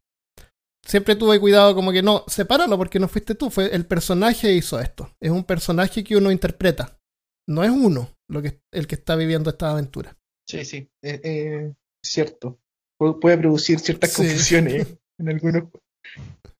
Siempre 0.85 1.15
tuve 1.15 1.39
cuidado 1.39 1.73
como 1.73 1.91
que 1.91 2.03
no, 2.03 2.23
sepáralo 2.27 2.77
porque 2.77 2.99
no 2.99 3.07
fuiste 3.07 3.33
tú, 3.33 3.49
fue 3.49 3.73
el 3.73 3.87
personaje 3.87 4.53
hizo 4.53 4.79
esto. 4.79 5.09
Es 5.19 5.31
un 5.31 5.43
personaje 5.43 6.03
que 6.03 6.15
uno 6.15 6.31
interpreta. 6.31 6.99
No 7.49 7.63
es 7.63 7.71
uno 7.71 8.11
lo 8.29 8.43
que, 8.43 8.61
el 8.71 8.85
que 8.85 8.95
está 8.95 9.15
viviendo 9.15 9.49
esta 9.49 9.71
aventura. 9.71 10.15
Sí, 10.47 10.63
sí, 10.63 10.87
eh, 11.01 11.21
eh, 11.23 11.73
cierto. 12.03 12.59
Puede 12.99 13.37
producir 13.39 13.79
ciertas 13.79 14.11
sí. 14.11 14.17
confusiones 14.17 14.95
en 15.19 15.29
algunos 15.29 15.63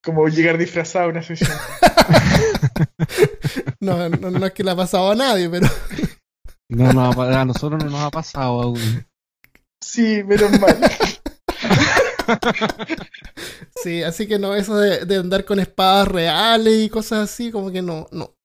como 0.06 0.30
llegar 0.30 0.58
disfrazado 0.58 1.06
a 1.06 1.10
una 1.10 1.24
sesión. 1.24 1.50
no, 3.80 4.08
no, 4.08 4.30
no, 4.30 4.46
es 4.46 4.54
que 4.54 4.64
le 4.64 4.72
ha 4.72 4.76
pasado 4.76 5.12
a 5.12 5.16
nadie, 5.16 5.50
pero. 5.50 5.68
no, 6.70 6.94
no, 6.94 7.22
a 7.22 7.44
nosotros 7.44 7.84
no 7.84 7.90
nos 7.90 8.02
ha 8.02 8.12
pasado 8.12 8.62
aún. 8.62 9.06
Sí, 9.84 10.24
menos 10.24 10.58
mal. 10.60 10.78
sí, 13.84 14.04
así 14.04 14.28
que 14.28 14.38
no, 14.38 14.56
eso 14.56 14.78
de, 14.78 15.06
de, 15.06 15.16
andar 15.18 15.44
con 15.44 15.60
espadas 15.60 16.08
reales 16.08 16.86
y 16.86 16.90
cosas 16.90 17.32
así, 17.32 17.52
como 17.52 17.72
que 17.72 17.82
no, 17.82 18.08
no. 18.12 18.36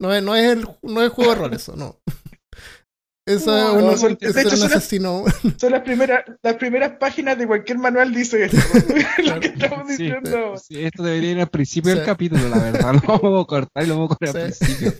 No 0.00 0.14
es, 0.14 0.22
no 0.22 0.34
es 0.34 0.50
el 0.50 0.66
no 0.82 1.02
es 1.02 1.12
juego 1.12 1.34
de 1.34 1.36
rol 1.36 1.52
eso, 1.52 1.76
no. 1.76 2.00
Eso 3.30 3.50
no, 3.50 3.78
es, 3.78 3.84
no, 3.84 3.90
un, 3.90 3.98
son, 3.98 4.18
de 4.20 4.28
hecho, 4.28 4.50
un 4.50 4.56
son, 4.56 4.72
asesino. 4.72 5.24
Las, 5.24 5.54
son 5.60 5.72
las 5.72 5.82
primeras, 5.82 6.24
las 6.42 6.54
primeras 6.54 6.92
páginas 6.98 7.38
de 7.38 7.46
cualquier 7.46 7.78
manual 7.78 8.12
dice 8.12 8.44
esto. 8.46 8.58
lo 9.24 9.40
que 9.40 9.48
estamos 9.48 9.86
sí, 9.86 10.02
diciendo. 10.02 10.54
Sí, 10.56 10.84
esto 10.84 11.02
debería 11.02 11.30
ir 11.32 11.40
al 11.40 11.48
principio 11.48 11.92
sí. 11.92 11.98
del 11.98 12.06
capítulo, 12.06 12.48
la 12.48 12.58
verdad. 12.58 12.94
Lo 12.94 13.18
vamos 13.18 13.44
a 13.44 13.46
cortar 13.46 13.84
y 13.84 13.86
lo 13.86 13.94
vamos 13.94 14.12
a 14.12 14.16
cortar 14.16 14.42
al 14.42 14.52
principio. 14.52 14.92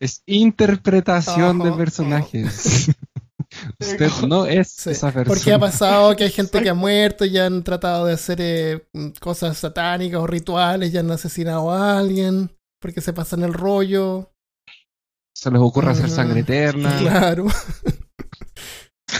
Es 0.00 0.22
interpretación 0.26 1.58
de 1.58 1.72
personajes. 1.72 2.90
Usted 3.80 4.10
no 4.26 4.46
es 4.46 4.68
Sí, 4.68 4.90
esa 4.90 5.12
persona. 5.12 5.34
Porque 5.34 5.52
ha 5.52 5.58
pasado 5.58 6.14
que 6.16 6.24
hay 6.24 6.30
gente 6.30 6.62
que 6.62 6.68
ha 6.68 6.74
muerto 6.74 7.24
y 7.24 7.38
han 7.38 7.62
tratado 7.62 8.06
de 8.06 8.14
hacer 8.14 8.38
eh, 8.40 8.86
cosas 9.20 9.56
satánicas 9.56 10.20
o 10.20 10.26
rituales 10.26 10.92
y 10.92 10.98
han 10.98 11.10
asesinado 11.10 11.70
a 11.70 11.98
alguien 11.98 12.50
porque 12.80 13.00
se 13.00 13.12
pasan 13.12 13.42
el 13.42 13.52
rollo. 13.52 14.32
Se 15.46 15.52
les 15.52 15.60
ocurre 15.60 15.92
hacer 15.92 16.10
sangre 16.10 16.40
eterna. 16.40 16.96
Claro. 16.98 17.46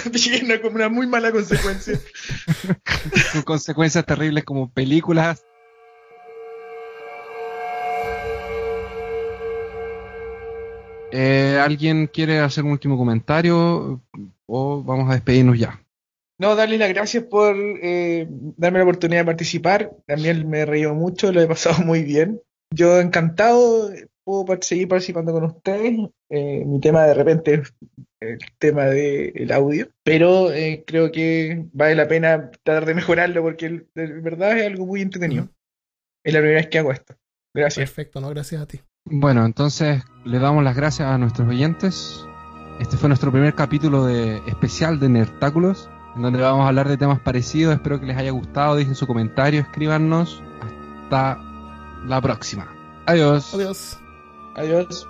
Viene 0.12 0.61
como 0.61 0.74
una 0.74 0.89
muy 0.89 1.07
mala 1.07 1.31
consecuencia. 1.31 2.01
Con 3.33 3.43
consecuencias 3.43 4.05
terribles 4.05 4.43
como 4.43 4.68
películas. 4.68 5.45
Eh, 11.12 11.61
¿Alguien 11.62 12.09
quiere 12.09 12.41
hacer 12.41 12.64
un 12.64 12.72
último 12.72 12.99
comentario 12.99 14.03
o 14.47 14.83
vamos 14.83 15.09
a 15.09 15.14
despedirnos 15.14 15.57
ya? 15.57 15.81
No, 16.41 16.57
darle 16.57 16.77
las 16.77 16.89
gracias 16.89 17.22
por 17.22 17.55
eh, 17.57 18.27
darme 18.57 18.81
la 18.81 18.85
oportunidad 18.85 19.20
de 19.20 19.27
participar. 19.27 19.93
También 20.09 20.51
me 20.51 20.59
he 20.59 20.66
reído 20.66 20.93
mucho, 20.93 21.31
lo 21.31 21.41
he 21.41 21.47
pasado 21.47 21.85
muy 21.85 22.03
bien. 22.03 22.43
Yo 22.74 22.99
encantado 22.99 23.93
puedo 24.27 24.45
seguir 24.61 24.89
participando 24.89 25.33
con 25.33 25.45
ustedes. 25.45 26.11
Eh, 26.29 26.64
mi 26.66 26.81
tema 26.81 27.05
de 27.05 27.14
repente 27.14 27.55
es 27.55 27.74
el 28.20 28.39
tema 28.59 28.87
del 28.87 29.53
audio, 29.53 29.89
pero 30.03 30.53
eh, 30.53 30.83
creo 30.85 31.12
que 31.12 31.66
vale 31.72 31.95
la 31.95 32.09
pena 32.09 32.51
tratar 32.51 32.87
de 32.87 32.95
mejorarlo 32.95 33.41
porque 33.43 33.87
de 33.95 34.07
verdad 34.20 34.59
es 34.59 34.66
algo 34.66 34.85
muy 34.85 35.01
entretenido. 35.01 35.45
Mm. 35.45 35.51
Es 36.24 36.35
la 36.35 36.41
primera 36.41 36.61
vez 36.61 36.68
que 36.68 36.79
hago 36.79 36.91
esto. 36.91 37.14
Gracias. 37.55 37.89
Perfecto, 37.89 38.20
no, 38.20 38.29
gracias 38.31 38.61
a 38.61 38.66
ti. 38.66 38.81
Bueno, 39.05 39.47
entonces 39.47 40.03
le 40.24 40.41
damos 40.41 40.64
las 40.64 40.74
gracias 40.74 41.09
a 41.09 41.16
nuestros 41.18 41.49
oyentes. 41.49 42.27
Este 42.81 42.97
fue 42.97 43.09
nuestro 43.09 43.31
primer 43.31 43.55
capítulo 43.55 44.05
de 44.05 44.39
especial 44.49 44.99
de 44.99 45.09
Nertáculos, 45.09 45.89
en 46.16 46.22
donde 46.22 46.41
vamos 46.41 46.64
a 46.64 46.68
hablar 46.68 46.89
de 46.89 46.97
temas 46.97 47.20
parecidos. 47.20 47.74
Espero 47.74 48.01
que 48.01 48.07
les 48.07 48.16
haya 48.16 48.33
gustado. 48.33 48.74
Dejen 48.74 48.97
su 48.97 49.07
comentario, 49.07 49.61
escríbanos. 49.61 50.43
Hasta 51.05 51.41
la 52.05 52.20
próxima. 52.20 52.74
Adiós. 53.07 53.55
Adiós. 53.55 54.01
Adiós. 54.57 55.07